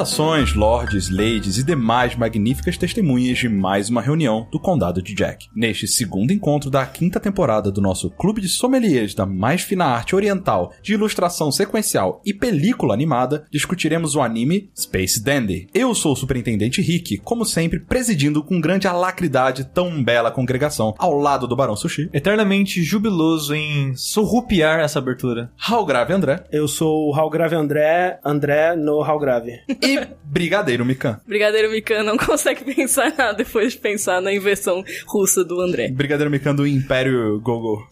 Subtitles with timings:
[0.00, 5.48] Saudações, lords, ladies e demais magníficas testemunhas de mais uma reunião do Condado de Jack.
[5.54, 10.16] Neste segundo encontro da quinta temporada do nosso Clube de Sommeliers da mais fina arte
[10.16, 15.68] oriental de ilustração sequencial e película animada, discutiremos o anime Space Dandy.
[15.74, 21.18] Eu sou o Superintendente Rick, como sempre, presidindo com grande alacridade tão bela congregação ao
[21.18, 22.08] lado do Barão Sushi.
[22.10, 25.52] Eternamente jubiloso em surrupiar essa abertura.
[25.58, 29.60] Raul Grave André Eu sou o Raul Grave André, André no Raul Grave.
[29.94, 31.20] e Brigadeiro Mikan.
[31.26, 35.88] Brigadeiro Mikan não consegue pensar nada depois de pensar na inversão russa do André.
[35.90, 37.84] Brigadeiro Mikan do Império Gogo.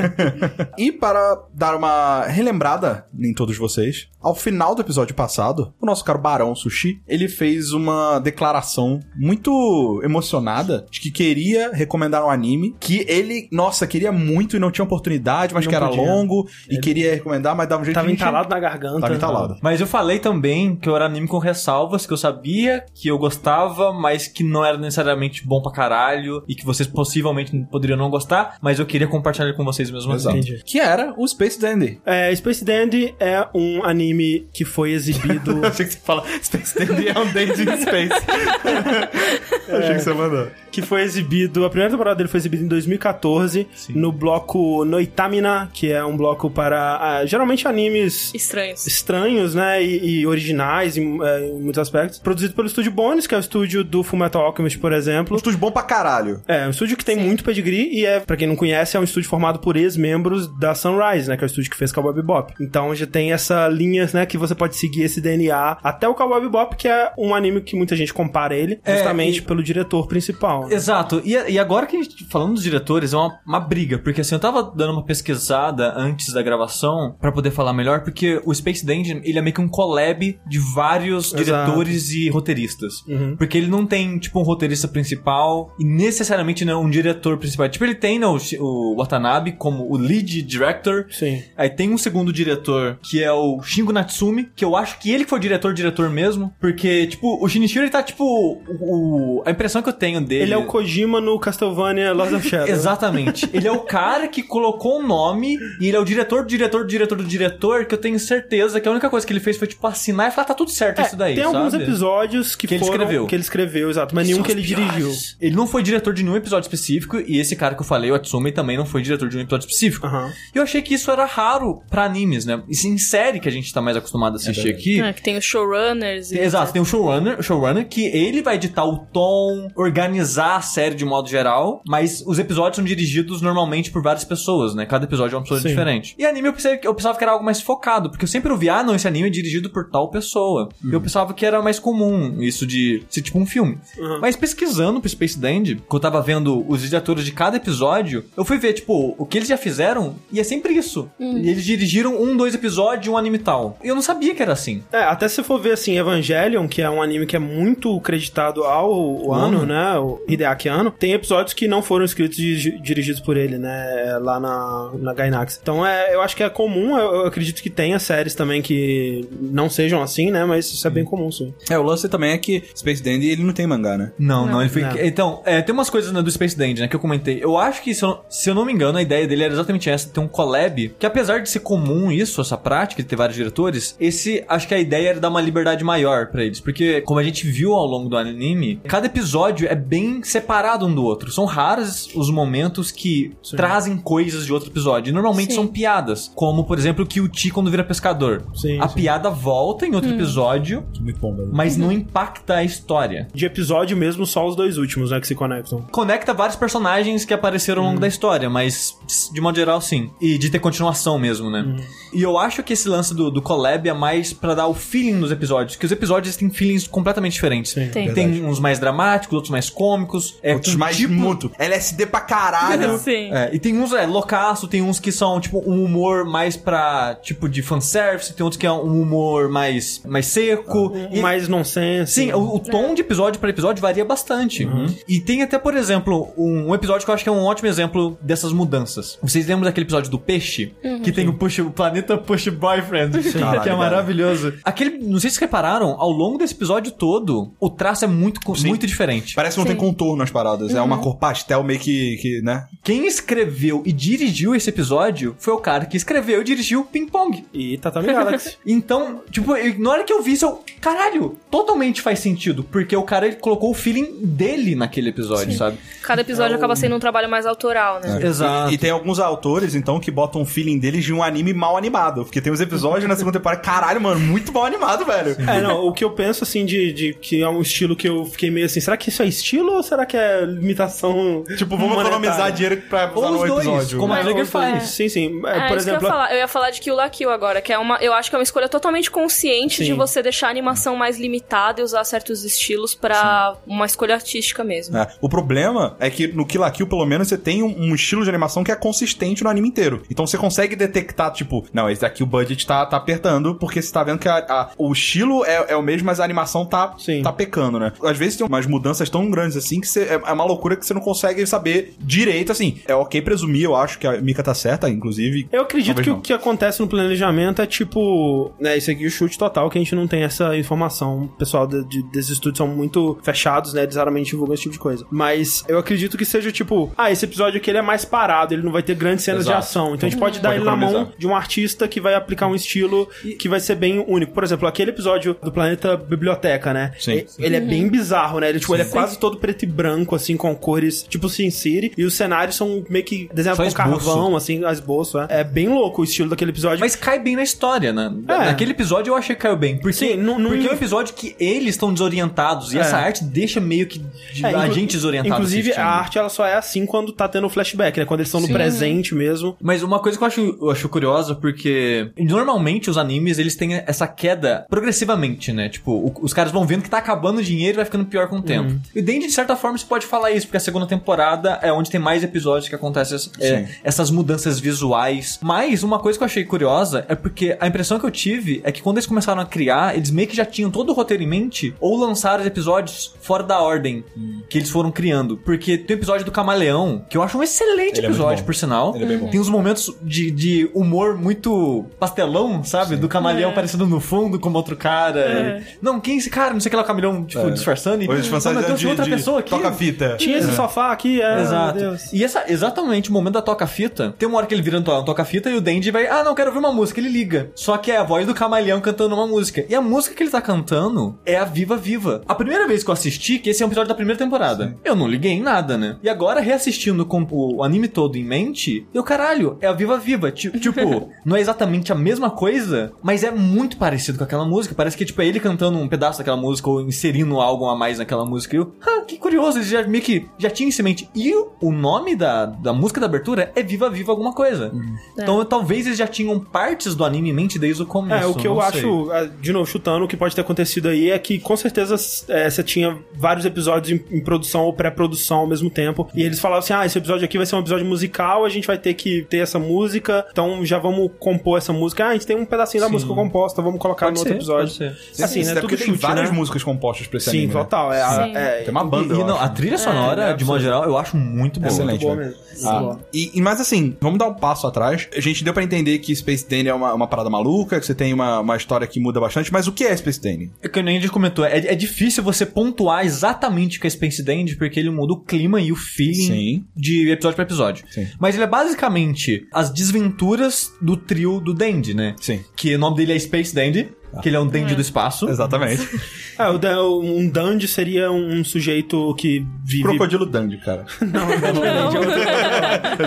[0.76, 6.04] e para dar uma relembrada em todos vocês, ao final do episódio passado, o nosso
[6.04, 12.76] caro Barão Sushi, ele fez uma declaração muito emocionada de que queria recomendar um anime
[12.78, 16.02] que ele, nossa, queria muito e não tinha oportunidade, mas Não que era podia.
[16.02, 19.00] longo e queria recomendar, mas dava um jeito Tava entalado na garganta.
[19.00, 19.56] Tava entalado.
[19.62, 23.18] Mas eu falei também que eu era anime com ressalvas, que eu sabia que eu
[23.18, 28.10] gostava, mas que não era necessariamente bom pra caralho e que vocês possivelmente poderiam não
[28.10, 30.30] gostar, mas eu queria compartilhar com vocês mesmo assim.
[30.30, 30.62] Entendi.
[30.64, 32.00] Que era o Space Dandy.
[32.04, 35.52] É, Space Dandy é um anime que foi exibido.
[35.62, 38.22] Eu achei que você fala Space Dandy é um Dandy in Space.
[39.68, 40.48] Eu achei que você mandou.
[40.72, 43.92] Que foi exibido, a primeira temporada dele foi exibida em 2014 Sim.
[43.94, 48.86] no bloco Noitamina, que é um bloco para ah, geralmente animes Estranhos.
[48.86, 52.18] estranhos, né, e, e originais em, eh, em muitos aspectos.
[52.18, 55.36] Produzido pelo estúdio Bones, que é o estúdio do Fullmetal Alchemist, por Um exemplo.
[55.36, 56.40] estúdio bom pra caralho.
[56.48, 59.04] É, um estúdio que tem muito pedigree e é, pra quem não conhece, é um
[59.04, 62.54] estúdio formado por ex-membros da Sunrise, né, que é o estúdio que fez Cowboy Bebop.
[62.60, 66.40] Então já tem essa linha, né, que você pode seguir esse DNA até o Cowboy
[66.40, 70.06] Bebop, que é um anime que muita gente compara ele, É, justamente e- pelo diretor
[70.06, 70.61] principal.
[70.68, 70.74] Né?
[70.74, 71.20] Exato.
[71.24, 74.34] E, e agora que a gente, falando dos diretores, é uma, uma briga, porque assim,
[74.34, 78.84] eu tava dando uma pesquisada antes da gravação pra poder falar melhor, porque o Space
[78.84, 81.44] Dungeon, ele é meio que um collab de vários Exato.
[81.44, 82.94] diretores e roteiristas.
[83.08, 83.36] Uhum.
[83.36, 87.68] Porque ele não tem, tipo, um roteirista principal e necessariamente não um diretor principal.
[87.68, 91.42] Tipo, ele tem né, o, Watanabe como o lead director, Sim.
[91.56, 95.24] Aí tem um segundo diretor, que é o Shingo Natsumi, que eu acho que ele
[95.24, 99.82] foi o diretor-diretor mesmo, porque, tipo, o Shinichiro, ele tá, tipo, o, o- a impressão
[99.82, 100.42] que eu tenho dele...
[100.44, 102.68] Ele é o Kojima no Castlevania Lost of Shadow.
[102.72, 103.48] Exatamente.
[103.52, 106.82] ele é o cara que colocou o nome e ele é o diretor do diretor
[106.82, 109.56] do diretor do diretor, que eu tenho certeza que a única coisa que ele fez
[109.56, 111.84] foi, tipo, assinar e falar, tá tudo certo É, isso daí, tem alguns sabe?
[111.84, 113.26] episódios que, Que ele foram- escreveu.
[113.26, 114.14] Que ele escreveu, exato.
[114.14, 115.10] Mas nenhum que ele dirigiu.
[115.40, 118.14] Ele não foi diretor de nenhum episódio específico, e esse cara que eu falei, o
[118.14, 120.06] Atsumi, também não foi diretor de um episódio específico.
[120.06, 120.32] Aham.
[120.54, 122.62] E eu achei que isso era raro pra animes, né?
[122.68, 125.00] E em série que a gente tá mais acostumado a assistir aqui.
[125.00, 126.38] Ah, que tem os showrunners e.
[126.38, 130.94] Exato, tem um showrunner, o showrunner que ele vai editar o tom, organizar a série
[130.94, 134.86] de modo geral, mas os episódios são dirigidos normalmente por várias pessoas, né?
[134.86, 135.68] Cada episódio é uma pessoa Sim.
[135.68, 136.14] diferente.
[136.18, 138.68] E anime eu pensei, eu pensava que era algo mais focado, porque eu sempre ouvi,
[138.68, 140.68] ah, não, esse anime é dirigido por tal pessoa.
[140.84, 143.78] E eu pensava que era mais comum isso de ser tipo um filme.
[143.98, 144.18] Uhum.
[144.20, 148.44] Mas pesquisando pro Space Dandy, que eu tava vendo os diretores de cada episódio, eu
[148.44, 151.08] fui ver, tipo, o que eles já fizeram, e é sempre isso.
[151.18, 153.76] E eles dirigiram um, dois episódios de um anime tal.
[153.82, 154.82] E eu não sabia que era assim.
[154.92, 158.64] É, até se for ver assim, Evangelion, que é um anime que é muito creditado
[158.64, 159.66] ao ano, Ano.
[159.66, 159.98] né?
[159.98, 164.18] O Hideaki Anno, tem episódios que não foram escritos e di- dirigidos por ele, né?
[164.20, 165.58] Lá na, na Gainax.
[165.62, 169.28] Então é, eu acho que é comum, eu, eu acredito que tenha séries também que
[169.40, 170.44] não sejam assim, né?
[170.44, 171.52] Mas isso é bem comum, sim.
[171.70, 174.12] É, o lance também é que Space Dandy ele não tem mangá, né?
[174.18, 174.82] Não, não, ele foi.
[174.82, 174.98] Não.
[174.98, 177.38] Então, é, tem umas coisas né, do Space Dandy, né, que eu comentei.
[177.42, 179.88] Eu acho que, se eu, se eu não me engano, a ideia dele era exatamente
[179.90, 180.88] essa: ter um collab.
[180.98, 184.74] Que apesar de ser comum isso, essa prática de ter vários diretores, esse, acho que
[184.74, 186.60] a ideia era dar uma liberdade maior pra eles.
[186.60, 190.94] Porque, como a gente viu ao longo do anime, cada episódio é bem separado um
[190.94, 191.30] do outro.
[191.30, 195.12] São raros os momentos que trazem coisas de outro episódio.
[195.12, 195.56] Normalmente Sim.
[195.56, 196.30] são piadas.
[196.34, 198.44] Como, por exemplo, que o Ti quando vira pescador.
[198.54, 198.94] Sim, a sim.
[198.94, 201.50] piada volta em outro episódio, Muito bom, velho.
[201.52, 203.28] mas não impacta a história.
[203.34, 205.20] De episódio mesmo, só os dois últimos, né?
[205.20, 205.82] Que se conectam.
[205.90, 208.96] conecta vários personagens que apareceram ao longo da história, mas
[209.32, 210.10] de modo geral, sim.
[210.20, 211.76] E de ter continuação mesmo, né?
[212.12, 215.14] E eu acho que esse lance do, do collab é mais pra dar o feeling
[215.14, 217.72] nos episódios, que os episódios têm feelings completamente diferentes.
[217.72, 217.88] Sim.
[217.88, 218.12] Tem.
[218.12, 220.11] Tem uns mais dramáticos, outros mais cômicos.
[220.42, 221.50] É, Outros mais tipo- muito.
[221.58, 222.98] LSD pra caralho.
[223.02, 223.32] Sim.
[223.32, 227.16] É, e tem uns, é, loucaço, tem uns que são, tipo, um humor mais pra,
[227.22, 230.92] tipo, de fanservice, tem outros que é um humor mais, mais seco.
[231.10, 232.12] E- Mais nonsense.
[232.12, 234.68] Sim, o, o tom de episódio pra episódio varia bastante.
[235.08, 237.68] E tem até, por exemplo, um, um episódio que eu acho que é um ótimo
[237.68, 239.18] exemplo dessas mudanças.
[239.22, 240.74] Vocês lembram daquele episódio do peixe?
[241.04, 243.76] Que tem o, push, o planeta Push Boyfriend, que Caralho, é cara.
[243.76, 244.54] maravilhoso.
[244.64, 248.40] Aquele, não sei se vocês repararam, ao longo desse episódio todo, o traço é muito,
[248.64, 249.34] muito diferente.
[249.34, 249.76] Parece que não Sim.
[249.76, 250.74] tem contorno as paradas.
[250.74, 252.66] É uma cor pastel meio que, que né?
[252.82, 257.44] Quem escreveu e dirigiu esse episódio foi o cara que escreveu e dirigiu Ping Pong.
[257.52, 258.56] E Tatami Galaxy.
[258.66, 260.62] Então, tipo, eu- na hora que eu vi isso, eu.
[260.80, 262.64] Caralho, totalmente faz sentido.
[262.64, 265.78] Porque o cara ele colocou o feeling dele naquele episódio, sabe?
[266.02, 268.18] Cada episódio acaba sendo um trabalho mais autoral, né?
[268.24, 268.70] Exato.
[268.70, 271.76] E, e tem alguns autores, então, que botam o feeling deles de um anime mal
[271.76, 272.24] animado.
[272.24, 275.36] Porque tem uns episódios na segunda temporada, caralho, mano, muito mal animado, velho.
[275.48, 278.24] É, não, o que eu penso, assim, de, de que é um estilo que eu
[278.24, 281.94] fiquei meio assim, será que isso é estilo ou será que é limitação Tipo, vamos
[281.94, 282.08] monetária?
[282.16, 283.98] economizar dinheiro pra usar Ou no os dois, episódio.
[283.98, 284.82] como a É, Trigger faz.
[284.90, 285.42] Sim, sim.
[285.46, 286.32] É, É, por isso que eu exemplo, ia falar.
[286.32, 287.96] Eu ia falar de Kill la Kill agora, que é uma.
[287.98, 289.84] Eu acho que é uma escolha totalmente consciente Sim.
[289.84, 294.62] de você deixar a animação mais limitada e usar certos estilos pra uma escolha artística
[294.64, 294.96] mesmo.
[294.96, 297.94] É, O problema é que no Kill la Kill, pelo menos, você tem um, um
[297.94, 300.02] estilo de animação que é consistente no anime inteiro.
[300.10, 303.92] Então você consegue detectar, tipo, não, esse daqui o budget tá, tá apertando, porque você
[303.92, 306.94] tá vendo que a- a- o estilo é, é o mesmo, mas a animação tá,
[306.98, 307.22] Sim.
[307.22, 307.92] tá pecando, né?
[308.02, 310.84] Às vezes tem umas mudanças tão grandes assim que você- é, é uma loucura que
[310.86, 312.80] você não consegue saber direito, assim.
[312.86, 315.48] É ok presumir, eu acho que a Mika tá certa, inclusive.
[315.52, 316.18] Eu acredito Talvez que não.
[316.18, 319.78] o que acontece no planejamento é tipo, né, isso aqui é o chute total, que
[319.78, 321.24] a gente não tem essa informação.
[321.24, 324.72] O pessoal de, de- desses estúdios são muito fechados, né, eles raramente divulgam esse tipo
[324.74, 325.06] de coisa.
[325.10, 328.62] Mas eu acredito que seja tipo, ah, esse episódio aqui ele é mais parado, ele
[328.62, 329.58] não vai ter grandes cenas Exato.
[329.58, 329.94] de ação.
[329.94, 332.46] Então a gente pode dar Pode ele na mão de um artista que vai aplicar
[332.46, 333.08] um estilo
[333.38, 334.32] que vai ser bem único.
[334.32, 336.92] Por exemplo, aquele episódio do Planeta Biblioteca, né?
[336.98, 337.12] Sim.
[337.12, 338.48] E- Ele é bem bizarro, né?
[338.48, 341.92] Ele, tipo, ele é quase todo preto e branco, assim, com cores tipo Sin City.
[341.96, 345.18] E os cenários são meio que desenhados com carvão, assim, esboço.
[345.18, 345.26] É.
[345.40, 346.80] é bem louco o estilo daquele episódio.
[346.80, 348.12] Mas cai bem na história, né?
[348.28, 348.38] É.
[348.46, 349.76] Naquele episódio eu achei que caiu bem.
[349.78, 352.72] Porque, Sim, não- não- porque é um episódio que eles estão desorientados.
[352.72, 352.80] E É.
[352.80, 353.98] essa arte deixa meio que
[354.32, 355.34] de- É, a gente desorientado.
[355.34, 355.82] Inclusive, assistindo.
[355.84, 358.04] a arte ela só é assim quando tá tendo flashback, né?
[358.06, 359.56] Quando eles estão no presente mesmo.
[359.60, 363.74] Mas uma coisa que eu acho, eu acho curiosa, porque normalmente os animes, eles têm
[363.86, 365.68] essa queda progressivamente, né?
[365.68, 368.28] Tipo, o- os caras vão vendo que tá acabando o dinheiro e vai ficando pior
[368.28, 368.74] com o tempo.
[368.94, 371.90] E dentro de certa forma você pode falar isso, porque a segunda temporada é onde
[371.90, 373.68] tem mais episódios que acontecem é, Sim.
[373.84, 375.38] essas mudanças visuais.
[375.42, 378.72] Mas uma coisa que eu achei curiosa é porque a impressão que eu tive é
[378.72, 381.26] que quando eles começaram a criar, eles meio que já tinham todo o roteiro em
[381.26, 384.04] mente, ou lançaram os episódios fora da ordem
[384.48, 385.36] que eles foram criando.
[385.36, 388.46] Porque tem o episódio do Camaleão, que eu acho um excelente Ele é episódio, bom.
[388.46, 388.94] por sinal.
[388.94, 389.28] Ele é bem bom.
[389.28, 392.96] Tem uns momentos de, de humor muito pastelão, sabe?
[392.96, 393.52] Do camaleão É.
[393.52, 395.20] aparecendo no fundo como outro cara.
[395.20, 395.62] É.
[395.80, 396.52] Não, quem é esse cara?
[396.52, 398.02] Não sei o que lá, o camaleão, tipo, disfarçando.
[398.02, 399.50] E, Hoje "Não, mas trouxe de, outra de pessoa aqui.
[399.50, 400.16] toca-fita.
[400.18, 401.40] Tinha esse sofá aqui, é.
[401.42, 401.78] Exato.
[401.78, 402.12] Meu Deus.
[402.12, 404.92] E essa, exatamente o momento da toca-fita, tem uma hora que ele vira no to-
[404.92, 407.00] no toca-fita e o Dandy vai, ah, não, quero ouvir uma música.
[407.00, 407.50] Ele liga.
[407.54, 409.64] Só que é a voz do camaleão cantando uma música.
[409.68, 412.22] E a música que ele tá cantando é a Viva Viva.
[412.26, 414.94] A primeira vez que eu assisti, que esse é um episódio da primeira temporada, eu
[414.94, 415.96] não liguei em nada, né?
[416.02, 420.30] E agora, reassistindo com o anime todo em mente, eu, caralho, é a Viva Viva.
[420.30, 424.74] Ti- Tipo, não é exatamente a mesma coisa, mas é muito parecido com aquela música.
[424.74, 427.98] Parece que, tipo, é ele cantando um pedaço daquela música ou inserindo algo a mais
[427.98, 428.54] naquela música.
[428.54, 431.08] E eu, ah, que curioso, eles já meio que já tinham isso em mente.
[431.14, 434.72] E o, nome da, da música da abertura é Viva Viva alguma coisa.
[435.18, 438.24] Então, talvez eles já tinham partes do anime em mente desde o começo.
[438.24, 438.64] É, o que eu sei.
[438.80, 441.94] acho, ah, de novo, chutando, o que pode ter acontecido aí é que com certeza
[442.28, 446.08] é, você tinha vários episódios em, em produção ou pré-produção ao mesmo tempo.
[446.14, 448.66] E eles falavam assim: ah, esse episódio aqui vai ser um episódio musical, a gente
[448.66, 452.04] vai ter que ter essa música, então já vamos compor essa música.
[452.04, 452.92] Ah, a gente tem um pedacinho da Sim.
[452.94, 454.66] música composta, vamos colocar Pode no outro ser, episódio.
[454.78, 455.22] pode ser.
[455.24, 455.50] Assim, Sim, né?
[455.52, 456.36] até Tudo porque tem chute, várias né?
[456.36, 457.54] músicas compostas pra esse Sim, anime.
[457.54, 457.60] né?
[457.60, 457.92] total.
[457.92, 458.36] É, Sim.
[458.36, 459.44] é, Tem uma banda, E, eu não, acho.
[459.44, 461.72] a trilha sonora, é de modo geral, eu acho muito boa.
[461.72, 462.04] Excelente.
[462.04, 462.36] muito boa velho.
[462.52, 462.68] mesmo.
[462.68, 465.08] Ah, e, e- mas assim, vamos dar um passo atrás.
[465.16, 467.94] A gente deu pra entender que Space Dandy é uma, uma parada maluca, que você
[467.94, 470.50] tem uma, uma história que muda bastante, mas o que é Space Dandy?
[470.62, 473.90] É que nem a gente comentou, é, é difícil você pontuar exatamente o que é
[473.90, 476.64] Space Dandy, porque ele muda o clima e o feeling Sim.
[476.76, 477.84] de episódio pra episódio.
[477.90, 478.06] Sim.
[478.20, 482.14] Mas ele é basicamente as desventuras do trio do Dandy, né?
[482.20, 482.40] Sim.
[482.56, 483.90] Que o nome dele é Space Dandy,
[484.20, 485.28] que ele é um Dandy do espaço.
[485.28, 485.88] Exatamente.
[486.38, 489.82] É, o um Dandy seria um sujeito que vive.
[489.82, 490.86] Crocodilo Dandy, cara.
[491.00, 492.12] Não, não, não.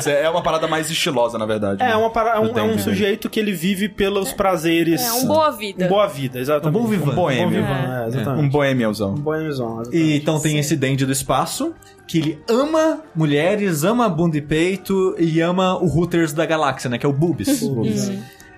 [0.11, 1.81] é uma parada mais estilosa, na verdade.
[1.81, 1.95] É, né?
[1.95, 2.35] uma para...
[2.35, 5.01] é, um, é um Dandy, sujeito que ele vive pelos prazeres.
[5.01, 5.85] É um boa vida.
[5.85, 6.77] Um boa vida, exatamente.
[6.77, 7.03] Um bom vivan.
[7.03, 7.49] Um bom Boêmio.
[7.49, 9.11] vivan, é, Um boêmiozão.
[9.11, 9.97] Um boêmiozão, exatamente.
[9.97, 11.73] E então tem esse Dandy do espaço,
[12.07, 16.97] que ele ama mulheres, ama bunda e peito e ama o Hooters da galáxia, né?
[16.97, 17.61] Que é o Boobs.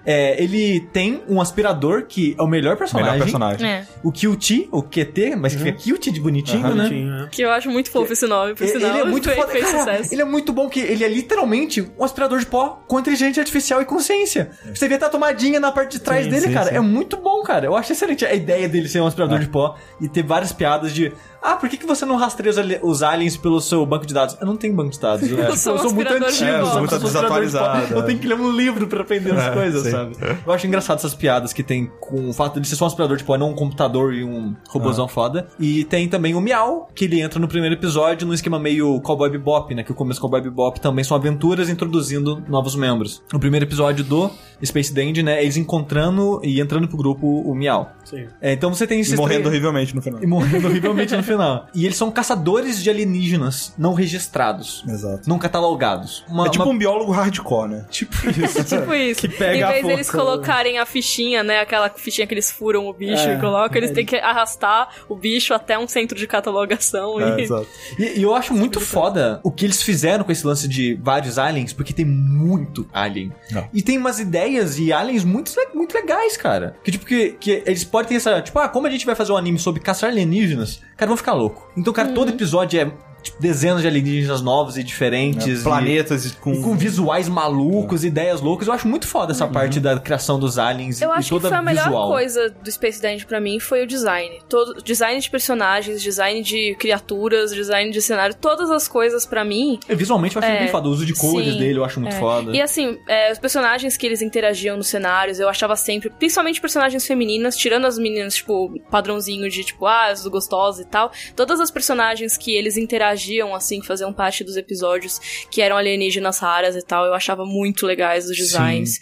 [0.07, 0.13] Uhum.
[0.13, 3.11] É, ele tem um aspirador que é o melhor personagem.
[3.11, 3.67] Melhor personagem.
[3.69, 3.85] É.
[4.01, 6.75] O QT, o QT, mas que fica cute de bonitinho, Aham.
[6.75, 6.83] né?
[6.87, 7.29] Bonitinho, né?
[7.31, 8.89] Que eu acho muito fofo esse nome, por Ele, sinal.
[8.91, 9.51] ele é muito fez, foda.
[9.51, 10.13] fez Cara, sucesso.
[10.13, 13.81] ele é muito bom que ele é literalmente um aspirador de pó com inteligência artificial
[13.81, 14.51] e consciência.
[14.73, 16.69] Você vê até a tomadinha na parte de trás Sim, dele, sim, cara.
[16.69, 16.75] sim.
[16.75, 17.65] É muito bom, cara.
[17.65, 19.41] Eu acho excelente a ideia dele ser um aspirador É.
[19.41, 21.11] de pó e ter várias piadas de.
[21.41, 24.13] Ah, por que, que você não rastreia os, ali- os aliens pelo seu banco de
[24.13, 24.37] dados?
[24.39, 25.21] Eu não tenho banco de dados.
[25.29, 27.03] Eu, Eu tipo, sou um eu sou muito antigo, É, eu sou muito um de
[27.05, 28.03] desatualizado, Eu é.
[28.03, 29.91] tenho que ler um livro pra aprender as É, coisas, sim.
[29.91, 30.15] sabe?
[30.45, 33.17] Eu acho engraçado essas piadas que tem com o fato de ser só um aspirador
[33.17, 35.09] de pó e não um computador e um robôzão Ah.
[35.09, 35.47] foda.
[35.59, 39.29] E tem também o Miau, que ele entra no primeiro episódio num esquema meio Cowboy
[39.29, 39.83] Bebop, né?
[39.83, 43.21] Que o começo do Cowboy Bebop também são aventuras introduzindo novos membros.
[43.31, 44.29] No primeiro episódio do
[44.65, 45.41] Space Dandy, né?
[45.41, 47.89] Eles encontrando e entrando pro grupo o Miau.
[48.03, 48.25] Sim.
[48.41, 50.21] É, então você tem E esses morrendo três- horrivelmente no final.
[50.23, 51.36] e morrendo horrivelmente no final.
[51.73, 55.27] E eles são caçadores de alienígenas não registrados, Exato.
[55.29, 56.23] não catalogados.
[56.27, 57.85] Uma- é tipo uma- um biólogo hardcore, né?
[57.89, 58.63] Tipo isso.
[58.63, 59.21] Tipo isso.
[59.21, 60.23] Que pega em a vez deles forca.
[60.25, 61.59] colocarem a fichinha, né?
[61.59, 63.93] Aquela fichinha que eles furam o bicho É, e colocam, eles é.
[63.93, 67.19] têm que arrastar o bicho até um centro de catalogação.
[67.19, 67.43] É, e...
[67.43, 67.67] exato.
[67.97, 71.37] E, e eu acho muito foda o que eles fizeram com esse lance de vários
[71.37, 73.31] aliens, porque tem muito alien.
[73.51, 73.67] Não.
[73.73, 76.75] E tem umas ideias e aliens muito, muito legais, cara.
[76.83, 78.41] Que tipo, que, que eles podem ter essa.
[78.41, 80.81] Tipo, ah, como a gente vai fazer um anime sobre caçar alienígenas?
[80.95, 81.69] Cara, vão ficar louco.
[81.75, 82.91] Então, cara, todo episódio é
[83.23, 85.61] tipo, dezenas de alienígenas novos e diferentes.
[85.61, 86.53] e- Planetas e com...
[86.53, 88.67] E com visuais malucos, ideias loucas.
[88.67, 91.49] Eu acho muito foda essa parte da criação dos aliens Eu e acho que toda
[91.49, 92.09] foi a melhor visual.
[92.09, 94.39] coisa do Space Dandy pra mim foi o design.
[94.49, 99.79] Todo design de personagens, design de criaturas, design de cenário, todas as coisas pra mim.
[99.89, 100.87] E Visualmente eu acho É, bem foda.
[100.87, 102.19] O uso de cores sim, dele eu acho muito é.
[102.19, 102.55] foda.
[102.55, 107.05] E assim, é, os personagens que eles interagiam nos cenários, eu achava sempre, principalmente personagens
[107.05, 111.11] femininas, tirando as meninas, tipo, padrãozinho de tipo, ah, as gostosas e tal.
[111.35, 113.06] Todas as personagens que eles interagiam,
[113.55, 118.29] assim, faziam parte dos episódios, que eram alienígenas raras e tal, eu achava muito legais
[118.29, 118.99] os designs.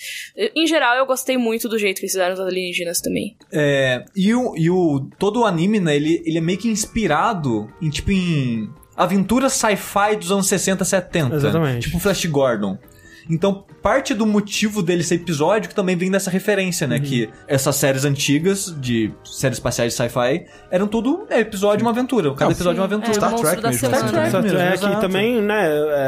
[0.55, 3.35] Em geral, eu gostei muito do jeito que eles fizeram os alienígenas também.
[3.51, 7.67] É, e o, e o todo o anime, né, ele, ele é meio que inspirado
[7.81, 11.35] em tipo em aventuras sci-fi dos anos 60, 70.
[11.35, 11.85] Exatamente.
[11.87, 12.77] Tipo Flash Gordon.
[13.29, 16.93] Então, parte do motivo dele ser episódico também vem dessa referência, Uhum.
[16.93, 16.99] né?
[16.99, 21.91] Que essas séries antigas, de séries espaciais de sci-fi, eram tudo é, episódio de uma
[21.91, 22.31] aventura.
[22.33, 23.11] Cada Não, episódio é uma aventura.
[23.11, 23.97] É, Star Trek da mesmo, semana.
[24.07, 24.43] Star Trek.
[24.43, 24.95] Mesmo, é exato.
[24.95, 25.67] que também, né,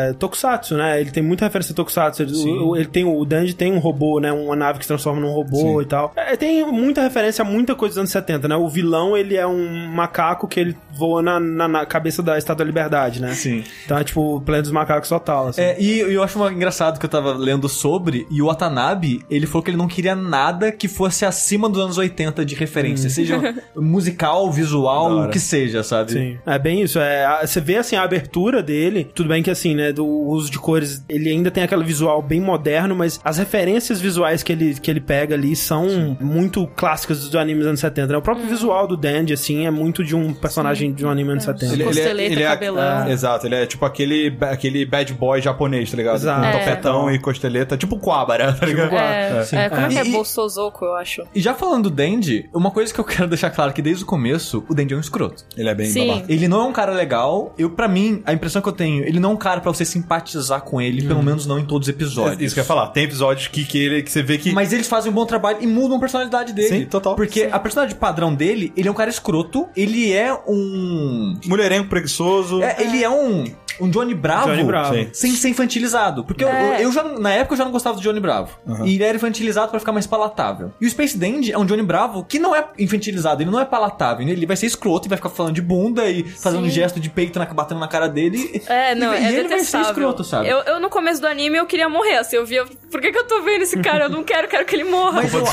[0.09, 0.99] é Tokusatsu, né?
[1.01, 2.23] Ele tem muita referência a Tokusatsu.
[2.23, 2.57] Ele, Sim.
[2.59, 4.31] o- ele tem, o Dandy tem um robô, né?
[4.31, 5.81] Uma nave que se transforma num robô Sim.
[5.81, 6.13] e tal.
[6.15, 8.55] É, tem muita referência a muita coisa dos anos 70, né?
[8.55, 12.57] O vilão, ele é um macaco que ele voa na, na- na cabeça da Estátua
[12.63, 13.33] da Liberdade, né?
[13.33, 13.63] Sim.
[13.85, 15.61] Então é tipo o planeta dos macacos total, assim.
[15.61, 19.45] É, e eu acho uma- engraçado que eu tava lendo sobre, e o Watanabe, ele
[19.47, 23.55] falou que ele não queria nada que fosse acima dos anos 80 de referência, seja
[23.75, 26.11] musical, visual, o que seja, sabe?
[26.11, 26.37] Sim.
[26.45, 26.99] É bem isso.
[26.99, 30.51] É, a- você vê assim a abertura dele, tudo bem que assim, né, do uso
[30.51, 34.75] de cores, ele ainda tem aquele visual bem moderno, mas as referências visuais que ele,
[34.75, 38.13] que ele pega ali são muito clássicas dos animes dos anos 70.
[38.13, 38.17] né?
[38.17, 41.47] O próprio visual do Dandy, assim, é muito de um personagem de um anime dos
[41.47, 41.73] anos 70.
[41.73, 43.07] Ele- Costeleta, cabelão.
[43.07, 46.15] é- exato, ele é tipo aquele, aquele bad boy japonês, tá ligado?
[46.15, 46.41] Exato.
[46.41, 46.63] Com É.
[47.11, 48.95] e costeleta, tipo Quabara, tá ligado?
[48.95, 49.55] É, sim.
[49.55, 50.03] é, como é que é?
[50.05, 51.23] Bolsozoko, eu acho.
[51.33, 54.03] E já falando do Dandy, uma coisa que eu quero deixar claro é que desde
[54.03, 55.45] o começo, o Dandy é um escroto.
[55.55, 56.07] Ele é bem Sim.
[56.07, 56.25] babaca.
[56.31, 57.53] Ele não é um cara legal.
[57.57, 59.85] Eu, para mim, a impressão que eu tenho, ele não é um cara pra você
[59.85, 62.41] simpatizar com ele, pelo menos não em todos os episódios.
[62.41, 62.87] É Isso que eu ia falar.
[62.87, 64.51] Tem episódios que, que, ele, que você vê que.
[64.51, 66.67] Mas eles fazem um bom trabalho e mudam a personalidade dele.
[66.69, 67.15] Sim, total.
[67.15, 71.37] Porque a personalidade padrão dele, ele é um cara escroto, ele é um.
[71.45, 72.61] Mulherengo preguiçoso.
[72.61, 73.45] É, ele é um.
[73.79, 74.95] Um Johnny Bravo, Johnny Bravo.
[74.95, 75.07] Sim.
[75.13, 76.23] sem ser infantilizado.
[76.23, 76.77] Porque É.
[76.77, 78.57] eu, eu já, na época eu já não gostava do Johnny Bravo.
[78.65, 78.85] Uhum.
[78.85, 80.71] E ele era infantilizado pra ficar mais palatável.
[80.79, 83.65] E o Space Dandy é um Johnny Bravo que não é infantilizado, ele não é
[83.65, 84.27] palatável.
[84.27, 86.69] Ele vai ser escroto e vai ficar falando de bunda e fazendo Sim.
[86.71, 88.61] gesto de peito na, batendo na cara dele.
[88.67, 90.47] É, não, e, é e ele vai ser escroto, sabe?
[90.49, 93.17] Eu, eu, no começo do anime, eu queria morrer, assim, eu via, por que que
[93.17, 94.05] eu tô vendo esse cara?
[94.05, 95.21] Eu não quero, quero que ele morra.
[95.23, 95.43] Mas eu,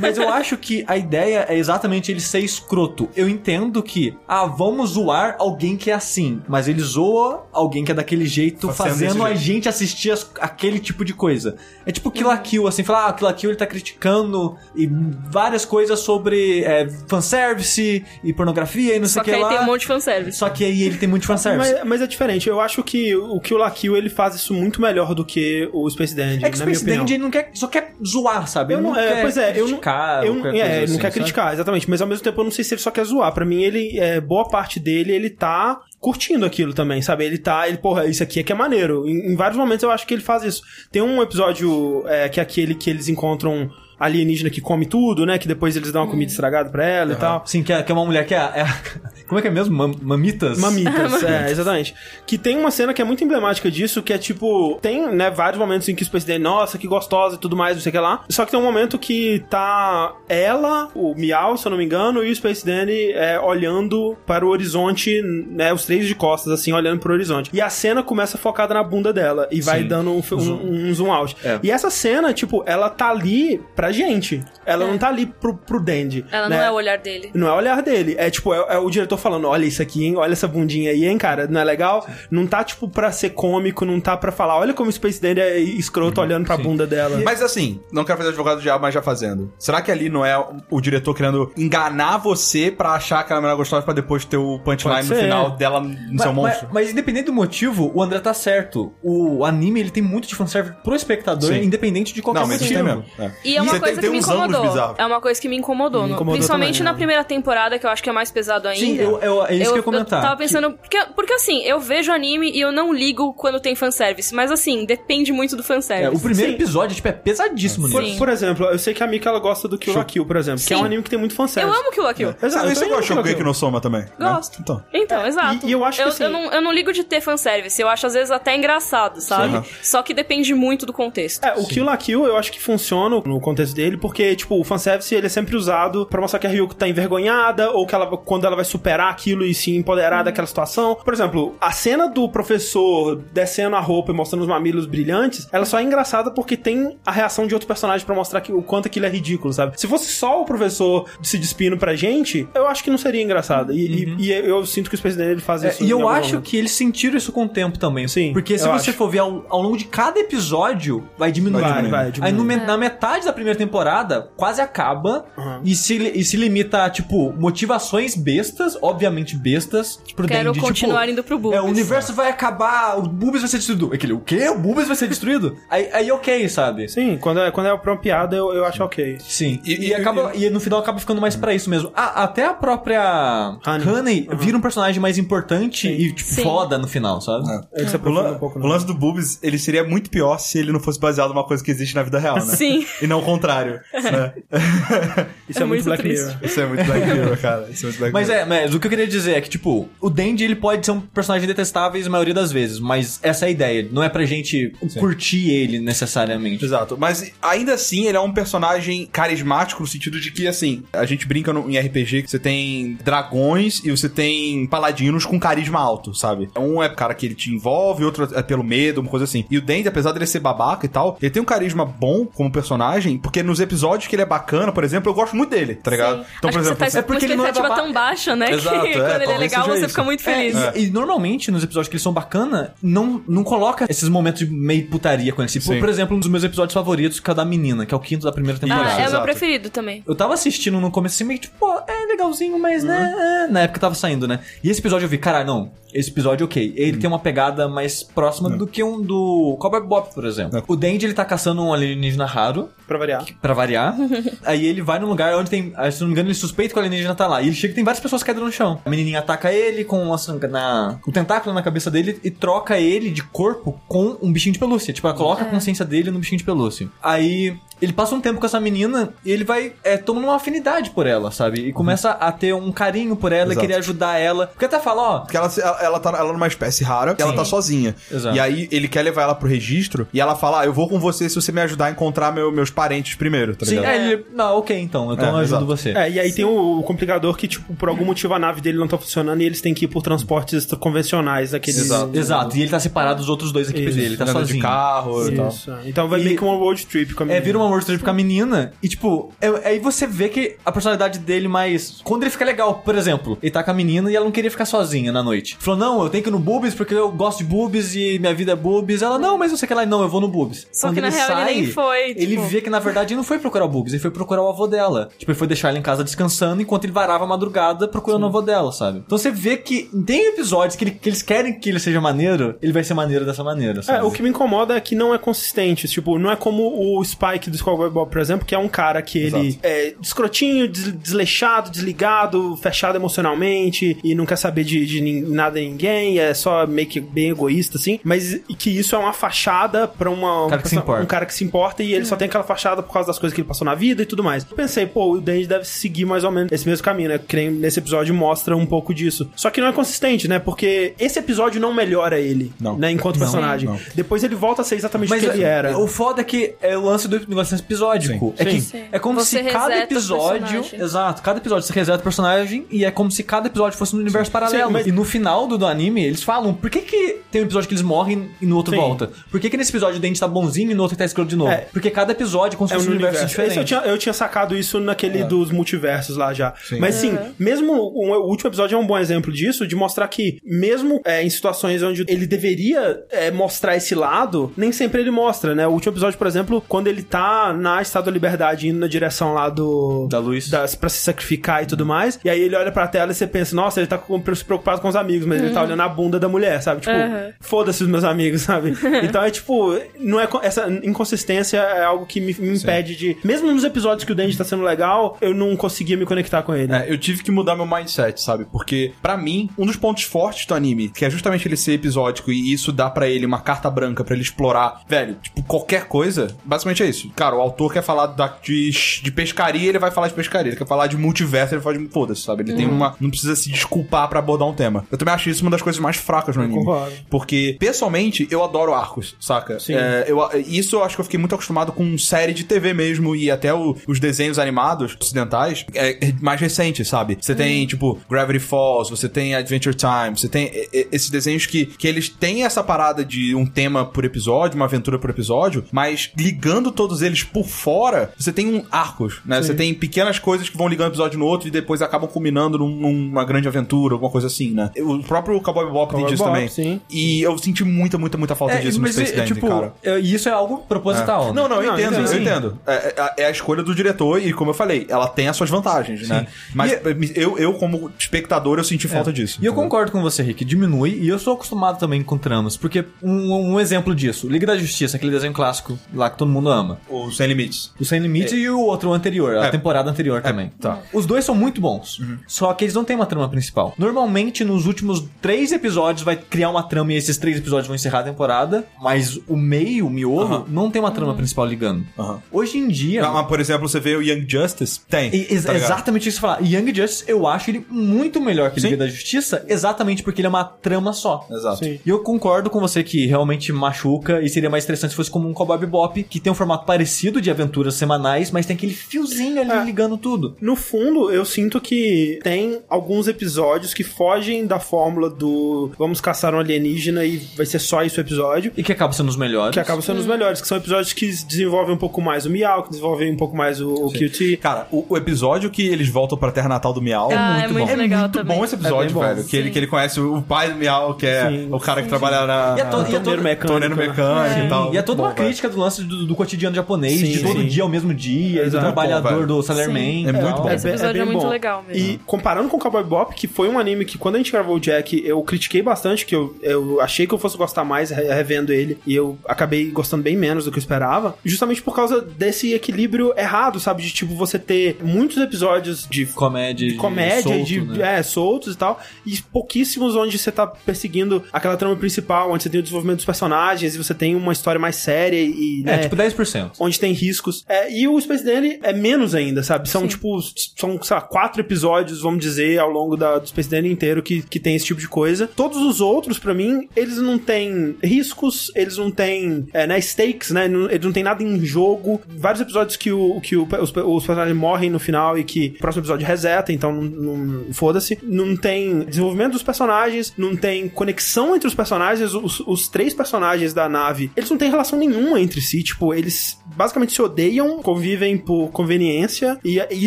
[0.00, 3.08] mas eu acho que a ideia é exatamente ele ser escroto.
[3.16, 7.90] Eu entendo que, ah, vamos zoar alguém que é assim, mas ele zoa alguém que
[7.92, 9.40] é daquele jeito, Fazendo fazendo desse a jeito.
[9.40, 11.56] gente assistir as- aquele tipo de coisa.
[11.84, 14.88] É tipo Kill la Kill, assim, falar, ah, Kill la Kill ele tá criticando e
[15.30, 19.42] várias coisas sobre é, fanservice e pornografia e não sei Só o que que aí
[19.42, 19.48] lá.
[19.48, 20.38] tem um monte de fanservice.
[20.38, 21.72] Só que aí ele tem muito fanservice.
[21.74, 22.48] Mas, mas é diferente.
[22.48, 25.88] Eu acho que o Kill la Kill ele faz isso muito melhor do que o
[25.90, 26.84] Space Dandy, é que o Space.
[26.84, 28.74] Dandy ele não quer, só quer zoar, sabe?
[28.74, 30.24] Eu ele não, não é, quer pois é, eu não, criticar.
[30.24, 31.14] eu não, qualquer é, ele não assim, quer sabe?
[31.14, 33.32] criticar, exatamente, mas ao mesmo tempo eu não sei se ele só quer zoar.
[33.32, 37.24] Pra mim, ele, é, boa parte dele, ele tá curtindo aquilo também, sabe?
[37.24, 39.08] Ele tá, ele, porra, isso aqui é que é maneiro.
[39.08, 40.62] Em, em vários momentos eu acho que ele faz isso.
[40.88, 45.38] Tem um episódio é, que é aquele que eles encontram alienígena que come tudo, né?
[45.38, 47.42] Que depois eles dão uma comida estragada pra ela e tal.
[47.46, 48.66] Sim, que é, que é uma mulher que é, é
[49.26, 49.76] Como é que é mesmo?
[49.76, 50.58] Mam- mamitas?
[50.58, 51.94] Mamitas, é, exatamente.
[52.26, 55.58] Que tem uma cena que é muito emblemática disso, que é tipo, tem, né, vários
[55.58, 57.92] momentos em que o Space Dandy, nossa, que gostosa e tudo mais, não sei o
[57.92, 58.24] que lá.
[58.28, 62.22] Só que tem um momento que tá ela, o Miau, se eu não me engano,
[62.24, 66.72] e o Space Dandy é, olhando para o horizonte, né, os três de costas, assim,
[66.72, 67.50] olhando pro horizonte.
[67.52, 69.88] E a cena começa focada na bunda dela e vai Sim.
[69.88, 71.36] dando um, um, um zoom out.
[71.44, 71.58] É.
[71.62, 74.42] E essa cena, tipo, ela tá ali pra gente.
[74.64, 74.88] Ela É.
[74.88, 76.24] não tá ali pro, pro Dandy.
[76.30, 76.56] Ela né?
[76.56, 77.30] não é o olhar dele.
[77.34, 78.14] Não é o olhar dele.
[78.18, 80.16] É tipo, é, é o diretor falando: olha isso aqui, hein?
[80.16, 81.46] Olha essa bundinha aí, hein, cara?
[81.46, 82.06] Não é legal?
[82.30, 85.40] Não tá, tipo, pra ser cômico, não tá pra falar, olha como o Space Dandy
[85.40, 86.62] é escroto olhando pra sim.
[86.62, 87.20] bunda dela.
[87.24, 89.52] Mas assim, não quero fazer advogado do diabo, mas já fazendo.
[89.58, 90.36] Será que ali não é
[90.70, 94.36] o diretor querendo enganar você pra achar que ela é melhor gostosa pra depois ter
[94.36, 96.68] o punchline no final dela no Mas, seu mas, monstro?
[96.72, 98.92] mas independente do motivo, o André tá certo.
[99.02, 101.62] O anime, ele tem muito de fanservice pro espectador, Sim.
[101.62, 103.04] independente de qualquer Não, mas isso tem motivo.
[103.18, 103.24] mesmo.
[103.24, 103.30] É.
[103.44, 104.94] E é uma Você coisa tem- que tem me incomodou.
[104.98, 106.02] É uma coisa que me incomodou.
[106.04, 106.96] Me incomodou principalmente também, na né?
[106.96, 108.80] primeira temporada, que eu acho que é mais pesado ainda.
[108.80, 110.22] Sim, eu, eu- é isso que eu ia comentar.
[110.22, 110.72] tava pensando.
[110.72, 114.34] Porque, porque assim, eu vejo anime e eu não ligo quando tem fanservice.
[114.34, 116.16] Mas assim, depende muito do É, fanservice.
[116.16, 116.56] o primeiro Sim.
[116.56, 118.12] episódio, tipo, é pesadíssimo Por, nisso.
[118.14, 118.18] Sim.
[118.18, 120.62] por exemplo, eu sei que a Mika ela gosta do Kill la Kill, por exemplo,
[120.64, 120.86] que é um Sim.
[120.86, 121.78] anime que tem muito Eu fanservice.
[121.80, 122.28] amo Kill la Kill.
[122.28, 123.46] Exato, Você, eu você também amo gosta Kill de Shokugeki Kill.
[123.46, 124.00] no Soma também?
[124.02, 124.08] né?
[124.18, 124.60] Gosto.
[124.60, 124.82] Então.
[124.92, 125.66] Então, exato.
[125.66, 127.80] e eu acho que assim- eu, não, eu não ligo de ter fanservice.
[127.80, 129.56] Eu acho às vezes até engraçado, sabe?
[129.66, 129.74] Sim.
[129.82, 131.44] Só que depende muito do contexto.
[131.44, 134.64] É, o Kill la Kill eu acho que funciona no contexto dele, porque, tipo, o
[134.64, 138.06] fanservice ele é sempre usado pra mostrar que a Ryuko tá envergonhada, ou que ela,
[138.16, 140.96] quando ela vai superar aquilo e se empoderar daquela situação.
[141.04, 145.64] Por exemplo, a cena do professor descendo a roupa e mostrando os mamilos brilhantes, ela
[145.64, 148.86] só é engraçada porque tem a reação de outro personagem pra mostrar que, o quanto
[148.86, 149.78] aquilo é ridículo, sabe?
[149.80, 153.72] Se fosse só o professor se despindo pra gente, eu acho que não seria engraçado.
[153.72, 155.84] E, e- e eu sinto que o Space Dandy ele faz É, isso.
[155.84, 156.44] e eu acho momento.
[156.48, 158.08] que eles sentiram isso com o tempo também.
[158.08, 158.92] Sim, Porque se você acho.
[158.94, 161.68] for ver ao, ao longo de cada episódio, vai diminuindo.
[161.68, 165.60] Vai, vai, Aí no me- na metade da primeira temporada, quase acaba Uhum.
[165.64, 171.00] e, se, e se limita a, tipo, motivações bestas, obviamente bestas, pro Quero Dandy, continuar
[171.02, 171.58] tipo, indo pro Bubis.
[171.58, 173.90] É, o universo vai acabar, o Bubis vai ser destruído.
[173.92, 174.48] Aquele, o quê?
[174.48, 175.56] O Bubis vai ser destruído?
[175.70, 176.88] aí, aí ok, sabe?
[176.88, 179.16] Sim, quando é, quando é uma piada, eu, eu acho ok.
[179.20, 179.60] Sim.
[179.64, 181.90] E- E, e- acaba, e, no final acaba ficando mais pra isso mesmo.
[181.94, 183.88] Ah, até a própria Honey.
[183.88, 186.42] Honey, vira um personagem mais importante e, tipo, Sim.
[186.42, 187.44] foda no final, sabe?
[187.74, 188.68] É que você O, lan- um pouco, o né?
[188.68, 191.70] lance do Boobs, ele seria muito pior se ele não fosse baseado numa coisa que
[191.70, 192.42] existe na vida real, né?
[192.56, 192.86] Sim.
[193.02, 193.80] E não o contrário.
[193.94, 194.32] né?
[195.48, 196.24] Isso é, É muito muito Black triste.
[196.24, 196.38] Mirror.
[196.44, 197.68] Isso é muito Black Mirror, cara.
[197.70, 198.42] Isso é muito Black Mas Mirror.
[198.42, 200.92] é, mas o que eu queria dizer é que, tipo, o Dandy ele pode ser
[200.92, 203.88] um personagem detestável a maioria das vezes, mas essa é a ideia.
[203.90, 206.64] Não é pra gente curtir ele necessariamente.
[206.64, 206.96] Exato.
[206.98, 211.26] Mas ainda assim, ele é um personagem carismático no sentido de que, assim, a gente
[211.26, 216.14] brinca no- em RPG que você tem dragões e você tem paladinos com carisma alto,
[216.14, 216.48] sabe?
[216.58, 219.44] Um é o cara que ele te envolve, outro é pelo medo, uma coisa assim.
[219.50, 222.50] E o Dandy, apesar dele ser babaca e tal, ele tem um carisma bom como
[222.50, 225.90] personagem, porque nos episódios que ele é bacana, por exemplo, eu gosto muito dele, tá
[225.90, 226.18] ligado?
[226.18, 226.26] Sim.
[226.38, 228.52] Então, Acho por exemplo, que você tá é porque ele não é tão baixa, né?
[228.52, 229.88] Exato, que é, quando ele é legal, você isso.
[229.90, 230.56] fica muito É, feliz.
[230.74, 234.52] e, e normalmente nos episódios que eles são bacana, não, não coloca esses momentos de
[234.52, 235.46] meio putaria com ele.
[235.46, 235.80] Assim, por, Sim.
[235.80, 238.00] por exemplo, um dos meus episódios favoritos, que é o da menina, que é o
[238.00, 238.96] quinto da primeira temporada.
[238.96, 240.02] Ah, é o meu preferido também.
[240.06, 243.60] Eu tava assistindo no começo assim, meio tipo, pô, é legalzinho, mas né, é, na
[243.60, 244.40] época tava saindo, né?
[244.62, 246.74] E esse episódio eu vi, caralho, não, esse episódio ok.
[246.76, 250.58] Ele tem uma pegada mais próxima do que um do Cowboy Bop, por exemplo.
[250.58, 250.62] É.
[250.66, 253.24] O Dandy, ele tá caçando um alienígena raro, Pra variar.
[253.40, 253.94] pra variar.
[254.44, 256.78] Aí ele vai num lugar onde tem, ah, se não me engano, ele suspeita que
[256.78, 257.42] o alienígena tá lá.
[257.42, 258.80] E ele chega e tem várias pessoas caídas no chão.
[258.84, 260.04] A menininha ataca ele com
[260.50, 264.58] na, o tentáculo na cabeça dele e troca ele de corpo com um bichinho de
[264.58, 264.92] pelúcia.
[264.92, 266.88] Tipo, ela coloca a consciência dele no bichinho de pelúcia.
[267.02, 270.90] Aí ele passa um tempo com essa menina e ele vai é, tomando uma afinidade
[270.90, 271.60] por ela, sabe?
[271.68, 274.46] E começa a ter um carinho por ela e querer ajudar ela.
[274.46, 277.20] Porque até fala, ó, Porque ela, ela, ela tá ela é numa espécie rara e
[277.22, 277.36] ela Sim.
[277.36, 277.94] tá sozinha.
[278.10, 278.34] Exato.
[278.34, 280.98] E aí ele quer levar ela pro registro e ela fala: Ah, eu vou com
[280.98, 283.90] você se você me ajudar a encontrar meu- meus parentes primeiro, tá sim, ligado?
[283.90, 285.66] aí ele, não, ok, então, então É, eu ajudo exato.
[285.66, 285.90] você.
[285.90, 288.76] É, e aí tem o, o complicador que, tipo, por algum motivo a nave dele
[288.78, 291.80] não tá funcionando e eles têm que ir por transportes convencionais, aqueles...
[291.80, 292.16] Exato.
[292.16, 294.56] Exato, e ele tá separado dos outros dois equipes Isso, dele, ele tá sozinho.
[294.56, 295.48] de carro e tal.
[295.48, 295.70] Isso.
[295.70, 295.78] é.
[295.86, 297.44] Então vai E- meio que uma road trip com a É, menina.
[297.44, 298.72] vira uma monstro trip com a menina.
[298.82, 302.00] E, tipo, é- aí você vê que a personalidade dele mais.
[302.04, 304.50] Quando ele fica legal, por exemplo, ele tá com a menina e ela não queria
[304.50, 305.56] ficar sozinha na noite.
[305.58, 308.34] Falou, não, eu tenho que ir no Bubis porque eu gosto de Bubis e minha
[308.34, 309.02] vida é Bubis.
[309.02, 309.86] Ela, não, mas não sei o que lá.
[309.86, 310.66] Não, eu vou no Bubis.
[310.72, 313.12] Só Quando que na ele real ele nem foi, Ele tipo- vê que na verdade
[313.12, 315.08] ele não foi procurar o Bubis, ele foi procurar o avô dela.
[315.18, 318.26] Tipo, ele foi deixar ela em casa descansando enquanto ele varava a madrugada procurando o
[318.26, 319.02] avô dela, sabe?
[319.06, 322.56] Então você vê que tem episódios que, ele- que eles querem que ele seja maneiro,
[322.62, 323.98] ele vai ser maneiro dessa maneira, sabe?
[323.98, 325.86] É, o que me incomoda é que não é consistente.
[325.88, 329.00] Tipo, não é como o Spike do Cowboy Bob, por exemplo, que é um cara
[329.02, 329.58] que ele Exato.
[329.62, 335.66] é escrotinho, des- desleixado, desligado, fechado emocionalmente e não quer saber de, de nada de
[335.68, 337.98] ninguém, é só meio que bem egoísta, assim.
[338.04, 341.82] Mas que isso é uma fachada pra uma, Cara que um cara que se importa
[341.82, 343.74] e ele só tem aquela fachada rebaixada por causa das coisas que ele passou na
[343.74, 344.46] vida e tudo mais.
[344.50, 347.18] Eu pensei, pô, o Denji deve seguir mais ou menos esse mesmo caminho, né?
[347.18, 349.28] Que nem nesse episódio mostra um pouco disso.
[349.36, 350.38] Só que não é consistente, né?
[350.38, 352.76] Porque esse episódio não melhora ele, Não.
[352.78, 352.90] né?
[352.90, 353.68] Enquanto personagem.
[353.68, 353.78] não.
[353.94, 355.78] Depois ele volta a ser exatamente o que ele era.
[355.78, 358.34] o foda é que é o lance do negócio episódico.
[358.36, 358.42] Sim.
[358.42, 358.82] É que Sim.
[358.90, 360.64] é como Você se cada episódio.
[360.72, 363.98] Exato, cada episódio você reseta o personagem e é como se cada episódio fosse um
[363.98, 364.66] universo paralelo.
[364.68, 367.44] Sim, mas- E no final do, do anime, eles falam: por que, que tem um
[367.44, 368.80] episódio que eles morrem e no outro Sim.
[368.80, 369.10] volta?
[369.30, 371.28] Por que, que nesse episódio o Dente tá bonzinho e no outro ele tá escroto
[371.30, 371.50] de novo?
[371.50, 371.66] É.
[371.72, 373.28] Porque cada episódio é como se É um fosse um universo, universo.
[373.28, 373.50] diferente.
[373.50, 376.54] Esse eu tinha, eu tinha sacado isso naquele dos multiversos lá já.
[376.62, 376.78] Sim.
[376.78, 380.38] Mas sim, mesmo o, o último episódio é um bom exemplo disso, de mostrar que,
[380.44, 385.54] mesmo é, em situações onde ele deveria é, mostrar esse lado, nem sempre ele mostra,
[385.54, 385.66] né?
[385.66, 389.32] O último episódio, por exemplo, quando ele tá na Estátua da Liberdade indo na direção
[389.34, 390.06] lá do.
[390.10, 390.48] Da luz.
[390.48, 392.18] Das, pra se sacrificar e tudo mais.
[392.24, 394.80] E aí ele olha pra tela e você pensa, nossa, ele tá com- se preocupado
[394.80, 396.80] com os amigos, mas ele tá olhando a bunda da mulher, sabe?
[396.82, 397.32] Tipo, Uhum.
[397.40, 398.74] foda-se os meus amigos, sabe?
[399.02, 403.50] então é tipo, não é essa inconsistência é algo que me, me impede de, mesmo
[403.52, 406.72] nos episódios que o Denji tá sendo legal, eu não conseguia me conectar com ele.
[406.72, 408.44] É, eu tive que mudar meu mindset, sabe?
[408.50, 412.30] Porque, pra mim, um dos pontos fortes do anime, que é justamente ele ser episódico
[412.32, 416.28] e isso dá pra ele uma carta branca pra ele explorar, velho, tipo, qualquer coisa,
[416.44, 417.10] basicamente é isso.
[417.16, 418.70] Cara, o autor quer falar da- de,
[419.02, 420.50] de pescaria, ele vai falar de pescaria.
[420.50, 422.42] Ele quer falar de multiverso, ele fala de foda-se, sabe?
[422.42, 422.94] Ele tem uma.
[423.00, 424.86] Não precisa se desculpar pra abordar um tema.
[424.90, 426.58] Eu também acho isso uma das coisas mais fracas no anime.
[426.58, 426.92] concordo.
[427.10, 429.58] Porque, pessoalmente, eu adoro arcos, saca?
[429.60, 429.74] Sim.
[429.74, 433.14] É, eu, isso eu acho que eu fiquei muito acostumado com série de TV mesmo
[433.14, 437.16] e até o- os desenhos animados ocidentais é, é mais recente, sabe?
[437.20, 441.46] Você tem, tipo, Gravity Falls, você tem Adventure Time, você tem é, é, esses desenhos
[441.46, 445.64] que, que eles têm essa parada de um tema por episódio, uma aventura por episódio,
[445.70, 449.40] mas ligando todos eles por fora, você tem um arcos, né?
[449.40, 452.58] Você tem pequenas coisas que vão ligando um episódio no outro e depois acabam culminando
[452.58, 454.70] num- numa grande aventura, alguma coisa assim, né?
[454.78, 456.48] O próprio Cowboy Bebop tem disso Bebop, também.
[456.48, 456.80] sim.
[456.90, 459.74] E eu senti muita, muita, muita falta É, disso no Space é, Dandy, tipo, cara.
[459.82, 461.26] é, isso é algo proposital.
[461.26, 461.32] né?
[461.32, 462.28] Não, não, eu Não, entendo, entendo, eu sim.
[462.30, 462.58] entendo.
[462.66, 465.50] É, é- é a escolha do diretor e, como eu falei, ela tem as suas
[465.50, 466.26] vantagens, né?
[466.54, 466.72] Mas
[467.14, 469.38] eu, eu, como espectador, eu senti falta disso.
[469.40, 469.42] É.
[469.42, 469.64] E eu entendeu?
[469.64, 473.60] concordo com você, Rick, diminui, e eu sou acostumado também com tramas, porque um, um
[473.60, 476.78] exemplo disso, Liga da Justiça, aquele desenho clássico lá que todo mundo ama.
[476.88, 477.72] O Sem Limites.
[477.80, 479.50] O Sem Limite e o outro anterior, a É.
[479.50, 480.50] temporada anterior também.
[480.60, 480.80] tá.
[480.92, 483.74] Os dois são muito bons, só que eles não têm uma trama principal.
[483.78, 488.00] Normalmente, nos últimos três episódios, vai criar uma trama e esses três episódios vão encerrar
[488.00, 490.44] a temporada, mas o meio, o miolo, Aham.
[490.48, 491.84] não tem uma trama principal ligando.
[491.98, 492.20] Aham.
[492.30, 493.04] Hoje em dia...
[493.04, 494.80] Ah, Mas, por exemplo, você vê o Young Justice?
[494.88, 495.10] Tem.
[495.14, 496.42] E- ex- tá exatamente isso que eu falar.
[496.42, 498.60] Young Justice, eu acho ele muito melhor que.
[498.60, 501.26] Liga da Justiça, exatamente porque ele é uma trama só.
[501.30, 501.64] Exato.
[501.64, 501.78] Sim.
[501.84, 505.28] E eu concordo com você que realmente machuca e seria mais interessante se fosse como
[505.28, 509.40] um Cowboy Bebop, que tem um formato parecido de aventuras semanais, mas tem aquele fiozinho
[509.40, 509.64] ali É.
[509.64, 510.36] ligando tudo.
[510.40, 516.34] No fundo, eu sinto que tem alguns episódios que fogem da fórmula do vamos caçar
[516.34, 518.52] um alienígena e vai ser só isso o episódio.
[518.56, 519.52] E que acaba sendo os melhores.
[519.54, 522.62] Que acabam sendo os melhores, que são episódios que desenvolvem um pouco mais o Miau,
[522.62, 524.38] que desenvolvem um pouco mais o, o QT.
[524.38, 527.68] Cara, o, o episódio que eles voltam pra Terra Natal do Miau Ah, é muito
[527.68, 527.76] bom.
[527.76, 529.00] legal é muito bom esse episódio, É bem bom.
[529.00, 529.24] velho.
[529.24, 529.52] Que ele, Sim.
[529.52, 531.48] que ele conhece o pai do Miau, que é Sim.
[531.52, 532.54] o cara que trabalha na.
[532.56, 533.46] E é to- e é Torneiro todo- mecânico.
[533.46, 534.74] torneiro mecânico e tal.
[534.74, 535.26] E é toda Bom, uma velho.
[535.26, 537.46] crítica do lance do, do cotidiano japonês, Sim, de todo sim.
[537.46, 539.80] dia ao mesmo dia, do trabalhador Bom, do Salaryman.
[539.80, 540.08] Sim.
[540.08, 540.50] É muito bom.
[540.50, 541.30] Esse episódio é bem muito bom.
[541.30, 541.82] legal mesmo.
[541.86, 544.60] E comparando com Cowboy Bebop, que foi um anime que quando a gente gravou o
[544.60, 548.52] Jack, eu critiquei bastante, que eu, eu achei que eu fosse gostar mais re- revendo
[548.52, 552.52] ele, e eu acabei gostando bem menos do que eu esperava, justamente por causa desse
[552.52, 553.82] equilíbrio errado, sabe?
[553.82, 557.98] De tipo, você ter muitos episódios de Comédia, de comédia solto, e de né?
[557.98, 562.48] é, soltos e tal, e pouquíssimos onde você tá perseguindo aquela trama principal, onde você
[562.48, 565.78] tem o desenvolvimento dos personagens e você tem uma história mais séria e É, né,
[565.78, 566.52] tipo 10%.
[566.58, 567.44] onde tem riscos.
[567.48, 569.68] É, e o Space Dandy é menos ainda, sabe?
[569.68, 569.88] São, Sim.
[569.88, 570.18] tipo,
[570.56, 574.22] são, sei lá, quatro episódios, vamos dizer, ao longo da, do Space Dandy inteiro que,
[574.22, 575.26] que tem esse tipo de coisa.
[575.34, 580.30] Todos os outros, pra mim, eles não têm riscos, eles não têm, é, né, stakes,
[580.30, 580.46] né?
[580.70, 581.65] Eles não tem nada em jogo.
[582.08, 585.58] Vários episódios que, o, que o- os, os personagens morrem no final e que o
[585.58, 586.82] próximo episódio reseta, então não,
[587.16, 587.98] não- foda-se.
[588.02, 592.14] Não tem desenvolvimento dos personagens, não tem conexão entre os personagens.
[592.14, 595.62] Os, os três personagens da nave, eles não têm relação nenhuma entre si.
[595.62, 599.86] Tipo, eles basicamente se odeiam, convivem por conveniência, e, e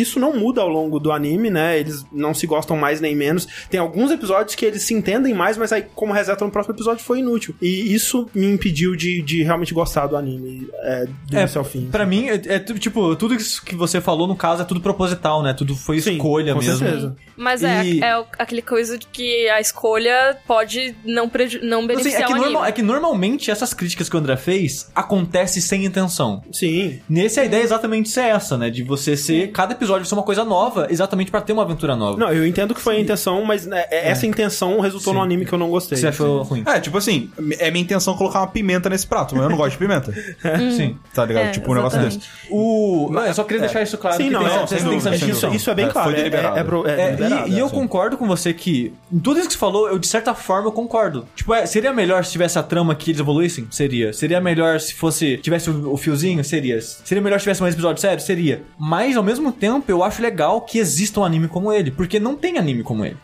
[0.00, 1.78] isso não muda ao longo do anime, né?
[1.78, 3.46] Eles não se gostam mais nem menos.
[3.70, 7.04] Tem alguns episódios que eles se entendem mais, mas aí, como resetam no próximo episódio,
[7.04, 7.54] foi inútil.
[7.60, 11.88] E isso me impediu de, de realmente gostar do anime, é, do É, fim.
[11.90, 15.42] Pra mim, é, é tipo, tudo isso que você falou, no caso, é tudo proposital,
[15.42, 15.52] né?
[15.54, 16.78] Tudo foi Sim, escolha com mesmo.
[16.78, 17.16] certeza.
[17.36, 21.78] Mas é, E- é o- aquele coisa de que a escolha pode não, preju- não
[21.78, 22.44] Assim, beneficiar é, que o anime.
[22.52, 26.42] normal- é que normalmente essas críticas que o André fez acontecem sem intenção.
[26.52, 27.00] Sim.
[27.08, 28.68] Nesse a ideia é exatamente ser essa, né?
[28.70, 29.50] De você ser.
[29.52, 32.18] Cada episódio ser uma coisa nova, exatamente pra ter uma aventura nova.
[32.18, 35.18] Não, eu entendo que foi a intenção, mas né, essa intenção resultou Sim.
[35.18, 35.96] num anime que eu não gostei.
[35.96, 36.62] você achou ruim?
[36.66, 39.72] É, tipo assim, é minha intenção colocar uma pimenta nesse prato, mas eu não gosto
[39.72, 40.12] de pimenta.
[40.76, 40.96] Sim.
[41.14, 41.46] Tá ligado?
[41.46, 41.50] É.
[41.60, 42.20] tipo um negócio desse.
[42.50, 43.08] O...
[43.12, 44.16] Não, eu só queria deixar isso claro.
[44.16, 46.10] Sim, não, tem é, sem dúvida, isso, isso é bem É, claro.
[46.10, 46.56] foi é- deliberado.
[46.56, 47.74] É, é, pro- é É, deliberado, e, e eu assim.
[47.74, 50.72] concordo com você que, em tudo isso que você falou, eu de certa forma eu
[50.72, 51.26] concordo.
[51.36, 53.66] Tipo, é, seria melhor se tivesse a trama que eles evoluíssem?
[53.70, 54.12] Seria.
[54.12, 56.42] Seria melhor se fosse, tivesse o, o fiozinho?
[56.44, 56.80] Seria.
[56.80, 58.24] Seria melhor se tivesse mais episódios sérios?
[58.24, 58.62] Seria.
[58.78, 62.34] Mas, ao mesmo tempo, eu acho legal que exista um anime como ele, porque não
[62.36, 63.16] tem anime como ele.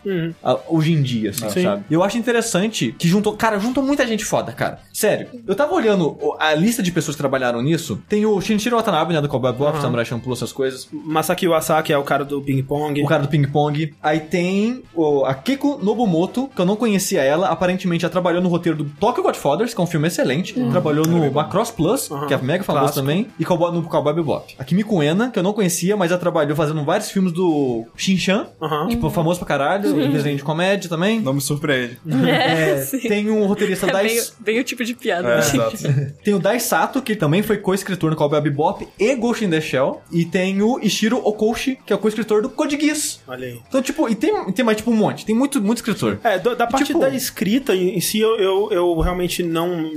[0.42, 1.62] Ah, hoje em dia, assim, Sim.
[1.62, 1.84] sabe?
[1.90, 4.80] Eu acho interessante que juntou, cara, juntou muita gente foda, cara.
[4.92, 5.28] Sério.
[5.46, 8.02] Eu tava olhando a lista de pessoas que trabalharam nisso.
[8.08, 10.88] Tem o Shinichiro Watanabe, né, do Cowboy Bebop, Samurai Champloo, essas coisas.
[10.92, 13.02] Masaki Iwasaki é o cara do Ping Pong.
[13.02, 13.94] O cara do Ping Pong.
[14.02, 17.48] Aí tem o, a Keiko Nobumoto, que eu não conhecia ela.
[17.48, 20.54] Aparentemente ela trabalhou no roteiro do Tokyo Godfathers, que é um filme excelente.
[20.70, 22.26] Trabalhou no Macross Plus, Uhum.
[22.26, 23.00] que é mega famoso Clássico.
[23.06, 23.26] também.
[23.38, 24.54] E Cowboy, no Cowboy Bebop.
[24.58, 28.46] A Kimiko Uena, que eu não conhecia, mas ela trabalhou fazendo vários filmes do Shin-Chan.
[28.88, 29.94] Tipo, famoso pra caralho.
[30.12, 31.20] Desenho de comédia também.
[31.20, 31.98] Não me surpreende.
[32.26, 32.98] É, sim.
[33.00, 34.02] tem um roteirista É da...
[34.02, 35.28] bem, bem o tipo de piada.
[35.28, 36.12] É, né?
[36.24, 39.60] Tem o Dai Sato, que também foi co-escritor no Cowboy Bebop e Ghost in the
[39.60, 40.00] Shell.
[40.10, 43.20] E tem o Ishiro Okoshi, que é o co-escritor do Code Geass.
[43.28, 43.60] Olha aí.
[43.68, 45.26] Então, tipo, e tem, tem mais, tipo, um monte.
[45.26, 46.18] Tem muito, muito escritor.
[46.24, 49.90] É, do- da parte Tipo- da escrita em, em si, eu, eu, eu realmente não,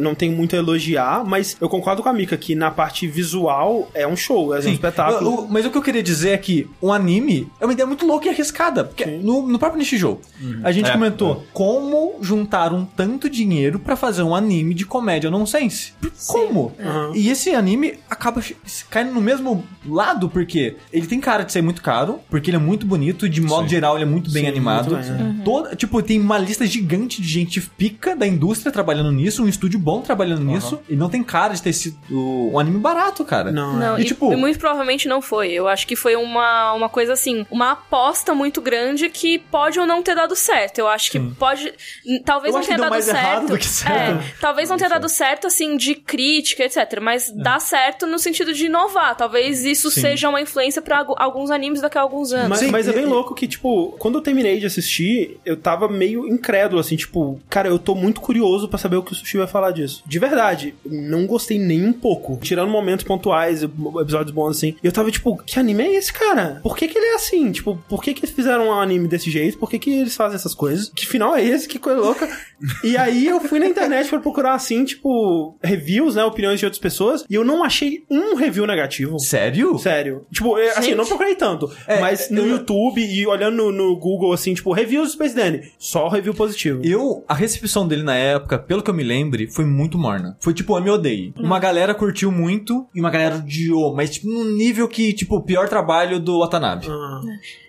[0.00, 3.88] não tenho muito a elogiar, mas eu concordo com a Mika que na parte visual
[3.94, 4.72] é um show, é um Sim.
[4.72, 5.30] espetáculo.
[5.30, 7.86] O- o- mas o que eu queria dizer é que um anime é uma ideia
[7.86, 8.84] muito louca e arriscada.
[8.84, 10.20] Porque no, no próprio Nishijou,
[10.64, 15.30] a gente É, comentou como juntar um tanto dinheiro pra fazer um anime de comédia
[15.30, 15.92] nonsense.
[16.00, 16.72] Por- Como?
[16.78, 17.14] Uhum.
[17.14, 18.42] E esse anime acaba
[18.90, 22.60] caindo no mesmo lado, porque ele tem cara de ser muito caro, porque ele é
[22.60, 23.68] muito bonito, e de modo Sim.
[23.70, 24.90] geral ele é muito bem Sim, animado.
[24.94, 25.44] muito bem, é.
[25.44, 29.78] Toda, tipo, tem uma lista gigante de gente pica da indústria trabalhando nisso, um estúdio
[29.78, 33.50] bom trabalhando nisso, e não tem cara de ter sido um anime barato, cara.
[33.50, 35.52] Não, Não, E, e, tipo- e muito provavelmente não foi.
[35.52, 39.86] Eu acho que foi uma, uma coisa assim, uma aposta muito grande que pode ou
[39.86, 40.78] não ter dado certo.
[40.78, 41.72] Eu acho que pode.
[42.04, 43.18] n- Talvez Eu não acho que tenha deu dado mais certo.
[43.18, 44.20] errado do que certo.
[44.22, 47.00] É, talvez não tenha dado certo, assim, de crítica, etc.
[47.00, 49.16] Mas dá certo no sentido de inovar.
[49.16, 50.00] Talvez isso Sim.
[50.00, 52.48] seja uma influência pra algu- alguns animes daqui a alguns anos.
[52.48, 55.88] Mas, Sim, mas é bem louco que, tipo, quando eu terminei de assistir, eu tava
[55.88, 59.36] meio incrédulo, assim, tipo, cara, eu tô muito curioso pra saber o que o Sushi
[59.38, 60.02] vai falar disso.
[60.06, 62.38] De verdade, não gostei nem um pouco.
[62.42, 64.76] Tirando momentos pontuais, episódios bons, assim.
[64.82, 66.60] Eu tava, tipo, que anime é esse, cara?
[66.62, 67.50] Por que que ele é assim?
[67.52, 69.58] Tipo, por que que eles fizeram um anime desse jeito?
[69.58, 70.90] Por que que eles fazem essas coisas?
[70.94, 71.68] Que final é esse?
[71.68, 72.28] Que coisa louca.
[72.84, 76.80] e aí eu fui na internet pra procurar, assim, tipo, reviews, né, opiniões de outras
[76.80, 79.18] pessoas, e eu não achei um review negativo.
[79.18, 79.78] Sério?
[79.78, 80.24] Sério.
[80.32, 80.90] Tipo, é, assim, Gente.
[80.92, 81.70] eu não procurei tanto.
[81.86, 85.34] É, mas no eu- YouTube e olhando no, no Google, assim, tipo, reviews do Space
[85.34, 85.72] Dandy.
[85.78, 86.80] Só review positivo.
[86.84, 90.36] Eu, a recepção dele na época, pelo que eu me lembre, foi muito morna.
[90.40, 91.32] Foi tipo, ame ou odeie.
[91.38, 95.42] Uma galera curtiu muito e uma galera odiou, mas tipo, num nível que, tipo, o
[95.42, 96.86] pior trabalho do Watanabe.
[96.88, 97.20] Ah,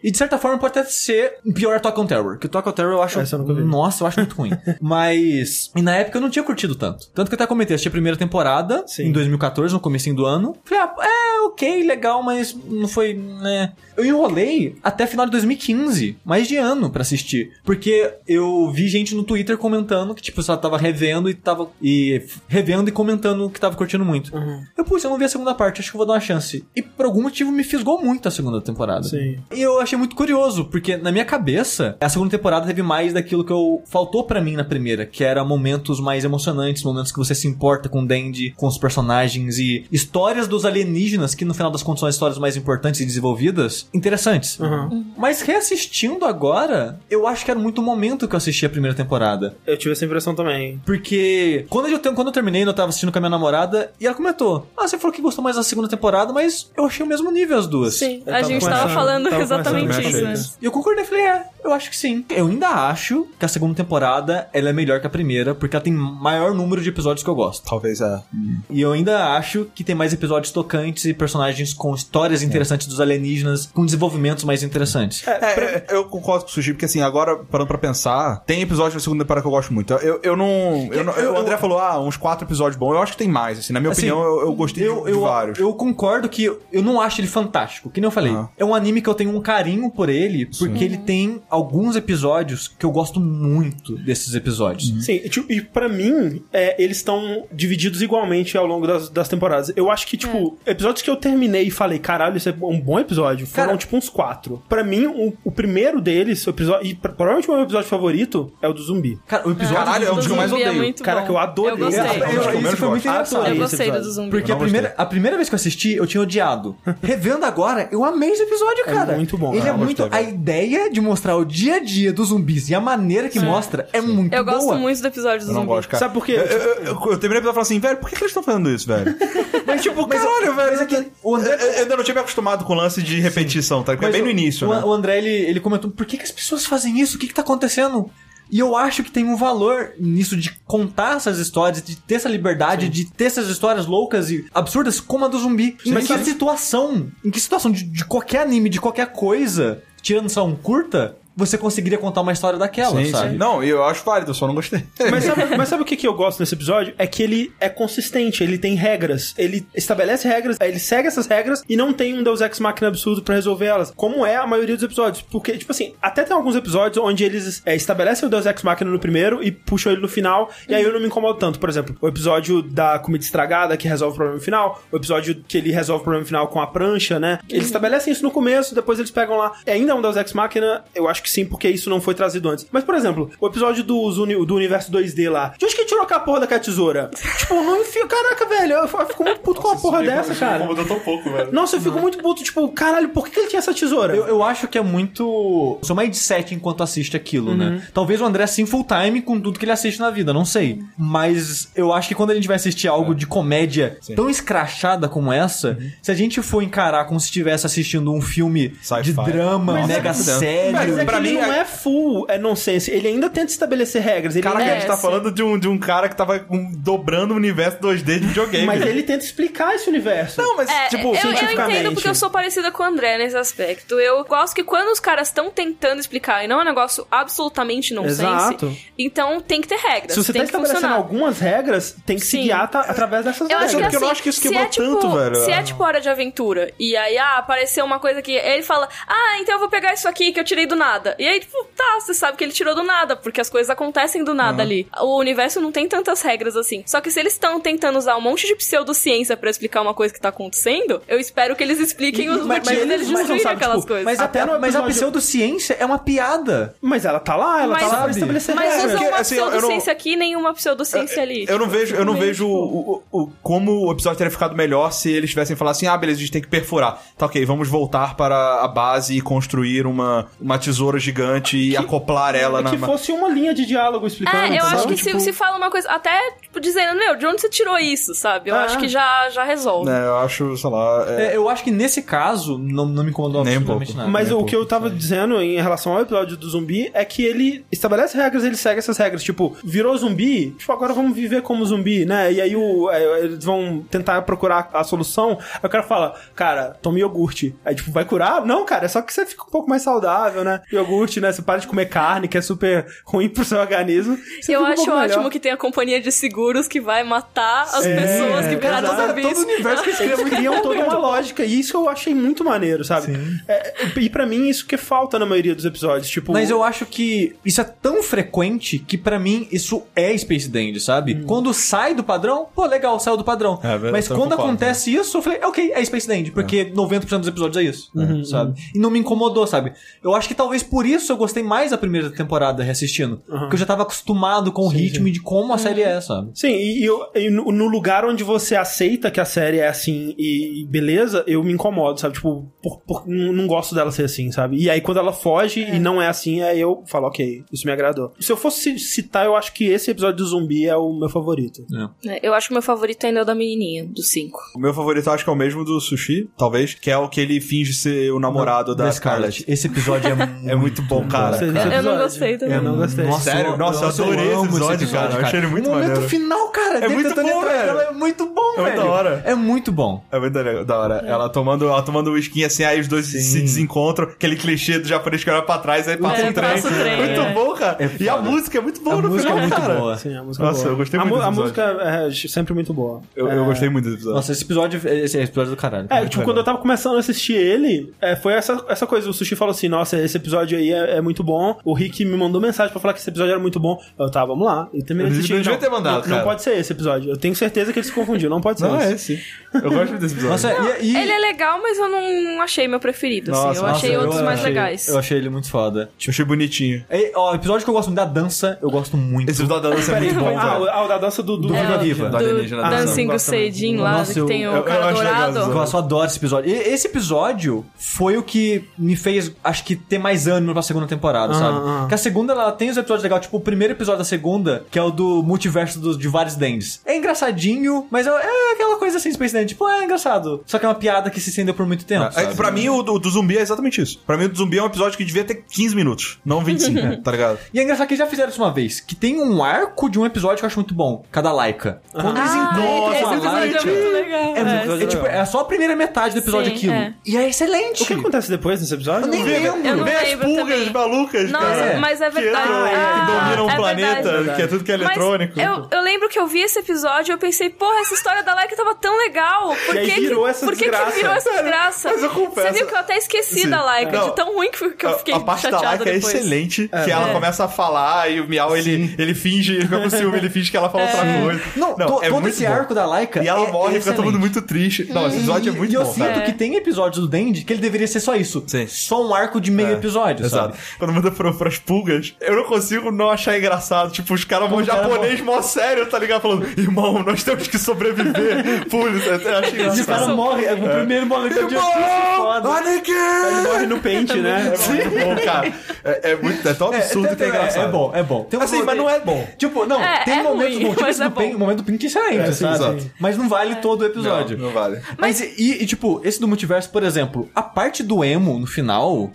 [0.04, 2.70] E de certa forma pode até ser um pior Attack on Terror, que o Attack
[2.70, 3.20] on Terror eu acho...
[3.20, 3.62] Essa eu nunca vi.
[3.64, 4.52] Nossa, eu acho muito ruim.
[4.82, 5.72] mas...
[5.76, 7.08] E na época eu não tinha curtido tanto.
[7.14, 9.06] Tanto que eu até comentei, assisti a primeira temporada, Sim.
[9.08, 10.56] em 2014, no comecinho do ano.
[10.64, 13.74] Falei, ah, é, ok, legal, mas não foi, né...
[13.98, 17.52] Eu enrolei até final de 2015, mais de ano pra assistir.
[17.64, 21.70] Porque eu vi gente no Twitter comentando que, tipo, só tava revendo e tava...
[21.82, 24.36] E revendo e comentando que tava curtindo muito.
[24.36, 24.64] Uhum.
[24.78, 26.66] Eu, putz, eu não vi a segunda parte, acho que eu vou dar uma chance.
[26.76, 29.04] E por algum motivo me fisgou muito a segunda temporada.
[29.04, 29.38] sim.
[29.52, 33.44] E eu achei muito curioso, porque na minha cabeça, a segunda temporada teve mais daquilo
[33.44, 37.36] que eu faltou pra mim na primeira, que era momentos mais emocionantes, momentos que você
[37.36, 41.72] se importa com o Dandy, com os personagens e histórias dos alienígenas, que no final
[41.72, 44.60] das contas são as histórias mais importantes e desenvolvidas, interessantes.
[44.60, 45.06] Uhum.
[45.18, 48.96] Mas reassistindo agora, eu acho que era muito o momento que eu assisti a primeira
[48.96, 49.56] temporada.
[49.66, 50.82] Eu tive essa impressão também.
[50.86, 54.16] Porque quando eu, quando eu terminei, eu tava assistindo com a minha namorada e ela
[54.16, 57.32] comentou: Ah, você falou que gostou mais da segunda temporada, mas eu achei o mesmo
[57.32, 57.96] nível as duas.
[57.96, 60.34] Sim, Eu a gente tava falando tava exatamente isso, né?
[60.62, 62.26] E eu concordei, falei, é, eu acho que sim.
[62.30, 65.84] Eu ainda acho que a segunda temporada ela é melhor que a primeira, porque ela
[65.84, 67.68] tem maior número de episódios que eu gosto.
[67.68, 68.22] Talvez é.
[68.70, 73.00] E eu ainda acho que tem mais episódios tocantes e personagens com histórias interessantes dos
[73.00, 75.26] alienígenas, com desenvolvimentos mais interessantes.
[75.28, 79.00] É, eu concordo com o Sushi, porque assim, agora, parando pra pensar, tem episódios da
[79.00, 79.94] segunda temporada que eu gosto muito.
[79.96, 80.90] Eu, eu não.
[80.92, 82.94] Eu, não- Eu- o André falou, ah, uns quatro episódios bons.
[82.94, 83.74] Eu acho que tem mais, assim.
[83.74, 85.60] Na minha Assim, opinião, eu, eu gostei Eu, de, de eu, vários.
[85.60, 88.34] eu concordo que eu não acho ele fantástico, que nem eu falei.
[88.58, 92.68] É um anime que eu tenho um carinho por ele, porque ele tem alguns episódios
[92.68, 95.06] que eu gosto muito desses episódios.
[95.06, 99.28] Sim, e, tipo, e pra mim, é, eles estão divididos igualmente ao longo das, das
[99.28, 99.72] temporadas.
[99.76, 103.00] Eu acho que, tipo, episódios que eu terminei e falei, caralho, esse é um bom
[103.00, 104.62] episódio, foram, Cara- tipo, uns quatro.
[104.70, 108.68] Pra mim, o, o primeiro deles, o episódio, e provavelmente o meu episódio favorito, é
[108.68, 109.20] o do zumbi.
[109.28, 109.78] Cara, o episódio.
[109.78, 110.74] Caralho, é um dos que eu mais é odeio.
[110.74, 111.26] muito Cara, bom.
[111.26, 111.72] que eu adorei.
[111.74, 112.00] Eu gostei.
[112.02, 113.48] Eu- eu- Eu- eu- isso foi muito eu- engraçado.
[113.48, 114.30] Eu gostei do zumbi.
[114.32, 116.76] Porque Eu a primeira, a primeira vez que eu assisti, eu tinha odiado.
[117.02, 119.16] Revendo agora, eu amei esse episódio, cara.
[119.16, 119.72] muito bom, Ele cara.
[119.72, 120.04] é Eu muito.
[120.04, 123.40] gostei, A ideia de mostrar o dia a dia dos zumbis e a maneira que
[123.40, 124.58] mostra é muito Eu boa.
[124.58, 125.68] gosto muito do episódio do Eu não zumbi.
[125.74, 126.00] gosto, cara.
[126.00, 126.34] Sabe por quê?
[126.34, 128.32] Eu, eu, eu, eu terminei o episódio e falei assim, velho, por que, que eles
[128.32, 129.01] estão fazendo isso, velho?
[129.66, 130.72] Mas, tipo, caralho, velho.
[130.72, 131.54] Mas é que o André...
[131.54, 133.94] Eu, eu ainda não tinha me acostumado com o lance de repetição, tá?
[133.94, 134.82] Porque é Mas bem o- no início, o, né?
[134.84, 137.18] o André, ele, ele comentou, por que, que as pessoas fazem isso?
[137.18, 138.10] O que, que tá acontecendo?
[138.52, 142.28] E eu acho que tem um valor nisso de contar essas histórias, de ter essa
[142.28, 145.78] liberdade, de ter essas histórias loucas e absurdas como a do zumbi.
[145.86, 147.10] Mas que situação?
[147.24, 151.58] Em que situação de, de qualquer anime, de qualquer coisa, tirando só um curta, você
[151.58, 153.32] conseguiria contar uma história daquela, Sim, sabe?
[153.32, 153.38] sim.
[153.38, 154.84] Não, eu acho válido, eu só não gostei.
[155.10, 156.94] Mas sabe, mas sabe o que, que eu gosto nesse episódio?
[156.98, 159.34] É que ele é consistente, ele tem regras.
[159.38, 163.22] Ele estabelece regras, ele segue essas regras e não tem um Deus Ex Machina absurdo
[163.22, 163.92] pra resolver elas.
[163.96, 165.22] Como é a maioria dos episódios.
[165.22, 168.92] Porque, tipo assim, até tem alguns episódios onde eles é, estabelecem o Deus Ex Machina
[168.92, 171.60] no primeiro e puxam ele no final, e aí eu não me incomodo tanto.
[171.60, 175.58] Por exemplo, o episódio da comida estragada que resolve o problema final, o episódio que
[175.58, 177.40] ele resolve o problema final com a prancha, né?
[177.50, 179.54] Eles estabelecem isso no começo, depois eles pegam lá.
[179.66, 182.50] É ainda um Deus Ex Machina, eu acho que sim, porque isso não foi trazido
[182.50, 182.66] antes.
[182.72, 185.54] Mas, por exemplo, o episódio dos uni- do universo 2D lá.
[185.58, 187.10] De onde que ele tirou aquela porra daquela tesoura?
[187.38, 188.06] tipo, não enfia.
[188.08, 190.68] Caraca, velho, eu, fico muito puto com uma porra dessa, cara.
[190.88, 191.52] tão pouco, velho.
[191.52, 194.16] Nossa, eu fico muito puto, tipo, caralho, por que ele tinha essa tesoura?
[194.16, 195.80] Eu, eu acho que é muito.
[195.84, 197.58] Seu mindset enquanto assiste aquilo, Uhum.
[197.58, 197.88] né?
[197.94, 200.80] Talvez o André assim full time com tudo que ele assiste na vida, não sei.
[200.98, 205.32] Mas eu acho que quando a gente vai assistir algo de comédia tão escrachada como
[205.32, 209.88] essa, se a gente for encarar como se estivesse assistindo um filme de drama, Nossa,
[209.88, 210.72] mega sério.
[210.74, 212.90] Mas é pra ele mim, não é- é full, é nonsense.
[212.92, 214.36] Ele ainda tenta estabelecer regras.
[214.36, 215.02] Ele Caraca, ainda- a gente tá sim.
[215.02, 218.66] falando de um, de um cara que tava um, dobrando o universo 2D de videogame.
[218.66, 220.42] Mas ele tenta explicar esse universo.
[220.42, 221.80] Não, mas, É, tipo, eu, eu cientificamente.
[221.80, 224.00] entendo porque eu sou parecida com o André nesse aspecto.
[224.00, 227.94] Eu gosto que quando os caras estão tentando explicar e não é um negócio absolutamente
[227.94, 228.78] nonsense, Exato.
[228.98, 230.14] então tem que ter regras.
[230.14, 230.96] Se você tem tá que estabelecendo funcionar.
[230.96, 232.44] algumas regras, tem que se Sim.
[232.44, 233.72] guiar ta- através dessas Eu acho regras.
[233.72, 235.36] que porque eu assim, não acho que isso se quebrou é, tipo, tanto, velho.
[235.36, 238.88] Se é tipo hora de aventura, e aí, ah, apareceu uma coisa que ele fala,
[239.08, 241.01] ah, então eu vou pegar isso aqui que eu tirei do nada.
[241.18, 244.24] E aí, tipo, tá, você sabe que ele tirou do nada, porque as coisas acontecem
[244.24, 244.88] do nada ali.
[245.02, 246.84] O universo não tem tantas regras assim.
[246.86, 250.14] Só que se eles estão tentando usar um monte de pseudociência pra explicar uma coisa
[250.14, 253.16] que tá acontecendo, eu espero que eles expliquem os mas- motivos mas deles eles não
[253.20, 254.06] destruírem aquelas tipo, coisas.
[254.06, 256.76] Mas, Até a, no mas a pseudociência é uma piada.
[256.82, 258.12] Mas ela tá lá, ela Mas tá lá pra sabe?
[258.14, 258.94] estabelecer Mas regras.
[258.94, 261.46] usa uma assim, eu- eu não- pseudociência aqui e nenhuma pseudociência ali.
[261.48, 264.18] Eu não Tipo, vejo, eu não meio, vejo tipo, o, o- o- como o episódio
[264.18, 267.02] teria ficado melhor se eles tivessem falado assim, ah, beleza, a gente tem que perfurar.
[267.18, 272.36] Tá ok, vamos voltar para a base e construir uma, uma tesoura gigante e acoplar
[272.36, 272.70] ela na...
[272.70, 274.38] que fosse uma linha de diálogo explicando.
[274.38, 274.76] É, eu sabe?
[274.76, 277.50] acho que Tipo, se, se fala uma coisa, até tipo, dizendo, meu, de onde você
[277.50, 278.50] tirou isso, sabe?
[278.50, 278.64] Eu Ah.
[278.64, 279.90] acho que já, já resolve.
[279.90, 281.06] É, eu acho, sei lá...
[281.08, 283.98] é- É, eu acho que nesse caso não, não me incomodou Nem um absolutamente pouco.
[284.00, 284.10] nada.
[284.12, 287.04] Mas nem o um que eu tava dizendo em relação ao episódio do zumbi é
[287.06, 289.24] que ele estabelece regras, ele segue essas regras.
[289.24, 292.32] Tipo, virou zumbi, tipo, agora vamos viver como zumbi, né?
[292.32, 295.38] E aí o, é, eles vão tentar procurar a solução.
[295.54, 297.56] Aí o cara fala, cara, tome iogurte.
[297.66, 298.46] Aí, tipo, vai curar?
[298.46, 300.62] Não, cara, é só que você fica um pouco mais saudável, né?
[300.82, 301.32] Iogurte, né?
[301.32, 304.18] Você para de comer carne, que é super ruim pro seu organismo.
[304.42, 305.30] Você Eu um acho pouco ótimo melhor.
[305.32, 309.08] que tem a companhia de seguros que vai matar as É, pessoas que viraram exato.
[309.10, 309.24] zumbis.
[309.34, 313.14] Todo universo que eles criam toda uma lógica, e isso eu achei muito maneiro, sabe?
[313.48, 316.10] É, e pra mim, isso que falta na maioria dos episódios.
[316.10, 320.50] Tipo, Mas eu acho que isso é tão frequente que pra mim isso é Space
[320.50, 321.16] Dandy, sabe?
[321.16, 321.24] Hum.
[321.26, 323.60] Quando sai do padrão, pô, legal, saiu do padrão.
[323.64, 327.20] É, verdade, Mas quando concordo, acontece isso, eu falei, ok, é Space Dandy, porque 90%
[327.20, 328.60] dos episódios é isso, Uhum, sabe?
[328.74, 329.74] E não me incomodou, sabe?
[330.04, 333.22] Eu acho que talvez por isso eu gostei mais da primeira temporada reassistindo.
[333.28, 336.32] Porque eu já tava acostumado com o ritmo e de como a série é, sabe?
[336.34, 340.62] Sim, e, eu- e no lugar onde você aceita que a série é assim e,
[340.62, 342.16] e beleza, eu me incomodo, sabe?
[342.16, 344.58] Tipo, por, por- não não gosto dela ser assim, sabe?
[344.58, 347.74] E aí quando ela foge e não é assim, aí eu falo, ok, isso me
[347.74, 348.14] agradou.
[348.20, 351.66] Se eu fosse citar, eu acho que esse episódio do zumbi é o meu favorito.
[352.06, 354.40] É, Eu acho que o meu favorito ainda é o da menininha, do 5.
[354.56, 357.10] O meu favorito eu acho que é o mesmo do Sushi, talvez, que é o
[357.10, 359.44] que ele finge ser o namorado da, Scarlett.
[359.48, 361.38] Esse episódio é É muito bom, cara.
[361.44, 362.56] Eu não gostei também.
[362.56, 363.06] Eu não gostei.
[363.06, 363.58] Nossa, Sério?
[363.58, 365.14] Nossa, eu adorei esse episódio, cara.
[365.14, 366.10] Eu achei ele muito O momento maneiro.
[366.10, 367.80] final, cara, dele muito bom, entrar velho.
[367.80, 368.76] É muito bom, É muito velho.
[368.84, 369.22] da hora.
[369.26, 370.04] É muito bom.
[370.12, 370.96] É muito da- da hora.
[371.06, 374.88] Ela tomando, ela tomando o whisky assim, aí os dois se desencontram, aquele clichê do
[374.88, 376.50] japonês que olha pra trás, aí passa É, um trem.
[376.52, 377.34] passa o trem, muito é.
[377.34, 377.78] bom, cara.
[377.80, 379.76] É e a música é muito boa A no música final, é muito cara.
[379.76, 379.98] boa.
[379.98, 380.74] Sim, a música Nossa, é boa.
[380.74, 383.02] eu gostei muito A música é sempre muito boa.
[383.16, 384.16] Eu, eu gostei muito desse episódio.
[384.16, 385.88] Nossa, esse episódio, esse episódio é do caralho.
[385.90, 389.10] É, tipo, quando eu tava começando a assistir ele, é, foi essa, essa coisa.
[389.10, 391.58] O Sushi falou assim: Nossa, esse episódio aí é, é muito bom.
[391.64, 393.78] O Rick me mandou mensagem pra falar que esse episódio era muito bom.
[393.98, 394.68] Eu, tá, vamos lá.
[394.74, 395.34] E assistir.
[395.34, 396.16] não devia ter mandado, não, cara.
[396.18, 397.10] não pode ser esse episódio.
[397.12, 398.30] Eu tenho certeza que ele se confundiu.
[398.30, 399.14] Não pode ser Não, é esse.
[399.14, 399.24] esse.
[399.54, 400.30] Eu gosto muito desse episódio.
[400.32, 400.96] Nossa, e, e...
[400.98, 403.42] Ele é legal, mas eu não achei meu preferido, assim.
[403.48, 404.88] Nossa, Eu nossa, achei eu outros mais achei- legais.
[404.88, 405.90] Eu achei ele muito foda.
[406.06, 406.84] Eu achei bonitinho.
[406.90, 409.30] E, ó, o episódio que eu gosto muito da dança, eu gosto muito.
[409.30, 411.48] Esse episódio da dança é muito bom, ah, o, ah, o da dança do, do,
[411.50, 412.10] Do Viva Viva.
[412.10, 412.70] Do alienígena.
[412.70, 413.78] Dancing o também.
[413.78, 415.40] Lá, Nossa, que eu- tem o eu- eu cara esse dourado.
[415.40, 416.50] Eu só adoro esse episódio.
[416.50, 420.88] E esse episódio foi o que me fez, acho que, ter mais ânimo pra segunda
[420.88, 421.58] temporada, Ah, sabe?
[421.60, 421.78] ah.
[421.82, 423.22] Porque a segunda, ela tem os episódios legais.
[423.24, 426.82] Tipo, o primeiro episódio da segunda, que é o do multiverso dos, de vários Dandies.
[426.86, 429.48] É engraçadinho, mas é, é aquela coisa assim, Space Dandy.
[429.50, 430.42] Tipo, é engraçado.
[430.46, 432.06] Só que é uma piada que se estendeu por muito tempo.
[432.06, 432.36] É, sabe?
[432.36, 434.00] pra mim, o do, do zumbi é exatamente isso.
[434.06, 436.98] Pra mim, o do zumbi é um episódio que devia ter 15 minutos, não 25,
[437.04, 437.38] tá ligado?
[437.54, 438.80] E é engraçado que já fizeram isso uma vez.
[438.80, 441.04] Que tem um arco de um episódio que eu acho muito bom.
[441.12, 441.82] Cada Laika.
[441.92, 444.36] Quando eles Ah, encontram a é muito legal.
[444.36, 446.74] É, muito- é, tipo, é só a primeira metade do episódio Sim, aquilo.
[446.74, 446.94] é.
[447.06, 447.84] E é excelente.
[447.84, 449.06] O que acontece depois nesse episódio?
[449.06, 449.48] Eu nem lembro.
[449.68, 450.70] Eu não lembro pulgas também.
[450.74, 451.80] malucas, Nossa, cara.
[451.80, 452.48] mas é Que verdade.
[452.48, 454.36] entram, Ah, que dominam é o planeta, verdade.
[454.36, 455.34] que é tudo que é eletrônico.
[455.36, 458.24] Mas eu, eu lembro que eu vi esse episódio e eu pensei, porra, essa história
[458.24, 459.56] da Laika tava tão legal.
[459.66, 461.90] Por que, virou que, essa por que, que virou essa desgraça?
[461.92, 463.50] mas eu confesso- Você viu que eu até esqueci Sim.
[463.50, 465.90] da Laika, Não, de tão ruim que, que eu fiquei a, a parte da Laika
[465.90, 467.14] é excelente, que ela É.
[467.14, 470.50] começa a falar e o Miau, ele, ele finge, ele fica com ciúme, ele finge
[470.52, 471.42] que ela fala outra coisa.
[471.56, 472.54] Não, to- é todo esse bom.
[472.54, 474.86] arco da Laika E ela é morre, fica todo mundo muito triste.
[474.92, 477.54] Não, esse episódio é muito e eu bom, sinto que tem episódios do Dandy que
[477.54, 478.44] ele deveria ser só isso.
[478.48, 478.68] Sim.
[478.68, 479.76] Só um arco de meio É,
[480.12, 480.56] episódio, Exato.
[480.58, 480.78] sabe?
[480.80, 483.92] Quando muda pra, pras pulgas, eu não consigo não achar engraçado.
[483.92, 486.22] Tipo, os caras vão o cara japonês mó sério, tá ligado?
[486.22, 488.66] Falando, irmão, nós temos que sobreviver.
[488.70, 490.16] Putz, eu acho E o cara engraçado.
[490.16, 492.16] morre, é o primeiro momento do dia Irmão!
[492.18, 492.50] foda.
[492.50, 492.92] Anakin!
[492.92, 494.54] Ele morre no pente, né?
[494.54, 495.54] É muito bom, cara.
[495.84, 497.68] É, é muito, é tão absurdo que é engraçado.
[497.68, 498.24] É bom, é bom.
[498.26, 499.28] Tem um Assim, momento- mas não é bom.
[499.38, 500.70] Tipo, não, É, tem é momentos ruim, bons.
[500.72, 501.36] Tipo, mas esse é bom.
[501.36, 502.56] o momento do Pink é excelente, É, sim, sabe?
[502.56, 502.92] exato.
[503.00, 504.38] Mas não vale todo o episódio.
[504.38, 504.82] Não, não vale.
[504.98, 509.12] Mas, e, e, tipo, esse do multiverso, por exemplo, a parte do emo no final,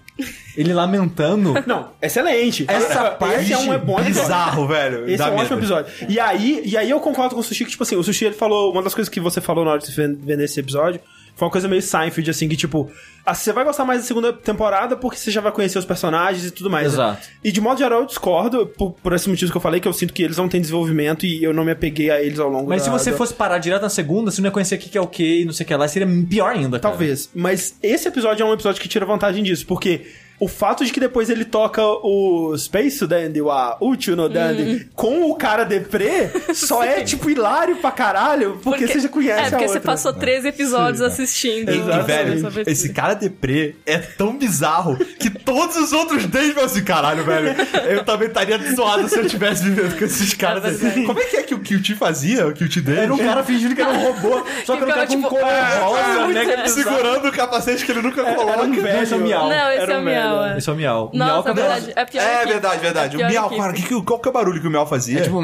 [0.56, 1.54] ele lamentando.
[1.66, 2.64] Não, excelente.
[2.68, 4.22] Essa parte é um é bom episódio.
[4.22, 5.08] Bizarro, velho.
[5.10, 5.40] Esse é um medo.
[5.42, 5.92] ótimo episódio.
[6.08, 8.34] E aí, e aí eu concordo com o Sushi que, tipo assim, o Sushi ele
[8.34, 11.00] falou, uma das coisas que você falou na hora de ver esse episódio,
[11.34, 12.90] foi uma coisa meio Seinfeld, assim, que tipo,
[13.24, 16.46] ah, você vai gostar mais da segunda temporada porque você já vai conhecer os personagens
[16.46, 16.94] e tudo mais.
[16.94, 17.28] Exato.
[17.44, 19.92] E de modo geral eu discordo, por, por esse motivo que eu falei, que eu
[19.92, 22.70] sinto que eles não têm desenvolvimento e eu não me apeguei a eles ao longo
[22.70, 24.78] Mas da- se você da- fosse parar direto na segunda, você não ia conhecer o
[24.78, 26.92] que que é o que e não sei o que lá, seria pior ainda, cara.
[26.94, 27.28] Talvez.
[27.34, 30.06] Mas esse episódio é um episódio que tira vantagem disso, porque
[30.38, 35.30] o fato de que depois ele toca o Space Dandy, o Uchu no Dandy, com
[35.30, 39.64] o cara deprê, só é, tipo, hilário pra caralho, porque, você já conhece É, porque
[39.64, 39.92] a você outra.
[39.92, 41.70] passou 13 episódios assistindo.
[41.70, 46.64] E, e, velho, esse cara deprê é tão bizarro que todos os outros 10 vão
[46.64, 47.54] assim, caralho, velho.
[47.88, 50.82] Eu também estaria zoado se eu tivesse vivendo com esses caras.
[50.82, 51.02] É.
[51.04, 52.46] Como é que é que o Qt fazia?
[52.46, 53.00] O Qt dele?
[53.00, 55.16] Era um cara fingindo que era um robô, só que era um cara com um
[55.16, 56.68] Tipo, cor ah, rosa, muito né?
[56.68, 58.52] segurando o capacete que ele nunca coloca.
[58.52, 58.96] Era um velho.
[58.96, 59.28] É.
[59.28, 60.44] Não, esse Era é o Miau.
[60.46, 60.58] é.
[60.58, 61.10] Esse é o Miau.
[61.12, 61.92] Nossa, Miau é verdade.
[61.96, 62.52] É pior É equipe.
[62.52, 63.22] verdade, verdade.
[63.22, 65.22] É o Miau, cara, que, que- qual que é o barulho que o Miau fazia?
[65.22, 65.40] Tipo,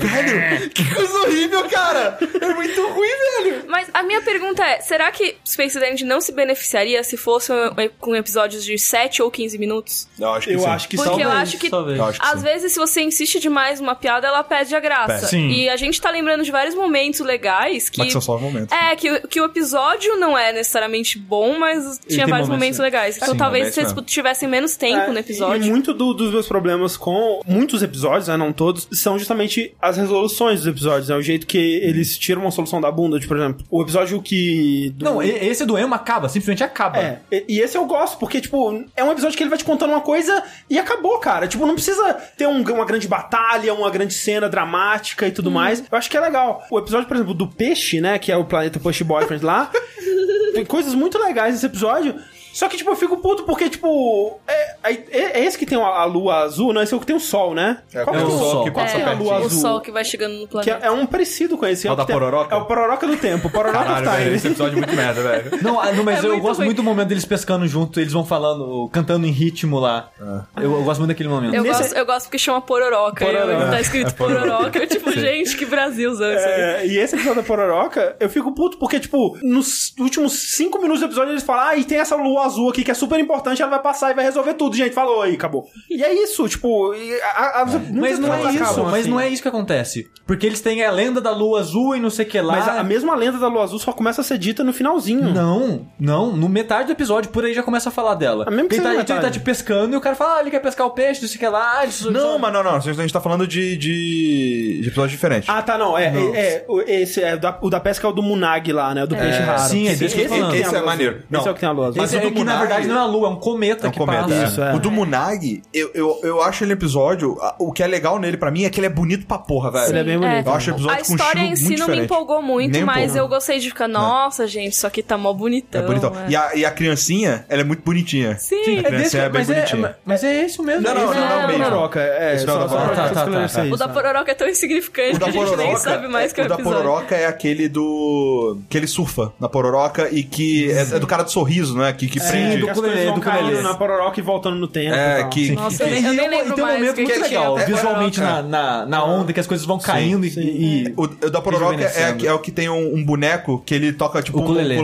[0.00, 2.18] velho, que coisa horrível, cara.
[2.40, 3.08] É muito ruim,
[3.42, 3.64] velho.
[3.68, 7.70] Mas a minha pergunta é, será que Space Dandy não se beneficiaria se fosse um-
[7.98, 10.08] com episódios de 7 ou 15 minutos?
[10.18, 10.66] Eu acho que Eu sim.
[10.66, 11.28] acho que Porque talvez.
[11.28, 11.98] eu acho que talvez.
[11.98, 12.44] Eu acho que Às sim.
[12.44, 15.26] vezes, se você insiste demais numa piada, ela perde a graça.
[15.26, 15.48] Sim.
[15.48, 17.98] E a gente tá lembrando de vários momentos legais que.
[17.98, 18.76] Mas são só momentos.
[18.76, 23.16] É, que, que o episódio não é necessariamente bom, mas tinha vários momentos, momentos legais.
[23.16, 24.02] Então Sim, talvez mesmo.
[24.02, 25.64] tivessem menos tempo É, no episódio.
[25.66, 29.96] E muito do- dos meus problemas com muitos episódios, né, não todos, são justamente as
[29.96, 31.16] resoluções dos episódios, né?
[31.16, 34.90] O jeito que eles tiram uma solução da bunda, de, por exemplo, o episódio que...
[34.96, 36.98] do- Não, esse do Emo acaba, simplesmente acaba.
[36.98, 39.90] É, e, esse eu gosto, porque, tipo, é um episódio que ele vai te contando
[39.90, 41.46] uma coisa e acabou, cara.
[41.48, 45.80] Tipo, não precisa ter um- uma grande batalha, uma grande cena dramática e tudo mais.
[45.90, 46.64] Eu acho que é legal.
[46.70, 49.70] O episódio, por exemplo, do Peixe, né, que é o planeta Push Boyfriend lá,
[50.54, 52.14] tem coisas muito legais nesse episódio.
[52.56, 56.04] Só que, tipo, eu fico puto porque, tipo, é, é- é esse que tem a
[56.06, 57.82] lua azul, não, esse é o que tem o sol, né?
[57.92, 59.60] É, Qual é que o sol que passa que é a lua o azul?
[59.60, 60.78] sol que vai chegando no Que planeta.
[60.82, 61.86] é, é um parecido com esse.
[61.86, 62.54] É o que da tem- Pororoca?
[62.54, 63.50] É o Pororoca do Tempo.
[63.50, 64.36] Pororoca Caralho, of velho, Time.
[64.36, 65.50] esse episódio é muito merda, velho.
[65.62, 66.66] Não, ah, não, mas É eu gosto ruim.
[66.68, 70.08] muito do momento deles pescando junto, eles vão falando, cantando em ritmo lá.
[70.56, 71.54] Eu, eu gosto muito daquele momento.
[71.54, 73.22] Eu, Nesse- gosto, eu gosto porque chama Pororoca.
[73.24, 73.52] Pororoca.
[73.52, 74.78] Eu, tá escrito Pororoca.
[74.78, 76.60] Eu, tipo, gente, que Brasilzão isso aí.
[76.60, 81.00] É, e esse episódio da Pororoca, eu fico puto porque, tipo, nos últimos cinco minutos
[81.00, 83.60] do episódio eles falam, ah, e tem essa lua azul aqui que é super importante,
[83.60, 84.94] ela vai passar e vai resolver tudo, gente.
[84.94, 85.66] Falou aí, acabou.
[85.90, 89.10] E é isso, tipo, e a, a, Mas muitas não é isso, acabam mas assim.
[89.10, 90.08] não é isso que acontece.
[90.26, 92.54] Porque eles têm a lenda da lua azul e não sei o que lá.
[92.56, 95.32] Mas a, a mesma lenda da lua azul só começa a ser dita no finalzinho.
[95.32, 98.44] Não, não, no metade do episódio, por aí já começa a falar dela.
[98.46, 99.38] Ah, mesmo que ele, seja tá, então ele tá metade.
[99.38, 101.40] te pescando e o cara fala, ah, ele quer pescar o peixe, não sei o
[101.40, 101.82] que lá.
[101.82, 102.76] ele só- Não, mas não, não.
[102.76, 105.48] A gente tá falando de, de, de episódios diferentes.
[105.48, 105.96] Ah, tá, não.
[105.96, 108.72] É, é, é, o- esse é, o da, o da pesca é o do Munag
[108.72, 109.04] lá, né?
[109.04, 109.60] O do peixe raro.
[109.62, 111.22] sim, é que esse tem a Esse é maneiro.
[111.30, 111.40] Não.
[111.40, 112.00] Esse é o que tem a lua azul.
[112.00, 113.86] Mas Esse o é do que na verdade não é a lua, é um cometa
[113.86, 114.22] É um que cometa.
[114.28, 114.44] passa.
[114.44, 114.74] Isso, é.
[114.74, 117.36] O do Munag, eu, eu, eu acho ele episódio.
[117.40, 119.70] a- O que é legal nele pra mim é que ele é bonito pra porra,
[119.70, 119.88] velho.
[119.90, 120.46] Ele é bem bonito.
[120.46, 123.12] Eu acho o episódio A com história em si não me empolgou muito, Nem mas
[123.12, 123.18] pouco.
[123.18, 125.82] eu gostei de ficar, nossa, gente, isso aqui tá mó bonitão.
[125.82, 126.12] É bonitão.
[126.26, 126.30] é.
[126.30, 128.36] E, a, e a criancinha, ela é muito bonitinha.
[128.38, 128.54] Sim.
[128.56, 129.96] A É criancinha desse, é bem mas, é, bonitinha.
[130.04, 130.82] mas é isso mesmo.
[130.82, 131.64] Não, não, não, é- não, é.
[131.64, 132.34] Pororoca, é.
[132.34, 132.96] É só, o da só pra Pororoca.
[132.96, 133.44] Tá, tá, tá.
[133.46, 133.88] isso, O da?
[133.88, 136.54] Pororoca é tão insignificante que a gente nem sabe mais que é o o da
[136.56, 136.78] episódio.
[136.82, 138.58] Pororoca é aquele do.
[138.68, 141.92] que ele surfa na Pororoca e que é, é do cara do sorriso, né?
[141.92, 142.56] Que, que aprende.
[142.58, 143.62] do que as ukulele, do ukulele.
[143.62, 144.94] na pororoca e voltando no tempo.
[144.94, 147.18] É, que- Nossa, eu, e, eu nem tem- lembro tem um momento que muito que
[147.20, 147.64] legal, é.
[147.66, 148.22] visualmente é.
[148.24, 148.42] na,
[148.86, 152.38] na, onda, que as coisas vão caindo e- O, o da Pororoca é, é o
[152.38, 154.76] que tem um, boneco que ele toca tipo um ukulele.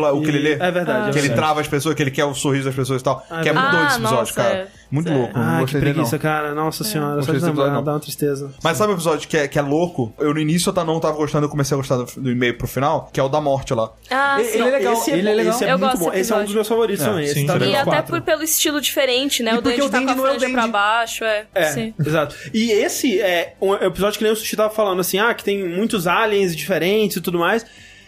[0.60, 1.12] É verdade.
[1.12, 3.24] Que é ele trava as pessoas, que ele quer o sorriso das pessoas e tal.
[3.42, 4.66] que é muito Ah, doido esse episódio, nossa,
[5.00, 5.14] cara.
[5.14, 5.18] é.
[5.18, 5.32] Muito louco.
[5.34, 6.18] Ah, que preguiça, não.
[6.22, 6.54] cara.
[6.54, 7.22] Nossa senhora.
[7.22, 7.82] Só Gostei de lembrar, não.
[7.84, 8.50] dá uma tristeza.
[8.62, 10.12] Mas sabe o episódio que é, que é louco?
[10.18, 12.56] Eu no início eu tá- não tava gostando, eu comecei a gostar do, do e-mail
[12.58, 13.90] pro final, que é o da morte lá.
[14.10, 14.58] Ah, Ele- sim.
[14.58, 14.92] ele é legal.
[14.94, 15.54] Esse é, ele é legal.
[15.54, 16.12] Esse é Eu muito gosto bom.
[16.16, 17.24] Esse é um dos meus favoritos É, também.
[17.24, 17.58] Esse sim, tá sim.
[17.60, 19.52] no E até por, pelo estilo diferente, né?
[19.54, 21.46] E o porque Dandy tá com a Dandy não é o franja pra baixo, é.
[21.54, 21.94] É, Sim.
[21.98, 22.34] exato.
[22.52, 25.66] E esse é um episódio que nem o Sushi tava falando assim, ah, que tem
[25.68, 27.64] muitos aliens diferentes e tudo mais.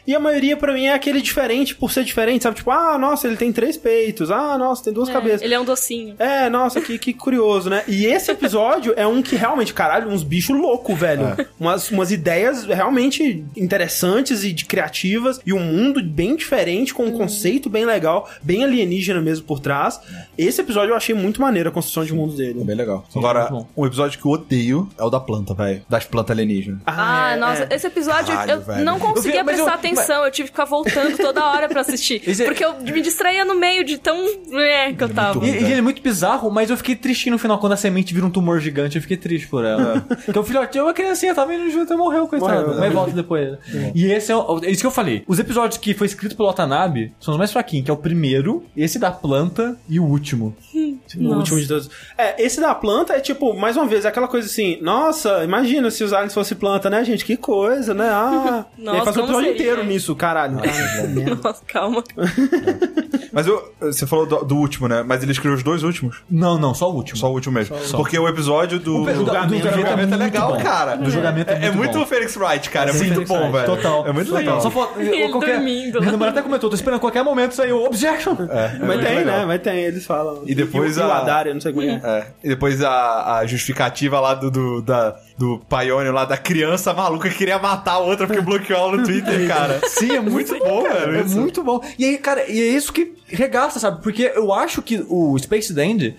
[0.07, 2.57] E a maioria, pra mim, é aquele diferente por ser diferente, sabe?
[2.57, 4.31] Tipo, ah, nossa, ele tem três peitos.
[4.31, 5.43] Ah, nossa, tem duas É, cabeças.
[5.43, 6.15] Ele é um docinho.
[6.19, 7.83] É, nossa, que, que curioso, né?
[7.89, 11.25] E esse episódio é um que realmente, caralho, uns bichos loucos, velho.
[11.39, 11.47] É.
[11.59, 15.41] Umas, umas ideias realmente interessantes e de criativas.
[15.45, 20.01] E um mundo bem diferente, com um conceito bem legal, bem alienígena mesmo por trás.
[20.37, 22.63] Esse episódio eu achei muito maneiro a construção de mundo dele.
[22.65, 23.05] Bem legal.
[23.15, 25.83] Agora, muito um episódio que eu odeio é o da planta, velho.
[25.89, 26.81] Das plantas alienígenas.
[26.87, 27.75] Ah, é, nossa, é.
[27.75, 28.85] esse episódio Caralho, eu velho.
[28.85, 29.65] não conseguia Eu vi- mas eu-
[29.95, 32.23] atenção, eu tive que ficar voltando toda hora pra assistir.
[32.27, 34.17] Esse é- Porque eu me distraía no meio de tão.
[34.53, 35.39] É, que eu tava.
[35.41, 35.49] ruim.
[35.49, 38.13] E, e ele é muito bizarro, mas eu fiquei tristinho no final quando a semente
[38.15, 38.97] vira um tumor gigante.
[38.97, 40.01] Eu fiquei triste por ela.
[40.25, 42.67] Porque o filhote, uma criancinha, tava indo junto e morreu, coitado.
[42.69, 43.59] Morreu, mas volta depois.
[43.95, 45.25] E esse é, o- é isso que eu falei.
[45.27, 48.65] Os episódios que foi escrito pelo Watanabe são os mais fraquinhos, que é o primeiro,
[48.77, 50.55] esse da planta e o último.
[50.75, 51.37] O Nossa.
[51.37, 51.91] último de todos.
[52.17, 55.91] É, esse da planta é tipo, mais uma vez, é aquela coisa assim, nossa, imagina
[55.91, 57.25] se os aliens fossem planta, né, gente?
[57.25, 58.09] Que coisa, né?
[58.11, 58.65] Ah.
[58.79, 59.53] e aí Nossa, faz um como episódio seria?
[59.73, 60.57] inteiro nisso, caralho.
[60.59, 61.39] Cara, merda.
[61.43, 62.03] Nossa, calma.
[63.33, 65.03] Mas eu, você falou do, do último, né?
[65.05, 66.23] Mas ele escreveu os dois últimos.
[66.31, 67.17] Não, não, só o último.
[67.19, 67.77] Só o último mesmo.
[67.93, 69.03] Porque o episódio do.
[69.03, 70.63] O do- do julgamento é é muito legal, bom.
[70.63, 70.97] cara.
[70.97, 72.91] Do julgamento é É, é muito o Felix Wright, cara.
[72.91, 73.67] É Sim, muito Felix bom, Wright, velho.
[73.67, 74.07] Total.
[74.07, 74.41] É muito Total.
[74.45, 74.61] legal.
[74.61, 75.99] Só falta, Ele qualquer, dormindo.
[76.01, 78.37] Minha namorada até comentou, tô esperando qualquer momento sair o objection.
[78.49, 79.39] É, Mas muito tem, legal.
[79.41, 79.47] né?
[79.47, 80.43] Mas tem, eles falam.
[80.47, 82.01] E depois e, o- e o a- Adar, eu não sei como é.
[82.03, 82.27] É.
[82.43, 87.29] E depois a, a justificativa lá do, do, da, do Paione lá, da criança maluca
[87.29, 89.81] que queria matar a outra porque bloqueou ela no Twitter, cara.
[89.89, 91.39] Sim, é muito bom, velho, É isso.
[91.41, 91.81] muito bom.
[91.99, 94.03] E aí, cara, e é isso que regaça, sabe?
[94.03, 96.17] Porque eu acho que o Space Dandy,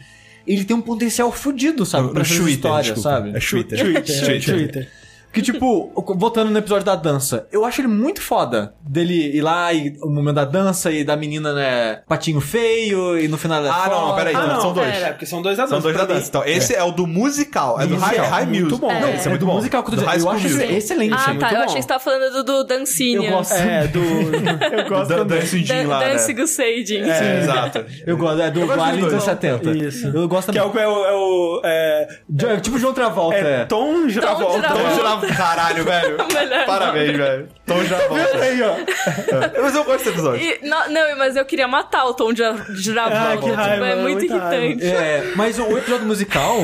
[0.48, 2.10] ele tem um potencial fudido, sabe?
[2.12, 3.30] Pra essas histórias, sabe?
[3.30, 3.80] É Twitter.
[3.80, 4.44] Twitter.
[4.44, 4.90] Twitter.
[5.36, 9.74] Que, tipo, voltando no episódio da dança, eu acho ele muito foda dele ir lá
[9.74, 13.70] e o momento da dança e da menina, né, patinho feio e no final da
[13.74, 14.88] Ah, não, peraí, Ah, não, são dois.
[14.96, 15.76] É, porque são dois da dança.
[15.76, 16.28] São dois da dança.
[16.30, 17.80] Então, esse é, o do musical.
[17.82, 18.30] É do High, Musical.
[18.30, 18.82] high Muito Music.
[18.82, 18.88] bom.
[18.88, 19.54] Não, É, esse é muito do bom.
[19.56, 20.26] musical que eu tô Do dizendo.
[20.26, 20.78] High Eu acho Musical.
[20.78, 21.14] excelente.
[21.14, 21.52] Ah, muito tá.
[21.52, 21.64] Eu bom.
[21.64, 23.28] achei que você tava falando do, do Dancinha.
[23.30, 23.54] Eu gosto.
[23.54, 24.00] É, do.
[24.00, 25.40] Eu gosto também.
[25.40, 26.42] Dancing Jean lá, Dance né?
[26.42, 27.02] Gusseiding.
[27.10, 27.86] É, exato.
[28.08, 29.72] Eu gosto, é do dos Alien dos 70.
[29.72, 30.08] Isso.
[30.08, 30.86] Eu gosto Que é também.
[30.86, 30.88] o.
[30.88, 32.08] É o, é o é,
[32.54, 33.66] É, tipo João Travolta, é é.
[33.66, 34.60] Tom Giravolta.
[34.60, 34.84] Travolta.
[34.90, 35.25] Tom Giravolta.
[35.36, 36.18] Caralho, velho.
[36.34, 37.48] Melhor Parabéns, velho.
[37.66, 38.38] Tom Giravolta.
[38.38, 38.76] Aí, ó.
[38.76, 39.62] É.
[39.62, 40.42] Mas eu gosto desse episódio.
[40.42, 42.42] E- não, não, mas eu queria matar o Tom de
[42.76, 43.34] Giravolta.
[43.34, 44.86] Ah, que raiva, é muito irritante.
[44.86, 46.58] É, mas o episódio musical,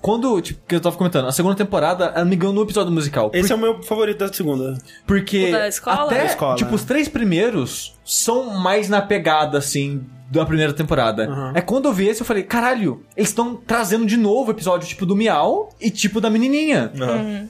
[0.00, 3.30] quando, tipo, que eu tava comentando, a segunda temporada, ela me ganhou no episódio musical.
[3.32, 4.74] Esse é o meu favorito da segunda.
[5.06, 6.04] Porque O da escola?
[6.06, 11.28] até, Da escola, tipo, os três primeiros são mais na pegada, assim, da primeira temporada.
[11.28, 11.52] Uhum.
[11.54, 14.86] É quando eu vi esse, eu falei, caralho, eles estão trazendo de novo o episódio,
[14.88, 16.90] tipo, do Miau e tipo da menininha.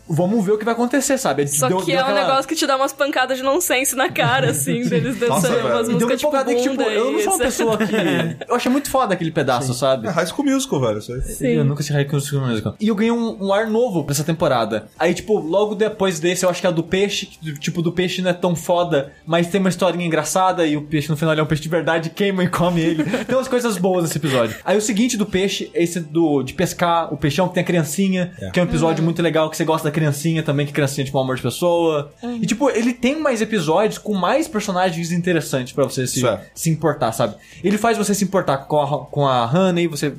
[0.08, 1.42] Vamos ver o que vai acontecer, sabe?
[1.42, 1.48] Uhum.
[1.48, 3.94] Só Deu- que deu é um aquela- negócio que te dá umas pancadas de nonsense
[3.96, 7.32] na cara, assim, deles dançando umas deu uma músicas tipo que, tipo, eu não sou
[7.34, 7.84] uma pessoa que...
[8.48, 10.06] eu achei muito foda aquele pedaço, sabe?
[10.08, 10.98] É High School Musical, velho.
[10.98, 11.22] Isso aí.
[11.22, 11.46] Sim.
[11.48, 12.74] Eu nunca assisti High School Musical.
[12.80, 14.88] E eu ganhei um, um ar novo pra essa temporada.
[14.98, 17.26] Aí, tipo, logo depois desse, eu acho que é o do peixe.
[17.26, 20.82] que, Tipo, do peixe não é tão foda, mas tem uma historinha engraçada e o
[20.82, 23.04] peixe no final é um peixe de verdade, queima e come ele.
[23.04, 24.56] Tem umas coisas boas nesse episódio.
[24.64, 28.32] Aí o seguinte do peixe, esse do de pescar, o peixão que tem a criancinha,
[28.52, 31.06] que é um episódio muito legal, que você gosta da criancinha também, que criancinha é
[31.06, 32.12] tipo um amor de pessoa.
[32.40, 36.40] E, tipo, ele tem mais episódios com mais personagens interessantes pra você se, é.
[36.54, 37.36] se importar, sabe?
[37.62, 40.12] Ele faz você se importar com a, com a Honey, você.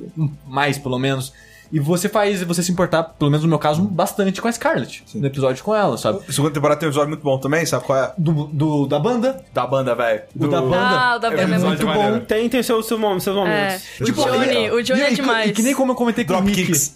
[0.46, 1.32] Mais, pelo menos.
[1.72, 5.04] E você faz você se importar, pelo menos no meu caso, bastante com a Scarlett.
[5.14, 6.20] No episódio com ela, sabe?
[6.28, 8.12] A segunda temporada tem um episódio muito bom também, sabe qual é?
[8.16, 9.42] Do, do- da banda.
[9.52, 10.22] Da banda, velho.
[10.38, 10.76] O da banda.
[10.78, 12.14] Ah, o da banda é episódio muito maneiro.
[12.20, 12.24] bom.
[12.24, 13.24] Tem, tem seus, seus momentos.
[13.24, 13.40] Seus É.
[13.40, 13.82] momentos.
[14.00, 15.50] O Johnny, o Johnny E- é demais.
[15.50, 16.48] E que nem como eu comentei com o Rick.
[16.68, 16.94] Dropkicks.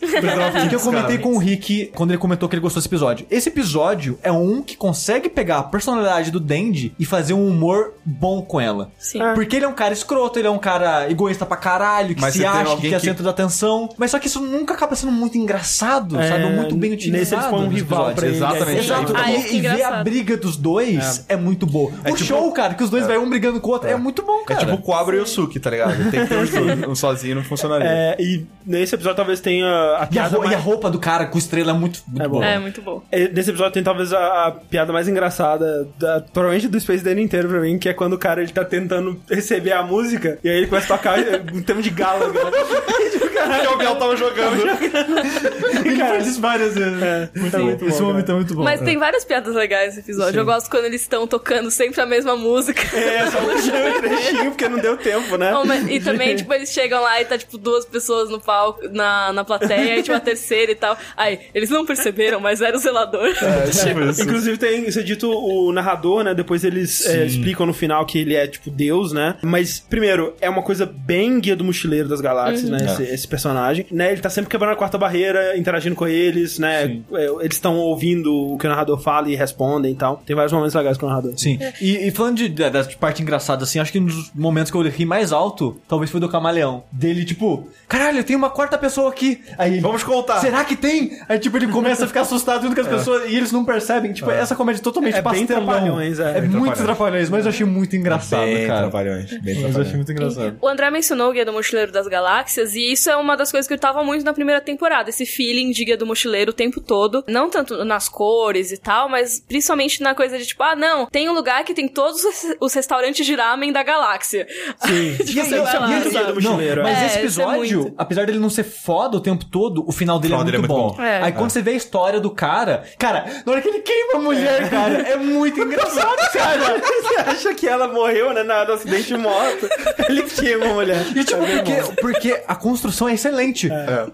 [0.64, 3.26] E que eu comentei com o Rick quando ele comentou que ele gostou desse episódio.
[3.30, 7.94] Esse episódio é um que consegue pegar a personalidade do Dandy e fazer um humor
[8.04, 8.90] bom com ela.
[8.98, 9.20] Sim.
[9.22, 9.34] É.
[9.34, 12.34] Porque ele é um cara escroto, ele é um cara egoísta pra caralho, que Mas
[12.34, 13.88] se acha que que- centro da atenção.
[13.96, 16.44] Mas só que isso não nunca acaba sendo muito engraçado, É, sabe?
[16.46, 17.42] Muito bem nesse utilizado.
[17.42, 18.78] eles põem um rival pra ele, Exatamente.
[18.78, 19.12] Exato.
[19.16, 21.90] Ah, e, é e ver a briga dos dois é, muito boa.
[21.92, 24.22] o tipo- show, cara, que os dois vai um brigando com o outro, é, muito
[24.22, 24.60] bom, É cara.
[24.60, 26.10] tipo o Quabra e o Suki, tá ligado?
[26.10, 26.88] Tem que ter os dois.
[26.88, 27.86] Um sozinho não funcionaria.
[27.88, 30.62] É, e nesse episódio talvez tenha a e, a piada ro- e a mais...
[30.64, 32.44] roupa do cara com estrela é muito, muito É boa.
[32.44, 33.02] É, muito bom.
[33.10, 37.22] É, Nesse episódio tem talvez a, a piada mais engraçada, da, provavelmente do Space Dandy
[37.22, 40.48] inteiro pra mim, que é quando o cara ele tá tentando receber a música e
[40.48, 42.30] aí ele começa a tocar é, um tema de gala.
[43.72, 44.62] O Biel tava jogando.
[45.84, 47.02] Ele faz isso várias vezes.
[47.02, 48.32] É, muito, muito Esse bom, momento cara.
[48.32, 48.62] é muito bom.
[48.64, 50.40] Mas tem várias piadas legais nesse episódio.
[50.40, 52.82] Eu gosto quando eles estão tocando sempre a mesma música.
[52.96, 55.54] É, só um trechinho, porque não deu tempo, né?
[55.56, 58.88] Oh, mas- e também, tipo, eles chegam lá e tá, tipo, duas pessoas no palco,
[58.90, 60.96] na, na plateia, e, tipo, a terceira e tal.
[61.16, 63.28] Aí, eles não perceberam, mas era o zelador.
[63.28, 64.22] É, tipo.
[64.22, 66.34] Inclusive tem, isso é dito o narrador, né?
[66.34, 69.36] Depois eles é, explicam no final que ele é tipo Deus, né?
[69.42, 72.78] Mas, primeiro, é uma coisa bem guia do mochileiro das galáxias, né?
[72.84, 73.86] Esse, esse personagem.
[73.90, 74.12] Né?
[74.12, 76.84] Ele tá sempre quebrando a quarta barreira, interagindo com eles, né?
[77.14, 80.22] É, Eles estão ouvindo o que o narrador fala e respondem e tal.
[80.26, 81.32] Tem vários momentos legais com o narrador.
[81.36, 81.58] Sim.
[81.80, 84.76] E, e falando de, da, da parte engraçada, assim, acho que um dos momentos que
[84.76, 86.84] eu ri mais alto, talvez foi do camaleão.
[86.92, 89.40] Dele, tipo, caralho, tem uma quarta pessoa aqui.
[89.58, 90.38] Aí, Vamos contar.
[90.40, 91.18] será que tem?
[91.28, 94.12] Aí, tipo, ele começa a ficar assustado junto com as pessoas e eles não percebem.
[94.12, 95.64] Tipo, essa comédia totalmente É bem pastelão.
[95.66, 96.38] trapalhões, é.
[96.38, 96.78] É, Bem muito trapalhões.
[96.82, 98.80] trapalhões, mas eu achei muito engraçado, Bem cara.
[98.82, 99.30] trapalhões.
[99.30, 99.94] Bem Mas eu achei trapalhões.
[99.96, 100.56] muito engraçado.
[100.60, 103.66] O André mencionou o Guia do Mochileiro das Galáxias, e isso é uma das coisas
[103.68, 106.80] que eu tava muito na primeira temporada, esse feeling de Guia do Mochileiro o tempo
[106.80, 107.24] todo.
[107.28, 111.28] Não tanto nas cores e tal, mas principalmente na coisa de tipo, ah, não, tem
[111.28, 112.22] um lugar que tem todos
[112.60, 114.46] os- restaurantes de ramen da galáxia.
[114.86, 115.16] Sim.
[115.24, 117.06] Tipo, E aí, lá, do mochileiro, Não, mas é.
[117.06, 117.94] esse É, isso é episódio, muito.
[117.98, 120.58] apesar dele não ser foda o tempo todo, o final dele, O final é, dele
[120.58, 120.96] muito é muito bom.
[120.96, 121.02] bom.
[121.02, 121.22] É.
[121.22, 124.18] Aí quando você vê a história do cara, cara, na hora que ele queima a
[124.18, 126.80] mulher, cara, é muito engraçado, cara.
[127.02, 128.42] Você acha que ela morreu, né?
[128.42, 129.68] Na, no acidente de moto.
[130.08, 131.04] Ele queima a mulher.
[131.14, 133.68] E tipo, É porque, porque a construção é excelente.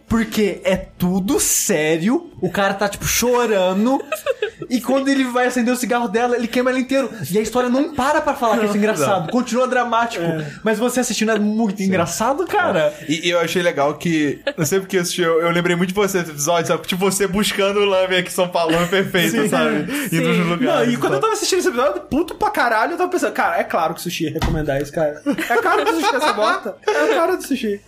[0.08, 4.02] Porque é tudo sério, o cara tá, tipo, chorando.
[4.70, 7.10] e quando ele vai acender o cigarro dela, ele queima ela inteiro.
[7.30, 9.30] E a história não para pra falar que isso é engraçado.
[9.30, 10.24] Continua dramático.
[10.62, 12.92] Mas você assistindo é muito engraçado, cara.
[13.08, 15.88] E, e eu achei legal que, não sei porque eu assisti, eu, eu lembrei muito
[15.88, 16.86] de você nesse episódio, sabe?
[16.86, 19.86] Tipo, você buscando o Lame aqui em São Paulo, Lame perfeito, sabe?
[20.12, 20.92] Indo nos Não, lugares.
[20.92, 23.64] e quando eu tava assistindo esse episódio, puto pra caralho, eu tava pensando, cara, é
[23.64, 25.20] claro que o sushi ia recomendar isso, cara.
[25.48, 26.76] É a cara do sushi essa bota.
[26.86, 27.80] É a cara do sushi.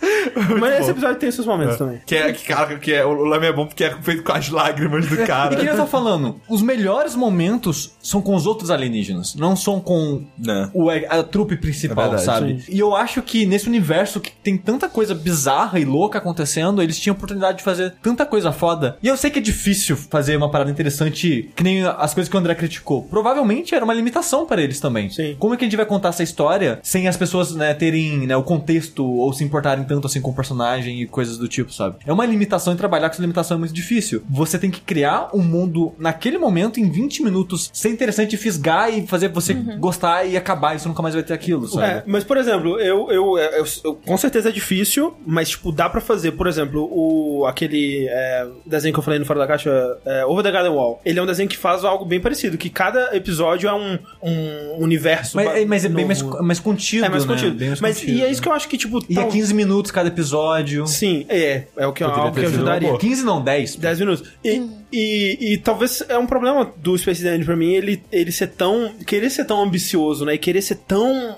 [0.59, 2.01] Mas esse episódio tem seus momentos também.
[2.05, 4.49] Que é, que, cara, que é, o Lame é bom porque é feito com as
[4.49, 5.55] lágrimas do E cara.
[5.55, 9.79] que nem eu tô falando, os melhores momentos são com os outros alienígenas, não são
[9.79, 10.69] com Né.
[10.73, 12.63] o, a trupe principal, É verdade, sabe?
[12.69, 16.99] E eu acho que nesse universo que tem tanta coisa bizarra e louca acontecendo, eles
[16.99, 18.97] tinham oportunidade de fazer tanta coisa foda.
[19.01, 22.35] E eu sei que é difícil fazer uma parada interessante, que nem as coisas que
[22.35, 23.03] o André criticou.
[23.03, 25.09] Provavelmente era uma limitação para eles também.
[25.09, 25.35] Sim.
[25.39, 28.35] Como é que a gente vai contar essa história sem as pessoas, né, terem né,
[28.35, 31.97] o contexto ou se importarem tanto assim com o personagem e coisas do tipo, sabe?
[32.05, 34.23] É uma limitação e trabalhar com essa limitação é muito difícil.
[34.29, 39.05] Você tem que criar um mundo naquele momento, em 20 minutos, ser interessante, fisgar e
[39.07, 40.75] fazer você gostar e acabar.
[40.75, 41.85] Isso nunca mais vai ter aquilo, sabe?
[41.85, 45.89] É, mas por exemplo, eu, eu, eu- eu- com certeza é difícil, mas tipo, dá
[45.89, 49.69] pra fazer, por exemplo, o aquele é, desenho que eu falei no Fora da Caixa,
[50.05, 51.01] é, Over the Garden Wall.
[51.05, 54.83] Ele é um desenho que faz algo bem parecido, que cada episódio é um, um
[54.83, 55.35] universo.
[55.35, 57.33] Mas, é- mas é bem mais, mais contido, É mais né?
[57.33, 57.55] contido.
[57.57, 58.17] Bem mais mas contido.
[58.17, 60.70] e é isso que eu acho que, tipo, E é tal- 15 minutos cada episódio.
[60.87, 61.63] Sim, é.
[61.77, 62.87] É o que, Poderia algo que ajudaria.
[62.89, 62.99] boa.
[62.99, 63.75] 15 não, 10.
[63.75, 64.29] 10 minutos.
[64.43, 64.61] E,
[64.91, 68.93] e, e talvez é um problema do Space Dandy pra mim, ele, ele ser tão.
[69.05, 70.35] querer ser tão ambicioso, né?
[70.35, 71.35] E querer ser tão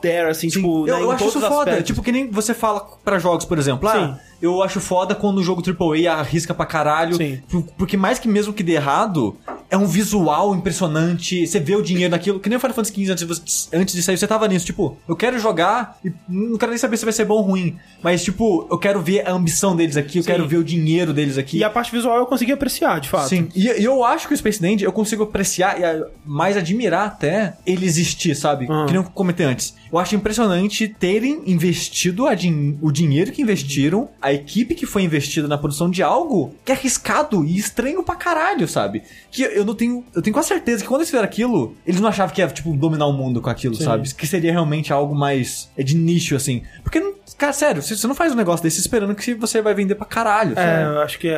[0.00, 1.70] there, assim, tipo, eu, né, eu acho isso foda.
[1.70, 1.86] aspectos.
[1.86, 3.88] Tipo, que nem você fala pra jogos, por exemplo.
[3.88, 7.16] Ah, eu acho foda quando o jogo AAA arrisca pra caralho.
[7.16, 7.40] Sim.
[7.50, 9.36] Por- Porque mais que mesmo que dê errado,
[9.70, 11.46] é um visual impressionante.
[11.46, 12.38] Você vê o dinheiro naquilo.
[12.38, 14.64] Que nem o Final Fantasy XV antes, antes de sair, você tava nisso.
[14.66, 17.76] Tipo, eu quero jogar e não quero nem saber se vai ser bom ou ruim.
[18.02, 20.28] Mas, tipo, eu quero ver a ambição deles aqui, eu Sim.
[20.30, 21.58] quero ver o dinheiro deles aqui.
[21.58, 23.28] E a parte visual eu consegui apreciar, de fato.
[23.28, 27.06] Sim, e, e eu acho que o Space Dandy eu consigo apreciar e mais admirar
[27.06, 28.66] até ele existir, sabe?
[28.70, 28.84] Ah.
[28.86, 29.74] Que nem eu comentei antes.
[29.92, 35.02] Eu acho impressionante terem investido a din- o dinheiro que investiram, a equipe que foi
[35.02, 39.02] investida na produção de algo que é arriscado e estranho pra caralho, sabe?
[39.30, 40.04] Que eu não tenho.
[40.14, 42.72] Eu tenho quase certeza que quando eles fizeram aquilo, eles não achavam que ia, tipo,
[42.74, 43.84] dominar o mundo com aquilo, Sim.
[43.84, 44.14] sabe?
[44.14, 45.70] Que seria realmente algo mais.
[45.76, 46.62] É de nicho, assim.
[46.82, 49.94] Porque, não- cara, sério, você não faz um negócio desse esperando que você vai vender
[49.94, 50.82] pra caralho, sabe?
[50.82, 51.32] É, eu acho que é.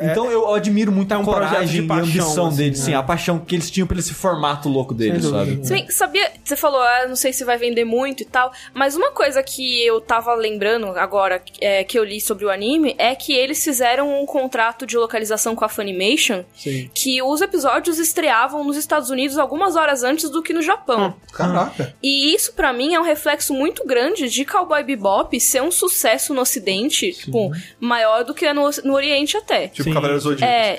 [0.00, 2.46] é- Então eu admiro muito É a um projeto coragem de e a paixão, ambição
[2.48, 2.84] assim, deles, né?
[2.86, 5.56] sim, a paixão que eles tinham por esse formato louco deles, sabe?
[5.56, 9.10] bem, sabia, você falou, ah, não sei se vai vender muito e tal, mas uma
[9.12, 13.32] coisa que eu tava lembrando agora é, que eu li sobre o anime é que
[13.32, 16.90] eles fizeram um contrato de localização com a Funimation Sim.
[16.94, 21.14] que os episódios estreavam nos Estados Unidos algumas horas antes do que no Japão.
[21.32, 21.94] Caraca.
[22.02, 26.34] E isso, pra mim, é um reflexo muito grande de Cowboy Bebop ser um sucesso
[26.34, 29.68] no Ocidente, tipo, maior do que é no, no Oriente até.
[29.68, 29.94] Tipo Sim.
[29.94, 30.52] Cavaleiros Zodíacos.
[30.52, 30.78] É,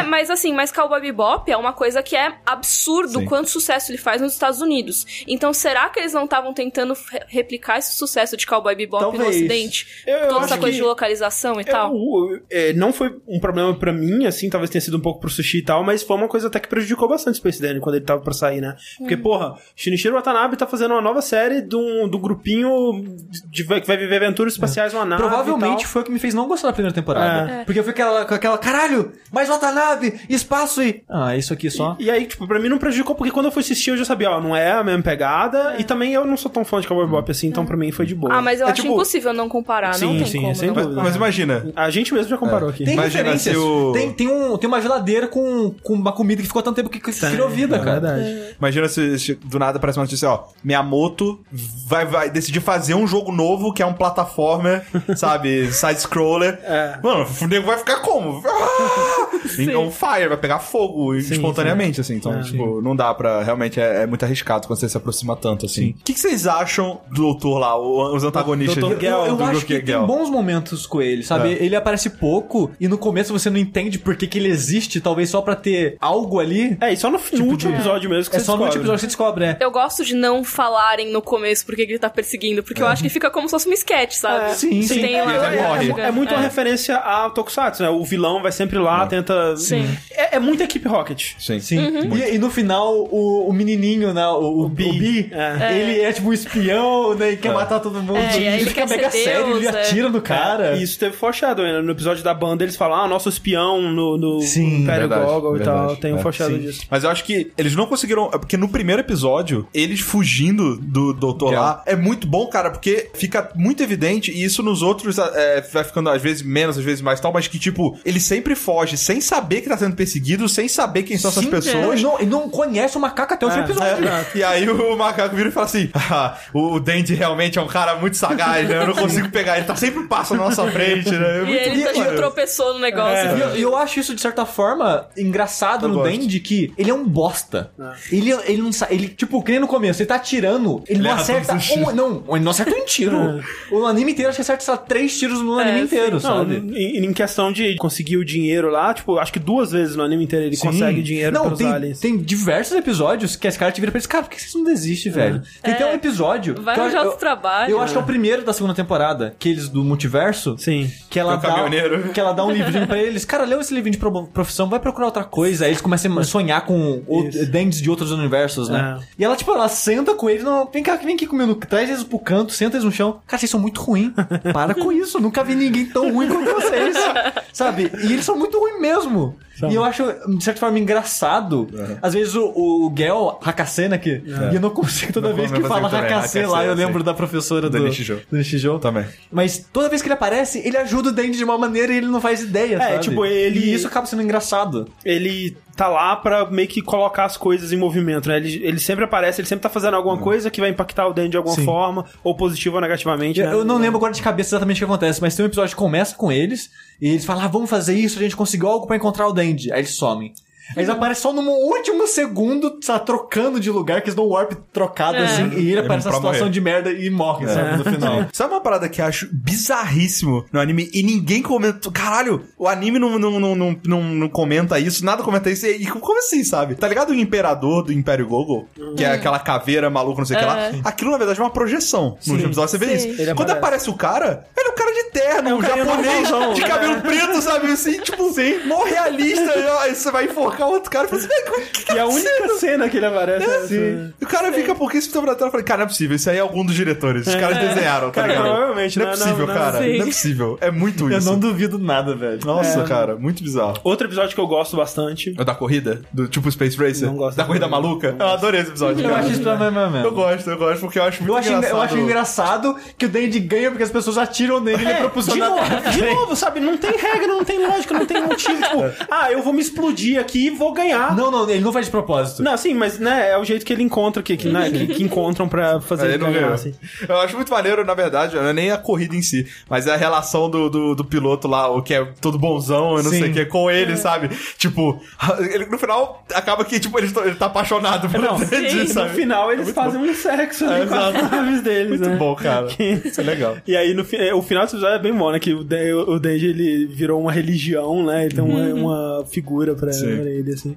[0.00, 3.26] é, mas assim, mas Cowboy Bebop é uma coisa que é absurdo Sim.
[3.26, 5.24] quanto sucesso ele faz nos Estados Unidos.
[5.26, 9.10] Então, será que eles não estavam tentando re- replicar esse sucesso de Cowboy Bebop no
[9.12, 9.36] Talvez.
[9.36, 9.86] Ocidente?
[10.06, 11.92] Eu- eu Toda essa coisa de localização e tal?
[11.94, 15.30] Eu- é, não foi um problema pra mim, assim, talvez tenha sido um pouco pro
[15.30, 17.96] sushi e tal, mas foi uma coisa até que prejudicou bastante o Space Dandy quando
[17.96, 18.76] ele tava pra sair, né?
[18.98, 19.22] Porque, Hum.
[19.22, 23.16] porra, Shinichiro Watanabe tá fazendo uma nova série do, do grupinho
[23.50, 25.22] de, que vai viver aventuras espaciais numa nave.
[25.22, 25.92] Provavelmente e tal.
[25.92, 27.50] foi o que me fez não gostar da primeira temporada.
[27.50, 27.64] É.
[27.64, 31.02] Porque eu fui aquela, com aquela, caralho, mais Watanabe, espaço e...
[31.08, 31.96] Ah, isso aqui só...
[31.98, 34.30] E aí, tipo, pra mim não prejudicou, porque quando eu fui assistir eu já sabia,
[34.30, 37.06] ó, não é a mesma pegada, e também eu não sou tão fã de Cowboy
[37.06, 38.32] Bebop assim, então pra mim foi de boa.
[38.34, 40.54] Ah, mas eu É acho tipo- impossível não comparar, não Sim, tem sim, como.
[40.54, 40.74] sem não.
[40.74, 41.02] Mas, dúvida.
[41.02, 41.72] mas imagina.
[41.74, 42.84] A gente mesmo já comparou aqui.
[42.84, 43.54] Tem Imagina referências.
[43.54, 46.76] se o- Tem, tem, um, tem uma geladeira com, com uma comida que ficou tanto
[46.76, 48.00] tempo que, que criou vida, é cara.
[48.00, 48.54] verdade.
[48.58, 50.44] Imagina se, se do nada aparece uma notícia, ó.
[50.62, 51.40] Miyamoto
[51.86, 54.82] vai, vai decidir fazer um jogo novo que é um plataforma,
[55.16, 55.72] sabe?
[55.72, 56.58] Side-scroller.
[56.62, 56.98] É.
[57.02, 58.42] Mano, o nego vai ficar como?
[58.48, 59.78] Ah!
[59.78, 62.14] um fire, vai pegar fogo espontaneamente, assim.
[62.16, 62.42] Então, É.
[62.42, 63.42] tipo, não dá pra.
[63.42, 65.90] Realmente é, é muito arriscado quando você se aproxima tanto, assim.
[65.90, 68.76] O que, que vocês acham do doutor lá, os antagonistas?
[68.82, 68.94] Dr.
[68.96, 71.52] de- Gel, Eu, eu do acho que tem bons momentos com ele, sabe?
[71.54, 71.64] É.
[71.64, 75.30] Ele aparece pouco e no começo você não entende por que, que ele existe, talvez
[75.30, 76.76] só pra ter algo ali.
[76.80, 78.64] É, e só no, no último episódio mesmo que É você só no descobre.
[78.78, 79.56] último episódio que você descobre, né?
[79.60, 83.02] Eu gosto de não falarem no começo porque que ele tá perseguindo, porque eu acho
[83.02, 84.50] que fica como se fosse um sketch, sabe?
[84.50, 85.00] É, sim, Você sim.
[85.00, 85.92] tem É, lá- é, morre.
[86.02, 87.88] é- é muito uma referência a Tokusatsu, né?
[87.90, 89.56] O vilão vai sempre lá, tenta.
[89.56, 89.86] Sim.
[90.10, 91.34] É, é muito equipe Rocket.
[91.38, 91.60] Sim.
[91.60, 91.78] Sim.
[91.78, 92.16] Uhum.
[92.16, 94.26] E, e no final, o, o menininho, né?
[94.28, 94.84] O, o, Bi.
[94.88, 95.78] o Bi, É.
[95.78, 97.32] ele é tipo um espião, né?
[97.32, 98.16] E quer matar todo mundo.
[98.18, 99.80] É, e aí ele fica quer mega ser sério, Deus, ele é.
[99.82, 100.76] atira no cara.
[100.76, 101.80] E isso teve foreshadowing, né?
[101.80, 105.56] No episódio da banda eles falam, ah, nosso espião no, no Sim, Império verdade, Gogol
[105.56, 105.78] e tal.
[105.78, 106.00] verdade.
[106.00, 106.66] Tem um É, foreshadowing sim.
[106.66, 106.82] disso.
[106.90, 108.26] Mas eu acho que eles não conseguiram.
[108.32, 113.10] é Porque no primeiro episódio, eles fugindo do doutor lá, é muito bom, cara, porque
[113.14, 117.00] fica muito evidente, e isso nos outros é, vai ficando às vezes menos, às vezes
[117.00, 120.68] mais tal, mas que, tipo, ele sempre foge sem saber que tá sendo perseguido, sem
[120.68, 121.94] saber quem são essas Sim, pessoas.
[121.94, 124.08] Ele não, ele não conhece o macaco até o fim do episódio.
[124.08, 127.66] É, e aí o macaco vira e fala assim: ah, o Dandy realmente é um
[127.66, 128.82] cara muito sagaz, né?
[128.82, 131.40] Eu não consigo pegar, ele tá sempre passando na nossa frente, né?
[131.40, 133.36] É E ele tá, tipo, tropeçou no negócio.
[133.36, 136.10] E eu, e eu acho isso, de certa forma, engraçado Eu no gosto.
[136.10, 137.70] Dandy, que ele é um bosta.
[138.10, 138.94] Ele, ele não sabe.
[138.94, 141.92] Ele, tipo, que nem no começo, ele tá atirando, ele, não erra acerta um.
[141.92, 143.42] Não, ele não acerta um tiro.
[143.70, 145.84] o anime inteiro, acho que acerta, sei lá, três tiros no anime sim.
[145.84, 146.56] inteiro, Não, sabe?
[146.56, 150.24] em, em questão de conseguir o dinheiro lá, tipo, acho que duas vezes no anime
[150.24, 152.00] inteiro ele consegue dinheiro não, pelos tem, aliens.
[152.00, 154.64] tem diversos episódios que esse cara te vira pra eles, cara, por que vocês não
[154.64, 155.42] desistem, velho?
[155.62, 156.54] Tem até um episódio.
[156.60, 157.70] Vai que eu- arranjar eu, outro trabalho.
[157.70, 160.56] Eu acho que é o primeiro da segunda temporada, aqueles do multiverso.
[160.58, 160.90] Sim.
[161.10, 162.08] Que ela, É o dá, caminhoneiro.
[162.12, 163.24] que ela dá um livrinho pra eles.
[163.24, 165.64] Cara, leu esse livrinho de pro- profissão, vai procurar outra coisa.
[165.64, 167.46] Aí eles começam a sonhar com o, Isso.
[167.50, 168.98] dentes de outros universos, né?
[169.00, 169.04] É.
[169.18, 172.02] E ela, tipo, ela senta com eles, não, vem cá, vem aqui comigo, traz eles
[172.04, 173.20] pro canto, senta eles no chão.
[173.26, 174.12] Cara, vocês são muito ruins.
[174.52, 175.18] Para com isso.
[175.20, 176.96] Nunca vi ninguém tão ruim quanto vocês.
[177.52, 177.90] Sabe?
[178.02, 179.36] E eles são muito ruins mesmo.
[179.70, 180.04] E eu acho,
[180.36, 181.68] de certa forma, engraçado.
[182.02, 185.60] Às vezes o, o Gel, Hakasena, que e eu não consigo toda Não vez que
[185.62, 187.04] fala também, Hakase lá, eu lembro sim.
[187.04, 188.18] da professora do, Do Nishijou.
[188.30, 188.78] do Nishijou.
[188.78, 189.04] Também.
[189.30, 192.06] Mas toda vez que ele aparece, ele ajuda o Dandy de uma maneira e ele
[192.06, 193.00] não faz ideia, É, sabe?
[193.00, 194.88] tipo, ele- E isso acaba sendo engraçado.
[195.04, 198.38] Ele tá lá pra meio que colocar as coisas em movimento, né?
[198.38, 201.30] Ele, ele sempre aparece, ele sempre tá fazendo alguma coisa que vai impactar o Dan
[201.30, 201.64] de alguma Sim.
[201.64, 203.38] forma, ou positivo ou negativamente.
[203.38, 203.52] Eu, né?
[203.52, 205.80] eu não lembro agora de cabeça exatamente o que acontece, mas tem um episódio que
[205.80, 206.68] começa com eles
[207.00, 209.70] e eles falam, ah, vamos fazer isso, a gente conseguiu algo pra encontrar o Dandy.
[209.70, 210.32] Aí eles somem.
[210.70, 214.30] Aí eles aparecem só no último segundo, tá trocando de lugar, que eles dão um
[214.32, 215.24] warp trocado É.
[215.24, 216.50] assim, e ele aparece na situação morrer.
[216.52, 218.26] de merda e morre, sabe, no final.
[218.32, 221.90] Sabe uma parada que eu acho bizarríssimo no anime e ninguém comenta.
[221.90, 225.66] Caralho, o anime não, não, não, não, não, não comenta isso, nada comenta isso.
[225.66, 226.74] E como assim, sabe?
[226.74, 228.66] Tá ligado o Imperador do Império Gogol?
[228.96, 230.60] Que é aquela caveira maluca, não sei o que lá.
[230.60, 230.72] É.
[230.84, 232.16] Aquilo, na verdade, é uma projeção.
[232.26, 233.10] No último episódio você vê Sim.
[233.10, 233.22] isso.
[233.22, 233.58] Ele Quando aparece.
[233.58, 236.68] aparece o cara, ele é um cara de terno, É um japonês, de né?
[236.68, 237.72] cabelo preto, sabe?
[237.72, 238.32] Assim, tipo,
[238.66, 239.58] mó realista.
[239.58, 241.84] e, ó, Aí você vai enforcar o outro cara e fala assim, "Véi, o que
[241.84, 244.10] que E tá a única acontecendo?" cena que ele aparece é.
[244.20, 245.46] E o cara fica por que esse na tela?
[245.48, 246.16] Eu falei, cara, não é possível.
[246.16, 247.26] Isso aí é algum dos diretores.
[247.26, 248.44] Os caras desenharam, tá Cara, ligado?
[248.48, 249.78] provavelmente, Não é não, possível, não, cara.
[249.78, 249.96] sim.
[249.96, 250.58] Não é possível.
[250.60, 251.30] É muito Eu isso.
[251.30, 252.38] não duvido nada, velho.
[252.44, 253.78] Nossa, cara, muito bizarro.
[253.84, 255.34] Outro episódio que eu gosto bastante.
[255.38, 256.02] O da corrida?
[256.12, 257.06] Do tipo Space Racer?
[257.06, 257.88] Não gosto da da corrida corrida.
[257.88, 258.16] maluca?
[258.18, 259.04] Eu adorei esse episódio.
[259.04, 259.20] Eu cara.
[259.22, 259.96] acho isso também mesmo.
[259.98, 261.70] Eu gosto, eu gosto, porque eu acho muito Eu acho, engraçado.
[261.76, 264.97] eu acho engraçado que o Dandy ganha porque as pessoas atiram nele e ele É,
[264.98, 266.60] de pra novo, de novo, sabe?
[266.60, 268.62] Não tem regra, não tem lógica, não tem motivo.
[268.62, 271.14] Tipo, ah, eu vou me explodir aqui e vou ganhar.
[271.16, 272.42] Não, não, ele não faz de propósito.
[272.42, 275.02] Não, sim, mas né, é o jeito que ele encontra aqui, que, né, que, que
[275.02, 276.52] encontram pra fazer Aí ele ganhar, ganhou.
[276.54, 276.74] assim.
[277.08, 279.92] Eu acho muito maneiro, na verdade, não é nem a corrida em si, mas é
[279.94, 283.20] a relação do, do, do piloto lá, o que é todo bonzão, eu não Sim.
[283.20, 284.28] sei o que, com ele, sabe?
[284.56, 285.00] Tipo,
[285.50, 289.14] ele, no final acaba que, tipo, ele, ele tá apaixonado por Não, sim, no sabe?
[289.14, 291.36] final eles fazem um sexo ali É, com as exato.
[291.36, 292.16] naves deles, Muito né?
[292.16, 292.66] bom, cara.
[292.66, 293.56] Que- Isso é legal.
[293.66, 295.38] E aí, no, é, o final desse episódio é bem bom, né?
[295.38, 298.24] Que o, Denji, ele virou uma religião, né?
[298.26, 300.16] Ele tem uma, uma figura pra, Sim.
[300.16, 300.76] pra ele, assim.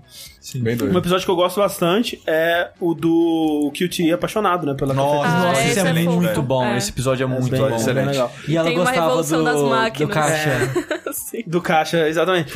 [0.56, 0.98] Bem Um doido.
[0.98, 4.74] episódio que eu gosto bastante é o do QT apaixonado, né?
[4.74, 5.48] Pela Nossa, cafeteria.
[5.50, 6.66] Nossa, Ah, esse é, é muito bom.
[6.66, 6.78] É.
[6.78, 7.68] Esse episódio é muito bem bom.
[7.68, 8.08] bem excelente.
[8.08, 8.32] legal.
[8.48, 10.50] E ela Tem uma gostava revolução do, do caixa.
[11.14, 11.44] Sim.
[11.46, 12.54] Do caixa, exatamente.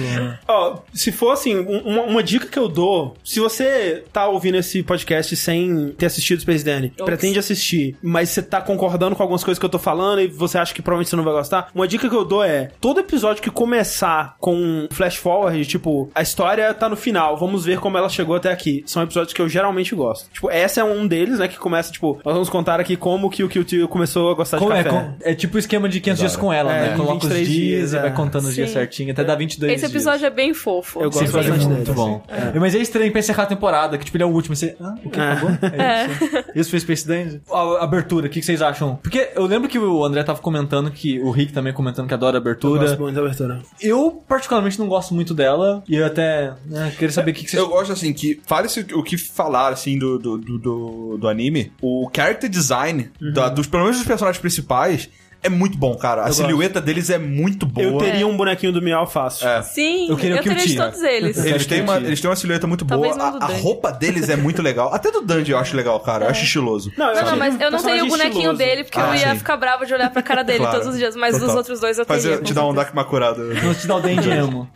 [0.48, 4.56] Ó, se for assim, um- uma, uma dica que eu dou, se você tá ouvindo
[4.58, 7.06] esse podcast sem ter assistido Space Danny, Ops.
[7.06, 10.58] pretende assistir, mas você tá concordando com algumas coisas que eu tô falando e você
[10.58, 13.42] acha que provavelmente você não vai gostar, uma dica que eu dou é, todo episódio
[13.42, 17.98] que começar com um flash forward, tipo, a história tá no final, vamos ver como
[17.98, 18.84] ela chegou até aqui.
[18.86, 20.30] São episódios que eu geralmente gosto.
[20.32, 23.44] Tipo, essa é um deles, né, que começa, tipo, nós vamos contar aqui como que
[23.44, 24.96] o QT começou a gostar Como de é, café.
[24.98, 26.96] com- é tipo o esquema de 500 dias com ela, É, né?
[26.98, 28.12] Coloca os 23 dias, dias, e vai é.
[28.12, 29.92] contando os dias certinho, até dá 22 Esse dias.
[29.92, 31.00] episódio é bem fofo.
[31.02, 32.22] Eu gosto é bastante muito dele, bom.
[32.60, 34.56] Mas é estranho pra encerrar a temporada, que tipo, ele é o último.
[34.56, 35.50] Você, ah, o que acabou?
[35.62, 36.46] É isso.
[36.66, 37.42] Isso foi Space Dandy?
[37.52, 38.96] A a abertura, o que que vocês acham?
[39.02, 42.38] Porque eu lembro que o André tava comentando que, o Rick também comentando que adora
[42.38, 42.82] a Eu abertura.
[42.82, 43.62] gosto muito da abertura.
[43.82, 45.84] Eu, particularmente, não gosto muito dela.
[45.88, 47.62] E eu até né, queria saber o que, que vocês...
[47.62, 51.72] Eu gosto, assim, que fale-se o que falar, assim, do, do, do, do, anime.
[51.82, 55.10] O character design, da- dos, pelo menos dos personagens principais,
[55.46, 56.26] é muito bom, cara.
[56.26, 57.86] A Eu silhueta deles é muito boa.
[57.88, 59.48] Eu teria um bonequinho do Miau fácil.
[59.48, 59.62] É.
[59.62, 60.76] Sim, Eu eu, queria o teria de Kyuchi.
[60.78, 61.38] todos eles.
[61.38, 63.00] Eu Eles têm, uma, eles têm uma silhueta muito boa.
[63.02, 64.94] Talvez não A, do a roupa deles é muito legal.
[64.94, 66.26] Até do Dandy eu acho legal, cara.
[66.26, 66.92] Eu acho estiloso.
[66.98, 69.38] Não, Não, não, mas eu não teria o bonequinho dele porque Ah, eu ia sim.
[69.40, 70.78] ficar brava de olhar pra cara dele Claro.
[70.78, 71.48] todos os dias, mas Total.
[71.48, 72.22] dos outros dois eu teria.
[72.22, 72.74] Fazer, te dar um.
[72.74, 73.44] Dak Makurada.
[73.62, 74.70] Vou te dar o Dandy Emo.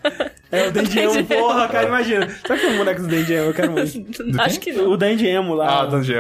[0.52, 2.28] É, o Dandy Emo, porra, cara, imagina.
[2.42, 3.46] Será que tem um boneco do Dandy Emo?
[3.50, 3.94] Eu quero muito.
[4.42, 4.90] Acho que não.
[4.92, 5.82] O Dandy Emo lá.
[5.82, 6.14] Ah, Dandy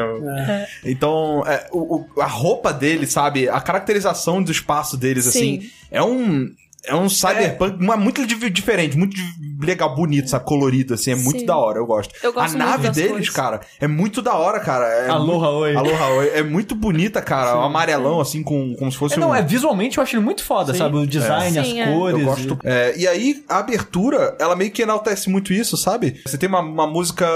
[0.85, 3.49] Então, é, o, o- a roupa dele, sabe?
[3.49, 5.69] A caracterização do espaço deles, assim, Sim.
[5.91, 6.51] é um.
[6.85, 9.15] É um cyberpunk uma- muito di- diferente, muito
[9.61, 10.45] legal, bonito, sabe?
[10.45, 11.45] Colorido, assim, é muito Sim.
[11.45, 12.13] da hora, eu gosto.
[12.23, 13.29] Eu gosto a muito nave das deles, cores.
[13.29, 14.85] cara, é muito da hora, cara.
[14.85, 15.75] É Aloha, muito- oi.
[15.75, 16.29] Aloha, oi.
[16.33, 17.57] É muito bonita, cara.
[17.57, 19.35] O amarelão, assim, com, como se fosse É, não, um.
[19.35, 20.95] é visualmente eu acho ele muito foda, sabe?
[20.95, 21.59] O design, É.
[21.61, 21.91] as Sim, é.
[21.93, 22.19] cores.
[22.19, 22.59] Eu gosto.
[22.63, 26.21] É, e aí, a abertura, ela meio que enaltece muito isso, sabe?
[26.25, 27.27] Você tem uma, uma música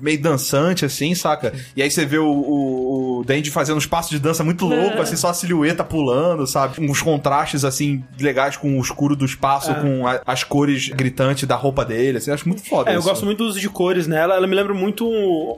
[0.00, 1.52] meio dançante, assim, saca?
[1.76, 5.00] E aí você vê o, o, o Dandy fazendo uns passos de dança muito louco,
[5.02, 6.80] assim, só a silhueta pulando, sabe?
[6.88, 11.56] Uns contrastes, assim, legais com o escuro do espaço, com a- as cores gritantes da
[11.56, 12.30] roupa dele, assim.
[12.30, 13.08] Eu acho muito foda É, eu isso.
[13.08, 14.34] gosto muito do uso de cores nela.
[14.36, 15.08] Ela me lembra muito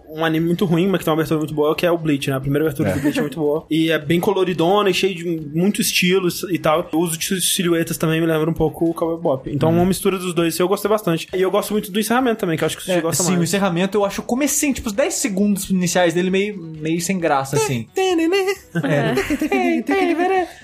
[0.08, 2.30] um anime muito ruim, mas que tem uma abertura muito boa, que é o Bleach,
[2.30, 2.36] né?
[2.36, 2.94] A primeira abertura É.
[2.94, 3.66] do Bleach é muito boa.
[3.70, 5.24] E é bem coloridona e cheio de
[5.54, 6.88] muito estilos e tal.
[6.92, 9.50] O uso de silhuetas também me lembra um pouco o Cowboy Bop.
[9.50, 9.76] Então, Uhum.
[9.76, 11.28] uma mistura dos dois, eu gostei bastante.
[11.34, 13.30] E eu gosto muito do encerramento também, que eu acho que você É, gosta sim,
[13.32, 13.48] o mais.
[13.48, 17.56] encerramento eu acho o comecinho, tipo, os 10 segundos iniciais dele meio, meio sem graça,
[17.56, 17.86] assim.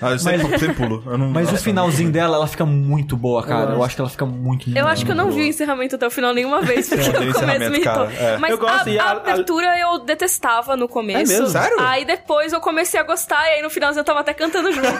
[0.01, 1.03] Ah, eu sempre, sempre pulo.
[1.05, 3.71] Eu não, Mas o finalzinho dela, ela fica muito boa, cara.
[3.71, 3.85] Eu, gosto.
[3.85, 5.35] acho que ela fica muito, muito Eu acho que eu não boa.
[5.35, 8.05] vi o encerramento até o final nenhuma vez, porque Eu o começo me irritou.
[8.09, 8.37] é.
[8.37, 11.31] Mas Eu gosto, a, a- a abertura eu detestava no começo.
[11.31, 11.47] É mesmo?
[11.47, 11.77] Sério?
[11.79, 14.87] Aí depois eu comecei a gostar, e aí no finalzinho eu tava até cantando junto.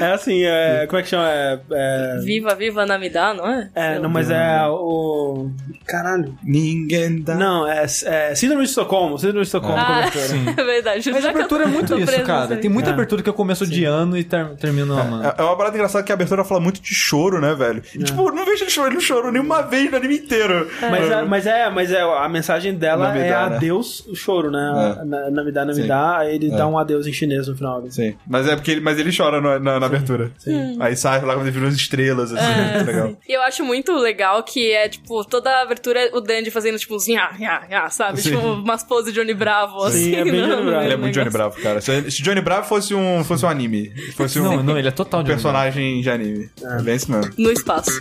[0.00, 1.28] É assim, é, como é que chama?
[1.30, 3.70] É, é, viva, viva Namidá, não é?
[3.74, 5.48] é, não, mas é o...
[5.86, 6.36] Caralho.
[6.42, 7.34] Ninguém dá.
[7.34, 9.16] Não, é, é Síndrome de Estocolmo.
[9.18, 9.76] Síndrome de Estocolmo.
[9.78, 10.10] Ah.
[10.12, 10.44] Sim.
[10.56, 11.10] é verdade.
[11.12, 12.56] Mas a eu abertura é muito isso, cara.
[12.56, 12.92] Tem muita É.
[12.92, 15.24] abertura que eu começo odiando e ter, termino amando.
[15.26, 17.82] É é uma parada engraçada que a abertura fala muito de choro, né, velho?
[17.94, 20.68] E, tipo, eu não vejo ele chorando, ele não chorou nenhuma vez no anime inteiro.
[20.80, 23.56] Mas, é, mas é, mas é, a mensagem dela Namidá, é né?
[23.56, 24.96] adeus, o choro, né?
[25.00, 25.04] É.
[25.04, 27.82] Na, Namidá, ele dá um adeus em chinês no final.
[27.90, 28.14] Sim.
[28.26, 30.32] Mas é porque ele, mas ele chora na, na, na abertura.
[30.38, 30.76] Sim.
[30.80, 32.60] Aí sai lá quando ele vira umas estrelas, assim.
[32.72, 33.16] muito legal.
[33.28, 36.78] E eu acho muito legal que é, tipo, toda a abertura é o Dandy fazendo,
[36.78, 38.20] tipo, uns nha, nha, nha, sabe?
[38.20, 38.30] Sim.
[38.30, 40.14] Tipo, umas poses de Johnny Bravo, assim.
[40.14, 40.84] é bem no- Johnny no Bravo.
[40.84, 41.30] Ele é muito Johnny.
[41.30, 41.80] Bravo, cara.
[41.80, 44.90] Se, se Johnny Bravo fosse um, fosse um anime, fosse um, Não, não, ele é
[44.90, 46.50] total um de personagem de anime.
[46.62, 47.32] É bem isso mesmo.
[47.38, 48.00] No espaço.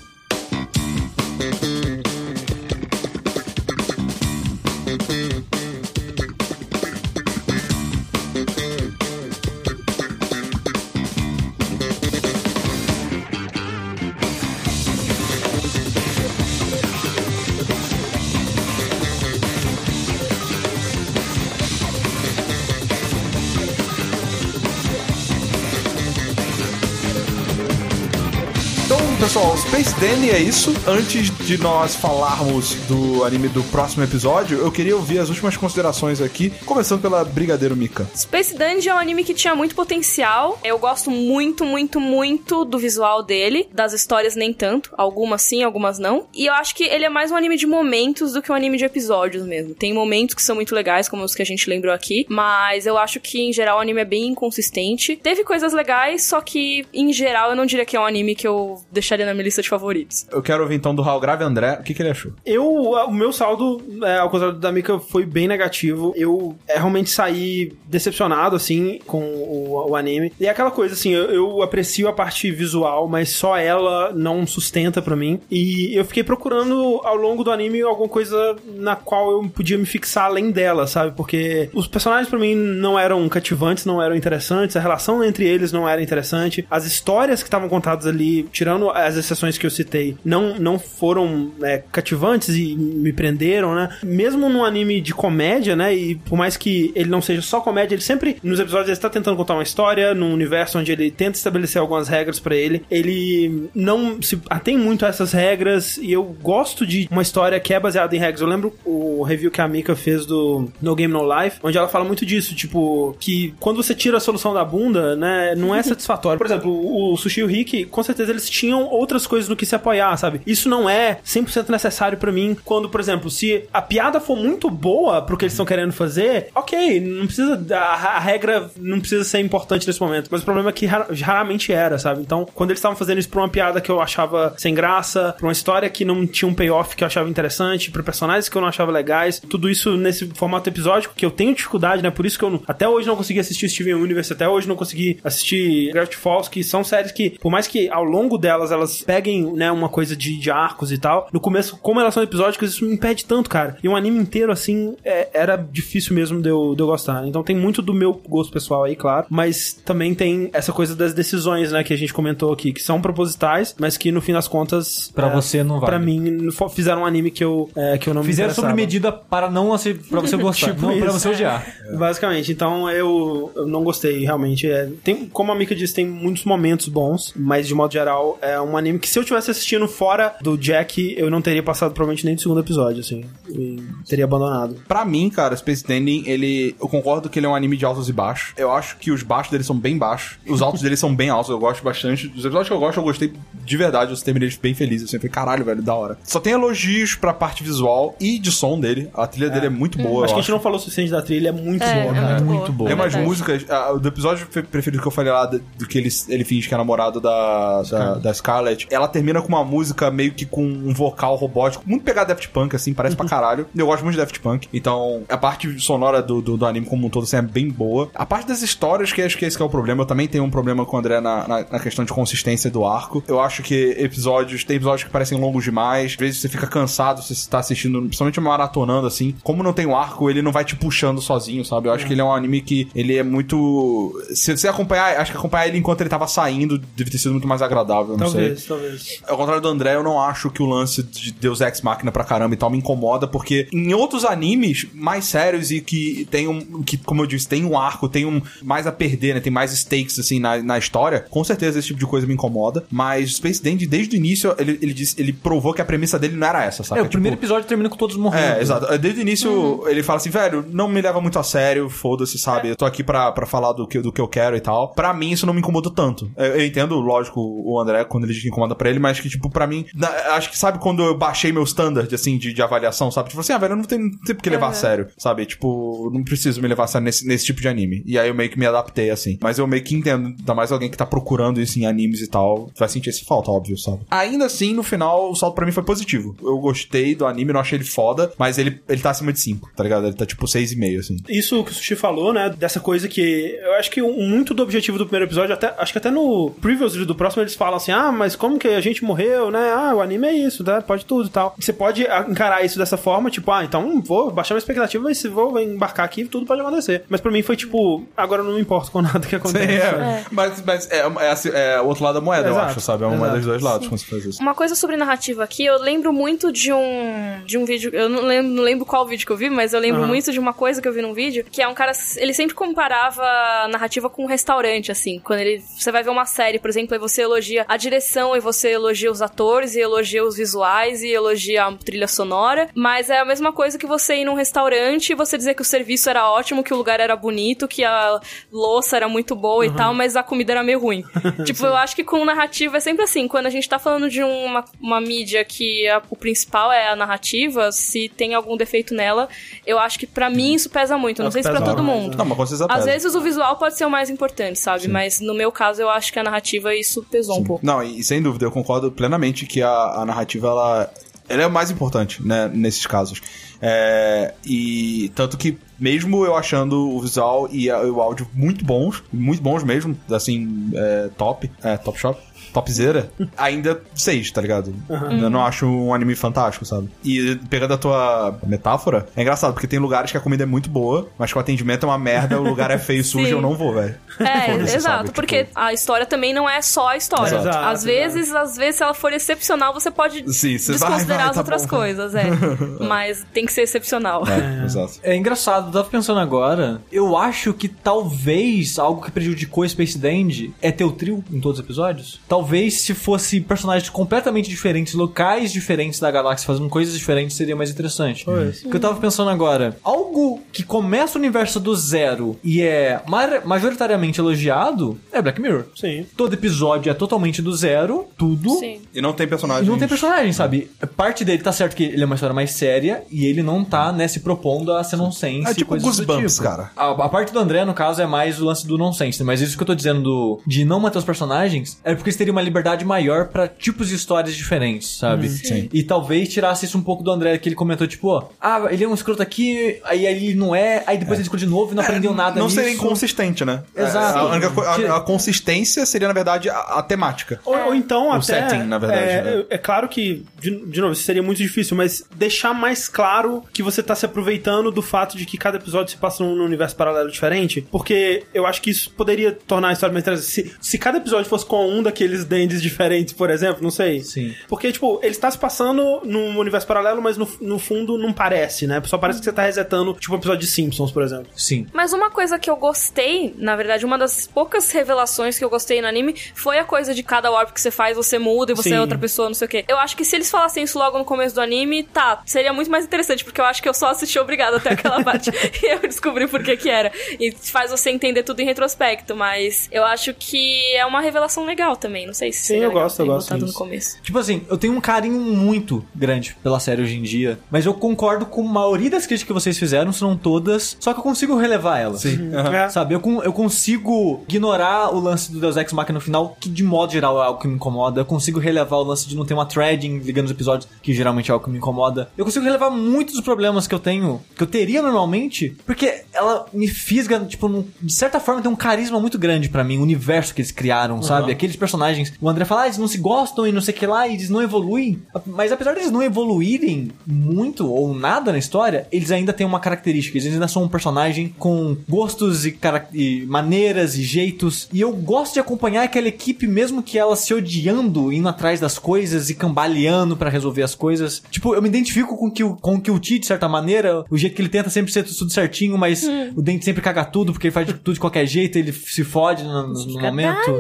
[29.72, 30.74] Space Dandy é isso.
[30.86, 36.20] Antes de nós falarmos do anime do próximo episódio, eu queria ouvir as últimas considerações
[36.20, 38.06] aqui, começando pela Brigadeiro Mika.
[38.14, 40.60] Space Dungeon é um anime que tinha muito potencial.
[40.62, 43.70] Eu gosto muito, muito, muito do visual dele.
[43.72, 44.92] Das histórias, nem tanto.
[44.98, 46.28] Algumas sim, algumas não.
[46.34, 48.78] E eu acho que ele é mais um anime de momentos do que um anime
[48.78, 49.74] de episódios mesmo.
[49.74, 52.26] Tem momentos que são muito legais, como os que a gente lembrou aqui.
[52.28, 55.16] Mas eu acho que, em geral, o anime é bem inconsistente.
[55.16, 58.46] Teve coisas legais, só que, em geral, eu não diria que é um anime que
[58.46, 60.26] eu deixaria na minha lista de favoritos.
[60.32, 62.34] Eu quero ouvir então do Raul Grave André, o que, que ele achou?
[62.46, 66.14] Eu, o meu saldo, é, ao contrário da Mika, foi bem negativo.
[66.16, 70.32] Eu é, realmente saí decepcionado, assim, com o, o anime.
[70.40, 74.46] E é aquela coisa, assim, eu, eu aprecio a parte visual, mas só ela não
[74.46, 75.40] sustenta pra mim.
[75.50, 79.86] E eu fiquei procurando ao longo do anime alguma coisa na qual eu podia me
[79.86, 81.16] fixar além dela, sabe?
[81.16, 85.72] Porque os personagens pra mim não eram cativantes, não eram interessantes, a relação entre eles
[85.72, 90.18] não era interessante, as histórias que estavam contadas ali, tirando as exceções que eu citei,
[90.24, 93.90] não, não foram é, cativantes e me prenderam, né?
[94.04, 95.94] Mesmo num anime de comédia, né?
[95.94, 99.10] E por mais que ele não seja só comédia, ele sempre, nos episódios, ele está
[99.10, 102.84] tentando contar uma história num universo onde ele tenta estabelecer algumas regras pra ele.
[102.90, 107.74] Ele não se atém muito a essas regras e eu gosto de uma história que
[107.74, 108.42] é baseada em regras.
[108.42, 111.88] Eu lembro o review que a Mika fez do No Game No Life, onde ela
[111.88, 115.82] fala muito disso, tipo, que quando você tira a solução da bunda, né, não é
[115.84, 116.38] satisfatório.
[116.38, 119.66] Por exemplo, o Sushi e o Rick, com certeza eles tinham outras coisas no que
[119.66, 120.42] se apoiar, sabe?
[120.46, 124.70] Isso não é 100% necessário pra mim quando, por exemplo, se a piada for muito
[124.70, 127.62] boa pro que eles estão querendo fazer, ok, não precisa.
[127.76, 130.28] A, a regra não precisa ser importante nesse momento.
[130.32, 132.22] Mas o problema é que ra- raramente era, sabe?
[132.22, 135.46] Então, quando eles estavam fazendo isso pra uma piada que eu achava sem graça, pra
[135.48, 138.62] uma história que não tinha um payoff que eu achava interessante, pra personagens que eu
[138.62, 142.10] não achava legais, tudo isso nesse formato episódico que eu tenho dificuldade, né?
[142.12, 144.76] Por isso que eu não- até hoje não consegui assistir Steven Universe, até hoje não
[144.76, 149.02] consegui assistir Gravity Falls, que são séries que, por mais que ao longo delas elas
[149.02, 152.72] peguem, né, uma coisa de, de arcos e tal, no começo, como elas são episódicas,
[152.72, 153.78] isso me impede tanto, cara.
[153.84, 157.26] E um anime inteiro, assim, é- era difícil mesmo de eu, de eu gostar.
[157.28, 161.14] Então tem muito do meu gosto pessoal aí, claro, mas também tem essa coisa das
[161.14, 164.48] decisões, né, que a gente comentou aqui, que são propositais, mas que no fim das
[164.48, 165.12] contas.
[165.14, 165.86] Pra é, você não vale.
[165.86, 169.12] Pra mim, fizeram um anime que eu, é, que eu não Fizeram me sobre medida
[169.12, 171.66] para não assim, para você gostar, Tipo não para você odiar.
[171.98, 174.70] Basicamente, então eu, eu não gostei, realmente.
[174.70, 178.60] É, tem, como a Mika disse, tem muitos momentos bons, mas de modo geral, é
[178.60, 182.26] um anime que se eu tivesse assistindo fora do Jack, eu não teria passado provavelmente
[182.26, 183.26] nem do segundo episódio, assim.
[183.50, 184.76] E teria abandonado.
[184.88, 186.76] Pra mim, cara, Space Dandy, ele.
[186.80, 188.54] Eu concordo que ele é um anime de altos e baixos.
[188.58, 190.38] Eu acho que os baixos dele são bem baixos.
[190.48, 192.28] Os altos dele são bem altos, eu gosto bastante.
[192.28, 193.34] Os episódios que eu gosto, eu gostei
[193.66, 194.12] de verdade.
[194.12, 195.04] Eu terminei bem feliz.
[195.04, 196.18] Assim, eu falei, caralho, velho, da hora.
[196.24, 199.10] Só tem elogios pra parte visual e de som dele.
[199.14, 200.26] A trilha dele é muito boa.
[200.26, 202.22] acho que a gente não falou o suficiente da trilha, é muito É, boa, é
[202.22, 202.34] cara.
[202.42, 202.88] muito muito boa.
[202.90, 203.28] Tem é umas verdade.
[203.30, 203.66] músicas.
[203.70, 206.68] ah, do episódio fe- preferido que eu falei lá, do, do que ele, ele finge
[206.68, 210.64] que é namorado da, da, da Scarlett, ela termina com uma música meio que com
[210.64, 213.66] um vocal robótico, muito pegado Daft Punk, assim, parece pra caralho.
[213.76, 214.68] Eu gosto muito de Daft Punk.
[214.74, 218.10] Então, a parte sonora do, do, do anime como um todo, assim, é bem boa.
[218.14, 220.02] A parte das histórias, que acho que esse que é o problema.
[220.04, 222.86] Eu também tenho um problema com o André na, na, na questão de consistência do
[222.86, 223.24] arco.
[223.28, 226.12] Eu acho que episódios, tem episódios que parecem longos demais.
[226.12, 229.36] Às vezes você fica cansado, se você tá assistindo, principalmente maratonando, assim.
[229.44, 231.88] Como não tem o arco, ele não vai te puxando sozinho, sabe?
[231.88, 234.20] Eu acho que ele é um anime que ele é muito.
[234.34, 237.48] Se você acompanhar, acho que acompanhar ele enquanto ele tava saindo deve ter sido muito
[237.48, 238.42] mais agradável, não sei.
[238.42, 238.91] Talvez, talvez.
[239.28, 242.24] Ao contrário do André, eu não acho que o lance de Deus Ex Machina pra
[242.24, 246.84] caramba e tal me incomoda, porque em outros animes mais sérios e que tem um,
[246.84, 249.40] que, como eu disse, tem um arco, tem um mais a perder, né?
[249.40, 252.84] Tem mais stakes, assim, na, na história, com certeza esse tipo de coisa me incomoda.
[252.90, 256.36] Mas Space Dandy, desde o início, ele, ele, disse, ele provou que a premissa dele
[256.36, 257.02] não era essa, sabe?
[257.02, 258.58] É, o primeiro episódio termina com todos morrendo.
[258.58, 258.98] É, exato.
[258.98, 262.70] Desde o início, ele fala assim, velho, não me leva muito a sério, foda-se, sabe?
[262.70, 264.90] Eu tô aqui pra, pra falar do que, do que eu quero e tal.
[264.90, 266.32] Pra mim, isso não me incomoda tanto.
[266.38, 269.30] Eu, eu entendo, lógico, o André, quando ele diz que incomoda pra ele, mas que,
[269.30, 272.62] tipo, pra mim, na- acho que, sabe quando eu baixei meu standard, assim, de, de
[272.64, 273.30] avaliação, sabe?
[273.30, 275.46] Tipo assim, ah, velho, eu não tenho, não tenho por que levar a sério, sabe?
[275.46, 278.02] Tipo, não preciso me levar a sério nesse, nesse tipo de anime.
[278.08, 279.38] E aí eu meio que me adaptei, assim.
[279.40, 282.28] Mas eu meio que entendo, ainda mais alguém que tá procurando isso em animes e
[282.28, 284.00] tal, vai sentir esse falta, óbvio, sabe?
[284.10, 286.36] Ainda assim, no final, o salto pra mim foi positivo.
[286.42, 289.70] Eu gostei do anime, não achei ele foda, mas ele, ele tá acima de 5,
[289.76, 290.08] tá ligado?
[290.08, 291.18] Ele tá tipo 6,5, assim.
[291.30, 292.50] Isso que o Sushi falou, né?
[292.58, 293.22] Dessa coisa que.
[293.62, 297.06] Eu acho que muito do objetivo do primeiro episódio, até, acho que até no previously
[297.06, 299.72] do próximo eles falam assim: ah, mas como que a gente morreu, né?
[299.72, 300.82] Ah, o anime é isso, tá?
[300.82, 301.56] Pode tudo e tal.
[301.60, 305.28] Você pode encarar isso dessa forma, tipo, ah, então vou baixar uma expectativa e se
[305.28, 307.04] vou embarcar aqui, tudo pode acontecer.
[307.10, 309.80] Mas pra mim foi tipo, agora eu não me importo com nada que acontece.
[309.80, 310.26] sabe?
[310.32, 313.04] Mas, mas é, é, assim, é o outro lado da moeda, eu Exato, acho, sabe?
[313.04, 314.42] É uma moeda dos dois lados quando você faz isso.
[314.42, 318.24] Uma coisa sobre narrativa aqui, eu lembro muito de um de um vídeo, eu não
[318.24, 320.08] lembro, não lembro qual vídeo que eu vi, mas eu lembro Aham.
[320.08, 322.56] muito de uma coisa que eu vi num vídeo, que é um cara, ele sempre
[322.56, 325.20] comparava a narrativa com um restaurante, assim.
[325.20, 327.78] Quando ele, você vai ver uma série, por exemplo, e você elogia a
[328.12, 332.70] premiação e você elogia os atores, e elogia os visuais, e elogia a trilha sonora,
[332.76, 335.66] mas é a mesma coisa que você ir num restaurante e você dizer que o
[335.66, 338.20] serviço era ótimo, que o lugar era bonito, que a
[338.52, 341.04] louça era muito boa e tal, mas a comida era meio ruim.
[341.46, 344.22] tipo, eu acho que com narrativa é sempre assim, quando a gente tá falando de
[344.24, 349.28] uma, uma mídia que a- o principal é a narrativa, se tem algum defeito nela,
[349.66, 351.22] eu acho que pra mim isso pesa muito.
[351.22, 352.18] Não É sei se pra todo mais, mundo.
[352.18, 352.92] Não, mas com certeza Às pesa.
[352.92, 354.88] vezes o visual pode ser o mais importante, sabe?
[354.88, 357.66] Mas no meu caso eu acho que a narrativa isso pesou um pouco.
[357.66, 360.94] Não, e sem dúvida, eu concordo plenamente que a, a narrativa, ela,
[361.30, 363.22] ela é mais importante, né, nesses casos.
[363.62, 369.42] É, e tanto que, mesmo eu achando o visual e o áudio muito bons, muito
[369.42, 372.20] bons mesmo, assim, é, top, é, top shop,
[372.52, 374.74] topzera, ainda seis, tá ligado?
[374.90, 376.90] Eu não acho um anime fantástico, sabe?
[377.04, 380.70] E pegando a tua metáfora, é engraçado, porque tem lugares que a comida é muito
[380.70, 383.42] boa, mas que o atendimento é uma merda, o lugar é feio e sujo, eu
[383.42, 383.96] não vou, velho.
[384.20, 385.12] É, exato, sabe?
[385.12, 387.38] porque Tipo, a história também não é só a história.
[387.38, 387.58] Exato.
[387.58, 391.30] às vezes, às vezes, se ela for excepcional, você pode Sim, você vai, desconsiderar vai,
[391.30, 391.70] as tá outras bom.
[391.70, 392.26] coisas, é.
[392.88, 394.24] Mas tem que ser excepcional.
[394.28, 394.94] É, exato.
[395.04, 396.82] É engraçado, eu tava pensando agora.
[396.92, 401.60] Eu acho que talvez algo que prejudicou Space Dandy é ter o trio em todos
[401.60, 402.20] os episódios.
[402.28, 402.41] Talvez
[402.76, 408.26] se fosse personagens completamente diferentes, locais diferentes da galáxia, fazendo coisas diferentes, seria mais interessante.
[408.26, 408.64] Pois.
[408.64, 413.02] O que eu tava pensando agora, algo que começa o universo do zero e é
[413.08, 415.66] ma- majoritariamente elogiado é Black Mirror.
[415.76, 416.06] Sim.
[416.18, 418.50] Todo episódio é totalmente do zero, tudo.
[418.60, 418.82] Sim.
[418.94, 419.70] E não tem E personagem.
[419.70, 420.70] não tem personagem, sabe?
[420.96, 423.92] Parte dele tá certo que ele é uma história mais séria e ele não tá,
[423.92, 425.50] né, se propondo a ser nonsense.
[425.50, 426.44] É tipo Goosebumps, tipo.
[426.44, 426.72] cara.
[426.76, 429.56] A, a parte do André, no caso, é mais o lance do nonsense, mas isso
[429.58, 432.42] que eu tô dizendo do, de não manter os personagens é porque eles teriam uma
[432.42, 435.30] liberdade maior pra tipos de histórias diferentes, sabe?
[435.30, 435.70] Sim.
[435.72, 438.84] E talvez tirasse isso um pouco do André, que ele comentou, tipo, ó, ah, ele
[438.84, 441.76] é um escroto aqui, aí ele não é, aí depois ele escuta de novo e
[441.76, 442.56] não aprendeu nada Não nisso.
[442.58, 443.64] seria inconsistente, né?
[443.76, 444.34] Exato.
[444.34, 447.40] É, A, co- a- Que- a consistência seria, na verdade, a, a temática.
[447.46, 448.24] Ou, ou então O até.
[448.50, 449.46] setting, na verdade, É, né?
[449.50, 453.62] é claro que, de, de novo, isso seria muito difícil, mas deixar mais claro que
[453.64, 457.10] você tá se aproveitando do fato de que cada episódio se passa num universo paralelo
[457.12, 457.66] diferente.
[457.72, 460.30] Porque eu acho que isso poderia tornar a história mais interessante.
[460.32, 464.02] Se, se cada episódio fosse com um daqueles dandies diferentes, por exemplo, não sei.
[464.02, 464.36] Sim.
[464.48, 468.68] Porque, tipo, ele está se passando num universo paralelo, mas no, no fundo não parece,
[468.68, 468.82] né?
[468.86, 471.28] Só parece que você tá resetando, tipo, um episódio de Simpsons, por exemplo.
[471.36, 471.68] Sim.
[471.74, 475.82] Mas uma coisa que eu gostei, na verdade, uma das poucas revelações que eu gostei
[475.82, 478.70] no anime foi a coisa de cada warp que você faz, você muda e você
[478.70, 478.76] Sim.
[478.76, 479.66] é outra pessoa, não sei o quê.
[479.68, 482.70] Eu acho que se eles falassem isso logo no começo do anime, tá, seria muito
[482.70, 485.80] mais interessante, porque eu acho que eu só assisti obrigado até aquela parte e eu
[485.80, 486.92] descobri por que que era.
[487.20, 491.76] E faz você entender tudo em retrospecto, mas eu acho que é uma revelação legal
[491.76, 493.98] também, não sei se Sim, eu gosto, eu gosto no começo.
[494.02, 497.74] Tipo assim, eu tenho um carinho muito grande pela série hoje em dia, mas eu
[497.74, 501.04] concordo com a maioria das críticas que vocês fizeram, se não todas, só que eu
[501.04, 502.02] consigo relevar elas.
[502.02, 502.32] Sim.
[502.54, 502.68] É.
[502.70, 506.64] Sabe, eu, eu consigo ignorar o lance do Deus Ex Machina no final, que de
[506.64, 508.02] modo geral é algo que me incomoda.
[508.02, 511.30] Eu consigo relevar o lance de não ter uma threading ligando os episódios, que geralmente
[511.30, 512.10] é algo que me incomoda.
[512.18, 516.46] Eu consigo relevar muitos dos problemas que eu tenho, que eu teria normalmente, porque ela
[516.54, 519.82] me fisga, tipo, num- de certa forma tem um carisma muito grande pra mim, o
[519.82, 521.32] universo que eles criaram, sabe?
[521.32, 522.01] Aqueles personagens.
[522.22, 524.14] O André fala, ah, eles não se gostam e não sei o que lá, e
[524.16, 525.02] eles não evoluem.
[525.26, 530.18] Mas apesar deles não evoluírem muito ou nada na história, eles ainda têm uma característica.
[530.18, 532.58] Eles ainda são um personagem com gostos e,
[532.94, 534.68] e maneiras e jeitos.
[534.74, 538.78] E eu gosto de acompanhar aquela equipe, mesmo que ela se odiando, indo atrás das
[538.80, 541.22] coisas e cambaleando pra resolver as coisas.
[541.30, 544.36] Tipo, eu me identifico com que o, com o Kyuchi, de certa maneira, o jeito
[544.36, 546.04] que ele tenta sempre ser tudo certinho, mas
[546.36, 549.04] o Dente sempre caga tudo, porque ele faz de tudo de qualquer jeito, ele se
[549.04, 550.52] fode no, no- no momento.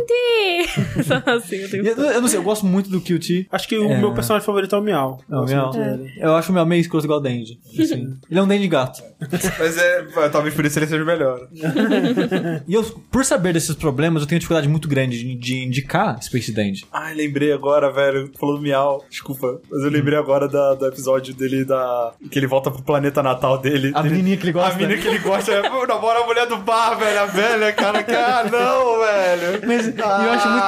[1.37, 1.85] assim, eu tenho...
[1.87, 3.47] Eu, eu não sei, eu gosto muito do Kyuchi.
[3.51, 3.97] Acho que o É.
[3.97, 5.19] meu personagem favorito é o Miau.
[5.29, 5.71] É o Miau.
[5.71, 6.11] dele.
[6.17, 7.59] Eu acho o Miau meio escroto igual o Dandy.
[7.79, 8.17] assim.
[8.29, 9.01] ele é um Dandy gato.
[9.59, 11.47] Mas é, talvez por isso ele seja melhor.
[12.67, 16.51] E eu, por saber desses problemas, eu tenho dificuldade muito grande de, de indicar Space
[16.51, 16.85] Dandy.
[16.91, 18.31] Ai, lembrei agora, velho.
[18.39, 19.03] Falou do Miau.
[19.09, 19.59] Desculpa.
[19.69, 22.13] Mas eu lembrei agora da, do episódio dele da.
[22.29, 23.91] Que ele volta pro planeta natal dele.
[23.93, 24.73] A Ele- menininha que ele gosta.
[24.73, 25.61] A menina que ele gosta é.
[25.87, 27.19] Namora a mulher do bar, velho.
[27.19, 28.03] A velha, cara.
[28.03, 29.67] Que, ah, não, velho.
[29.67, 30.63] Mas e eu acho muito,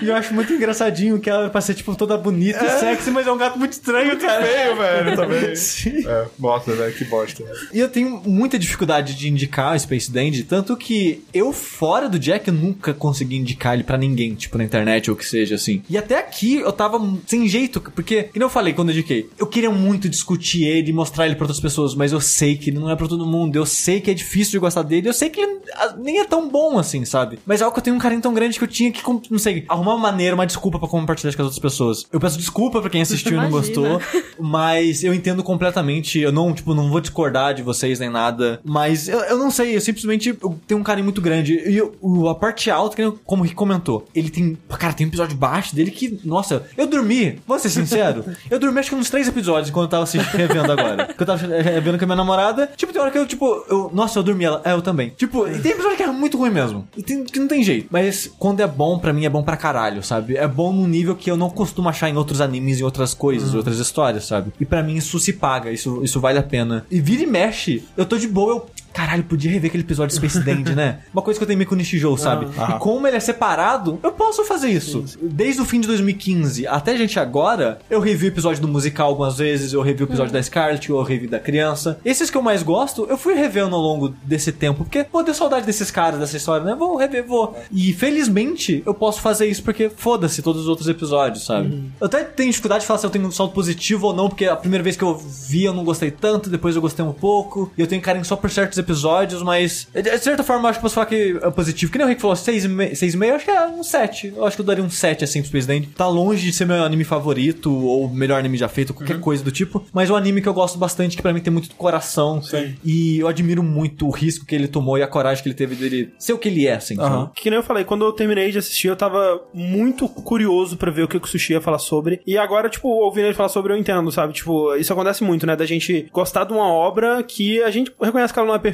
[0.00, 3.10] e eu acho muito engraçadinho que ela é pra ser, tipo, toda bonita e sexy,
[3.10, 4.44] mas é um gato muito estranho, cara.
[4.44, 5.56] Feio, velho, também.
[5.56, 6.06] Sim.
[6.06, 7.44] É, nossa, velho, que bosta.
[7.72, 12.18] E eu tenho muita dificuldade de indicar o Space Dandy, tanto que eu, fora do
[12.18, 15.54] Jack, eu nunca consegui indicar ele pra ninguém, tipo, na internet ou o que seja,
[15.54, 15.82] assim.
[15.88, 19.46] E até aqui eu tava sem jeito, porque, como eu falei quando eu indiquei, eu
[19.46, 22.78] queria muito discutir ele e mostrar ele pra outras pessoas, mas eu sei que ele
[22.78, 25.28] não é pra todo mundo, eu sei que é difícil de gostar dele, eu sei
[25.30, 27.38] que ele ah, nem é tão bom assim, sabe?
[27.44, 29.38] Mas é algo que eu tenho um carinho tão grande que eu tinha que não
[29.38, 32.06] sei, arrumar uma maneira, uma desculpa pra compartilhar com as outras pessoas.
[32.12, 34.00] Eu peço desculpa pra quem assistiu e não gostou,
[34.38, 39.08] mas eu entendo completamente, eu não, tipo, não vou discordar de vocês nem nada, mas
[39.08, 41.54] eu, eu não sei, eu simplesmente eu tenho um carinho muito grande.
[41.68, 41.94] E eu-
[42.28, 45.90] a parte alta, como o Rick comentou, ele tem, cara, tem um episódio baixo dele
[45.90, 49.84] que, nossa, eu dormi, vou ser sincero, eu dormi acho que uns três episódios quando
[49.86, 51.12] eu tava assistindo, revendo agora.
[51.14, 53.90] Que eu tava revendo com a minha namorada, tipo, tem hora que eu, tipo, eu,
[53.92, 55.10] nossa, eu dormi, ela, é, eu também.
[55.10, 57.88] Tipo, e tem episódio que é muito ruim mesmo, e tem, que não tem jeito.
[57.90, 59.71] Mas quando é bom, pra mim é bom pra caralho,
[60.02, 60.36] sabe?
[60.36, 63.52] É bom num nível que eu não costumo achar em outros animes, em outras coisas,
[63.52, 64.52] em outras histórias, sabe?
[64.60, 66.84] E pra mim isso se paga, isso, isso vale a pena.
[66.90, 68.66] E vira e mexe, eu tô de boa, eu.
[68.92, 71.00] Caralho, podia rever aquele episódio de Space Dandy, né?
[71.12, 72.46] Uma coisa que eu tenho meio com o Nishijou, sabe?
[72.46, 75.04] E como ele é separado, eu posso fazer isso.
[75.20, 79.38] Desde o fim de 2015 até gente agora, eu revi o episódio do musical algumas
[79.38, 81.98] vezes, eu revi o episódio da Scarlet, eu revi da criança.
[82.04, 85.34] Esses que eu mais gosto, eu fui revendo ao longo desse tempo, porque, pô, deu
[85.34, 86.74] saudade desses caras, dessa história, né?
[86.74, 87.56] Vou rever, vou.
[87.70, 91.92] E felizmente eu posso fazer isso porque foda-se todos os outros episódios, sabe?
[92.00, 94.46] Eu até tenho dificuldade de falar se eu tenho um salto positivo ou não, porque
[94.46, 97.70] a primeira vez que eu vi eu não gostei tanto, depois eu gostei um pouco,
[97.76, 100.82] e eu tenho carinho só por certos episódios, mas de certa forma eu acho que
[100.82, 101.90] posso falar que é positivo.
[101.90, 104.34] Que nem o Rick falou, 6,5, eu acho que é um 7.
[104.36, 105.88] Eu acho que eu daria um 7 assim pro Space Dandy.
[105.88, 109.50] Tá longe de ser meu anime favorito, ou melhor anime já feito, qualquer coisa do
[109.50, 111.74] tipo, mas é um anime que eu gosto bastante, que pra mim tem muito do
[111.74, 112.42] coração.
[112.42, 112.74] Sim.
[112.84, 115.74] E eu admiro muito o risco que ele tomou e a coragem que ele teve
[115.74, 116.96] dele ser o que ele é, assim.
[116.96, 117.30] Sabe?
[117.34, 121.02] Que nem eu falei, quando eu terminei de assistir, eu tava muito curioso pra ver
[121.02, 122.20] o que o Sushi ia falar sobre.
[122.26, 124.32] E agora, tipo, ouvindo ele falar sobre, eu entendo, sabe?
[124.32, 125.56] Tipo, isso acontece muito, né?
[125.56, 128.71] Da gente gostar de uma obra que a gente reconhece que ela não é perfeita,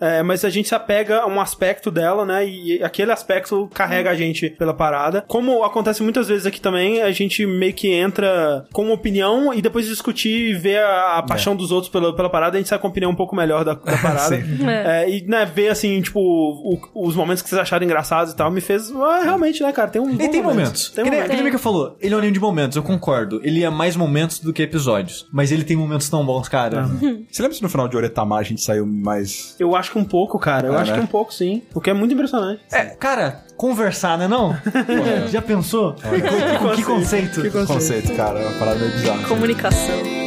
[0.00, 2.46] é, mas a gente se apega a um aspecto dela, né?
[2.46, 5.24] E aquele aspecto carrega a gente pela parada.
[5.28, 9.60] Como acontece muitas vezes aqui também, a gente meio que entra com uma opinião e
[9.62, 12.68] depois de discutir e ver a, a paixão dos outros pela, pela parada, a gente
[12.68, 14.36] sai com uma opinião um pouco melhor da, da parada.
[14.36, 14.66] Sim.
[14.68, 18.50] É, e, né, ver, assim, tipo, o- os momentos que vocês acharam engraçados e tal,
[18.50, 18.90] me fez.
[18.94, 19.88] Ah, realmente, né, cara?
[19.88, 20.10] Tem um.
[20.14, 20.90] E tem momentos.
[20.90, 21.36] Tem que nem, momentos.
[21.36, 23.40] que nem o que eu falou, ele é um anime de momentos, eu concordo.
[23.44, 25.26] Ele é mais momentos do que episódios.
[25.32, 26.84] Mas ele tem momentos tão bons, cara.
[27.30, 29.33] Você lembra se no final de Oretama a gente saiu mais.
[29.58, 30.66] Eu acho que um pouco, cara.
[30.68, 30.98] Eu É, acho né?
[30.98, 31.62] que um pouco, sim.
[31.72, 32.60] Porque é muito impressionante.
[32.72, 34.56] É, cara, conversar, né não?
[35.30, 35.94] Já pensou?
[35.94, 37.40] Que, que conceito?
[37.42, 37.66] Que conceito.
[37.72, 39.28] Conceito, cara, é uma parada bizarra.
[39.28, 40.23] Comunicação.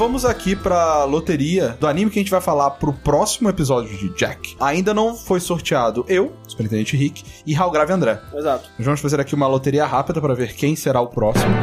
[0.00, 4.08] Vamos aqui pra loteria do anime que a gente vai falar pro próximo episódio de
[4.14, 4.56] Jack.
[4.58, 8.18] Ainda não foi sorteado eu, Superintendente Rick, e Raul Grave André.
[8.34, 8.70] Exato.
[8.78, 11.54] Nós vamos fazer aqui uma loteria rápida para ver quem será o próximo.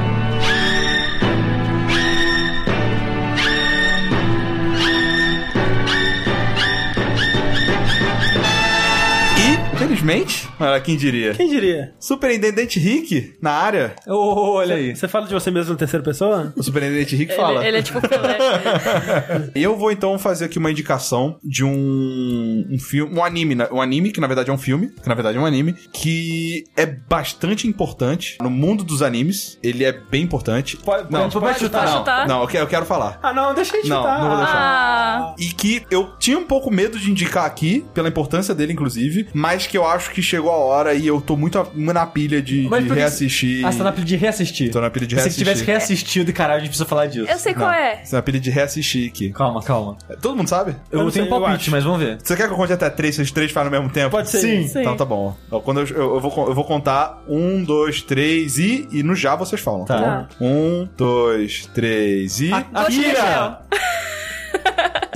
[9.39, 11.93] E, felizmente, olha quem diria, Quem diria?
[11.99, 13.95] Superintendente Rick na área.
[14.07, 14.95] Ô, olha aí.
[14.95, 16.53] Você fala de você mesmo na terceira pessoa?
[16.55, 17.59] O Superintendente Rick fala.
[17.59, 18.37] Ele, ele é tipo Pelé.
[19.55, 23.67] Eu vou então fazer aqui uma indicação de um, um filme, um anime, né?
[23.71, 26.63] um anime que na verdade é um filme, que na verdade é um anime, que
[26.75, 29.57] é bastante importante no mundo dos animes.
[29.63, 30.77] Ele é bem importante.
[30.77, 31.85] Pode- não, pode- pode chutar.
[31.85, 32.27] Não, chutar?
[32.27, 33.19] não, eu quero, eu quero falar.
[33.21, 34.19] Ah, não, deixa ele Não, chutar.
[34.21, 34.57] não vou deixar.
[34.57, 39.27] Ah, E que eu tinha um pouco medo de indicar aqui, pela importância dele, inclusive,
[39.33, 42.67] mas que eu acho que chegou a hora e eu tô muito na pilha de,
[42.69, 43.65] Mas de reassistir.
[43.65, 44.71] Ah, você tá na pilha de reassistir.
[44.71, 45.45] Tô na pilha de Se você reassistir.
[45.45, 47.29] tivesse reassistido, caralho, a gente precisa falar disso.
[47.29, 47.97] eu sei qual Não, é.
[48.09, 49.31] Tô na pilha de reassistir aqui.
[49.31, 49.97] Calma, calma.
[50.21, 50.71] Todo mundo sabe?
[50.91, 52.17] Eu, Eu não tenho sei, um palpite, mas vamos ver.
[52.23, 54.11] Você quer que eu conte até três, se os três falam ao mesmo tempo?
[54.11, 54.39] Pode ser.
[54.39, 54.67] Sim.
[54.67, 54.81] Sim.
[54.81, 55.35] Então tá bom.
[55.47, 58.87] Então, quando eu, eu, eu vou, eu vou contar um, dois, três e.
[58.91, 59.85] E no já vocês falam.
[59.85, 59.97] Tá.
[59.97, 60.27] Tá.
[60.41, 62.49] Um, dois, três e.
[62.49, 63.57] Shell.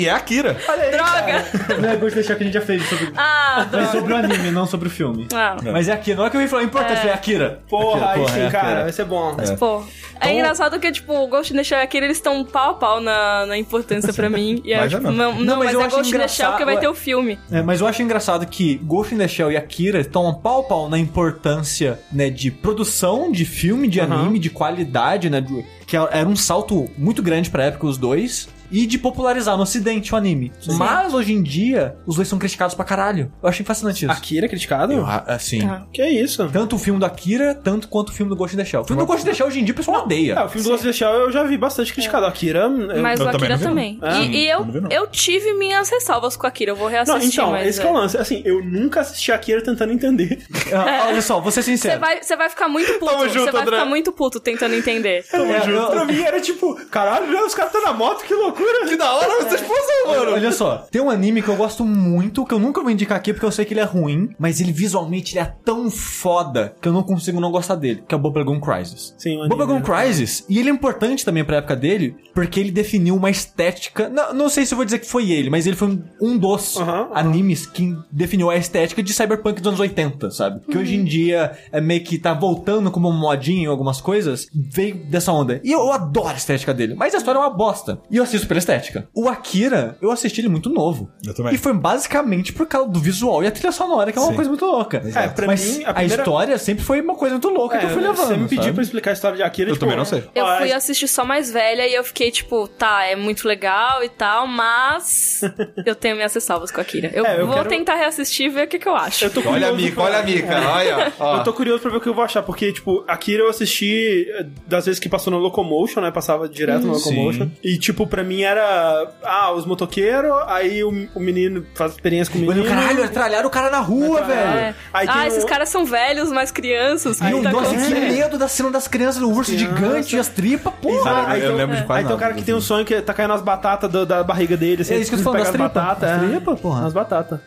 [0.02, 0.54] E é Akira.
[0.56, 1.78] Droga!
[1.82, 3.88] Não é gosto de deixar que a gente já fez sobre, Ah, mas droga.
[3.92, 5.28] sobre o anime, não sobre o filme.
[5.34, 7.62] Ah, Mas é Akira, não é que eu ia falar, importante, é, Akira.
[7.70, 8.84] Porra, Akira, aí sim, é cara.
[8.84, 9.34] Vai ser bom.
[9.38, 9.84] mas, pô.
[10.20, 12.72] É Então- engraçado que, tipo, o Ghost in the Shell e Akira, eles estão pau
[12.72, 14.62] a pau na, na importância pra mim.
[14.64, 15.34] E é, Mas é tipo, não.
[15.34, 16.88] não, Não, mas mas, eu é acho Ghost in the Shell engraçado- porque vai ter
[16.88, 17.40] o filme.
[17.52, 20.64] É, mas eu acho engraçado que Ghost in the Shell e Akira estão pau a
[20.64, 24.22] pau na importância, né, de produção de filme, de Aham.
[24.22, 28.48] anime, de qualidade, né, do- que era um salto muito grande pra época os dois.
[28.72, 30.52] E de popularizar no ocidente o anime.
[30.78, 33.32] Mas hoje em dia, os dois são criticados pra caralho.
[33.42, 34.12] Eu achei fascinante isso.
[34.12, 34.94] Akira é criticado?
[34.94, 35.86] Eu, assim, Tá.
[35.92, 36.48] Que isso?
[36.52, 38.82] tanto o filme do Akira, tanto quanto o filme do Ghost in the Shell.
[38.82, 40.34] O filme do Ghost in the Shell hoje em dia o pessoal odeia.
[40.34, 42.26] É, o filme do Ghost in the Shell eu já vi bastante criticado.
[42.26, 42.60] Akira...
[42.62, 44.00] eu- Mas eu o também Akira não também.
[44.02, 44.08] não.
[44.08, 44.90] É, E, e eu, não não.
[44.92, 46.72] eu tive minhas ressalvas com o Akira.
[46.72, 47.68] Eu vou Não, reassistir, então, mas...
[47.68, 48.18] esse que é o lance.
[48.18, 50.40] Assim, eu nunca assisti Akira tentando entender.
[50.74, 52.00] Ah, Olha só, vou ser Você sincero.
[52.00, 53.06] vai, você vai ficar muito puto.
[53.12, 53.76] Tamo Você junto, vai André.
[53.78, 55.26] ficar muito puto tentando entender.
[55.34, 55.38] É,
[55.70, 58.82] eu- Pra mim era tipo, caralho, os caras estão na moto, que loucura.
[58.92, 60.32] Que da hora essa explosão, mano.
[60.34, 63.32] Olha só, tem um anime que eu gosto muito, que eu nunca vou indicar aqui
[63.32, 66.88] porque eu sei que ele é ruim, mas ele visualmente ele é tão foda que
[66.90, 69.16] eu não consigo não gostar dele, que é o Bubblegum Crisis.
[69.18, 69.82] Sim, o Bubblegum né?
[69.82, 74.34] Crisis, e ele é importante também pra época dele, porque ele definiu uma estética, não,
[74.34, 76.76] não sei se eu vou dizer que foi ele, mas ele foi um, um dos
[76.78, 77.10] Aham, aham.
[77.14, 80.62] animes que definiu a estética de cyberpunk dos anos 80, sabe?
[80.70, 84.48] Que hoje em dia é meio que tá voltando como um modinho em algumas coisas,
[84.54, 85.62] veio dessa onda.
[85.64, 88.00] E eu, eu adoro a estética dele, mas a história é uma bosta.
[88.10, 89.08] E eu assisto pela estética.
[89.16, 91.10] O Akira, eu assisti ele muito novo.
[91.26, 91.54] Eu também.
[91.54, 94.36] E foi basicamente por causa do visual e a trilha sonora, que é uma Sim.
[94.36, 95.02] coisa muito louca.
[95.16, 97.86] É, pra mas mim, a, a primeira- história sempre foi uma coisa muito louca que
[97.86, 98.28] eu fui levando.
[98.28, 98.74] Você me pediu sabe?
[98.74, 100.24] pra explicar a história de Akira, Eu tipo, também não sei.
[100.36, 104.04] Eu fui a- assistir só mais velha e eu fiquei tipo, tá, é muito legal
[104.04, 105.42] e tal, mas
[105.86, 107.10] eu tenho minhas ressalvas com a Akira.
[107.14, 109.24] Eu, É, eu vou quero- tentar reassistir e ver o que, que eu acho.
[109.26, 111.14] Eu tô Olha a pra- olha a Mika, olha.
[111.20, 111.38] ó.
[111.38, 114.28] Eu tô curioso pra ver o que eu vou achar, porque, tipo, Akira eu assisti
[114.30, 116.12] eh, das vezes que passou no Locomotion, né?
[116.12, 117.50] Passava direto no Locomotion.
[117.64, 119.08] E, tipo, pra mim era.
[119.24, 122.66] Ah, os motoqueiros, aí o, o menino faz experiência com o menino.
[122.66, 124.24] Caralho, tralharam o cara na rua, É.
[124.24, 124.40] velho.
[124.60, 124.76] É.
[124.94, 127.20] Ah, um- esses caras são velhos, mas crianças.
[127.22, 129.76] Meu, tá nossa, que medo da cena das crianças, o urso Criança.
[129.76, 131.28] gigante e as tripas, porra.
[131.28, 133.02] Aí eu tem- lembro de quase Aí tem um cara que tem um sonho que
[133.02, 134.82] tá caindo as batatas do- da barriga dele.
[134.82, 135.74] Assim, É isso que eu tô falando, das as tripas.
[135.74, 136.10] batatas.
[136.10, 136.28] As é.
[136.28, 136.86] tripas, porra.
[136.88, 137.40] As batatas.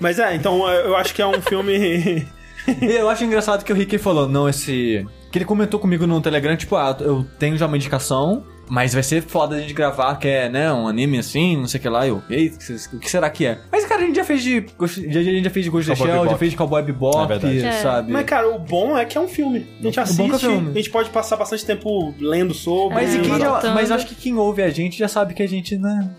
[0.00, 2.26] Mas é, então eu eu acho que é um filme.
[2.80, 5.04] Eu acho engraçado que o Ricky falou, não, esse.
[5.32, 9.02] Que ele comentou comigo no Telegram, tipo, ah, eu tenho já uma indicação, mas vai
[9.02, 11.88] ser foda a gente gravar, que é, né, um anime assim, não sei o que
[11.88, 12.06] lá.
[12.06, 12.52] Eu, ei,
[12.92, 13.58] o que será que é?
[13.70, 14.64] Mas, cara, a gente já fez de.
[15.08, 16.82] Já- A gente já fez de Ghost in the Cowboy Shell, já fez de Cowboy
[16.82, 17.58] Bebop, É.
[17.66, 17.72] É.
[17.82, 18.12] sabe?
[18.12, 19.66] Mas, cara, o bom é que é um filme.
[19.80, 20.70] A gente O assiste, bom que é filme.
[20.70, 22.94] a gente pode passar bastante tempo lendo sobre.
[22.94, 25.48] Mas, e quem já- mas acho que quem ouve a gente já sabe que a
[25.48, 26.10] gente né,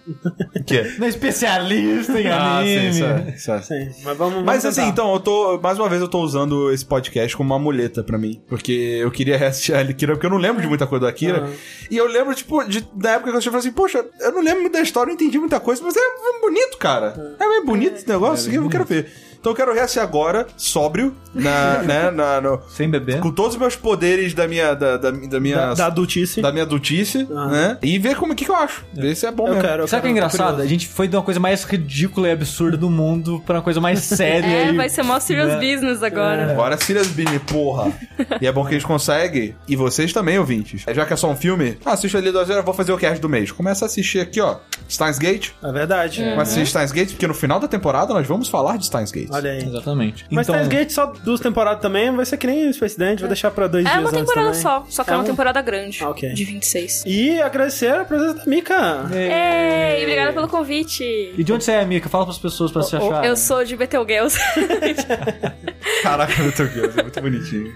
[0.56, 0.94] O quê?
[1.00, 2.90] não é especialista em Ah, sim, anime.
[2.90, 3.62] isso é- isso é.
[3.62, 4.90] Sim, mas vamos, vamos Mas assim, tentar.
[4.92, 5.60] então, eu tô.
[5.60, 8.42] Mais uma vez eu tô usando esse podcast como uma muleta pra mim.
[8.48, 8.72] Porque
[9.02, 11.40] eu queria reassistir a Akira, porque eu não lembro de muita coisa da Akira.
[11.40, 11.50] Aham.
[11.92, 14.62] E eu lembro, tipo, de, da época que eu falei assim, poxa, eu não lembro
[14.62, 17.36] muito da história, não entendi muita coisa, mas é, é bonito, cara.
[17.40, 19.12] É bem bonito esse negócio, e eu quero ver.
[19.44, 23.20] Então eu quero reassistir agora, sóbrio, na, né, na, no- Sem beber.
[23.20, 24.74] com todos os meus poderes da minha.
[24.74, 25.58] da, da, da minha.
[25.58, 26.42] Da, da adultice.
[26.42, 27.48] da minha adultice, Ah.
[27.48, 27.78] né?
[27.84, 28.86] E ver como que, que eu acho.
[28.94, 29.68] Ver se é bom Eu mesmo.
[29.68, 29.84] quero.
[29.84, 30.62] eu Sabe o que é engraçado?
[30.62, 33.82] A gente foi de uma coisa mais ridícula e absurda do mundo pra uma coisa
[33.82, 34.48] mais séria.
[34.48, 35.56] É, e- vai ser mó serious né?
[35.60, 36.50] business agora.
[36.50, 37.92] Agora Serious Bean, porra.
[38.40, 40.86] e é bom que a gente consegue, e vocês também, ouvintes.
[40.90, 43.20] Já que é só um filme, ah, assiste ali duas horas, vou fazer o cast
[43.20, 43.52] do mês.
[43.52, 44.56] Começa a assistir aqui, ó,
[44.90, 45.50] Steins Gate.
[45.62, 46.22] É verdade.
[46.22, 46.30] Uhum.
[46.32, 49.12] Começa a assistir Steins Gate, porque no final da temporada nós vamos falar de Steins
[49.12, 49.33] Gate.
[49.34, 49.58] Olha aí.
[49.64, 50.26] Exatamente.
[50.30, 53.20] Mas então, Steins Gate só duas temporadas também, vai ser que nem o Space Dance,
[53.20, 54.62] vou deixar pra dois É dias uma antes temporada também.
[54.62, 56.04] só, só que é, É uma um- temporada grande.
[56.04, 56.34] Ah, ok.
[56.34, 57.04] De 26.
[57.06, 59.10] E agradecer a presença da Mika.
[59.14, 61.04] Ei, obrigada pelo convite.
[61.38, 62.10] E de onde você é, Mika?
[62.10, 63.26] Fala pras pessoas pra se achar.
[63.26, 64.38] Eu sou de Betelgeuse.
[66.02, 67.74] Caraca, Deus, é muito bonitinho.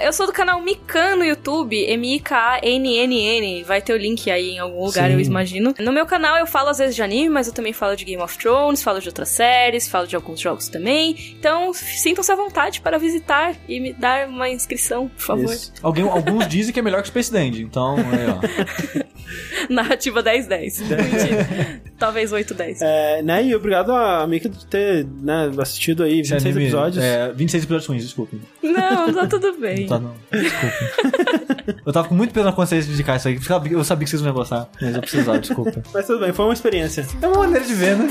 [0.00, 3.64] Eu sou do canal Mikan no YouTube, M-I-K-A-N-N-N.
[3.64, 5.14] Vai ter o link aí em algum lugar, Sim.
[5.14, 5.74] eu imagino.
[5.80, 8.22] No meu canal eu falo às vezes de anime, mas eu também falo de Game
[8.22, 10.93] of Thrones, falo de outras séries, falo de alguns jogos também.
[11.00, 15.52] Então sintam-se à vontade para visitar e me dar uma inscrição, por favor.
[15.52, 15.72] Isso.
[15.82, 19.04] Alguém, alguns dizem que é melhor que o Space Dandy, então, aí, ó.
[19.70, 20.48] Narrativa 10-10.
[20.80, 21.80] Mentira.
[21.98, 22.78] Talvez 8-10.
[22.82, 27.02] É, né, e obrigado a Mika por ter né, assistido aí Esse 26 anime- episódios.
[27.04, 28.36] É, 26 episódios ruins, desculpa.
[28.62, 29.86] Não, tá tudo bem.
[29.86, 30.14] Não tá, não.
[30.30, 31.74] Desculpa.
[31.86, 33.34] eu tava com muito peso na consciência de indicar isso aí.
[33.36, 35.82] Eu sabia- Eu sabia que vocês não iam gostar, mas eu precisava, desculpa.
[35.92, 37.06] Mas tudo bem, foi uma experiência.
[37.22, 38.06] É uma maneira de ver, né?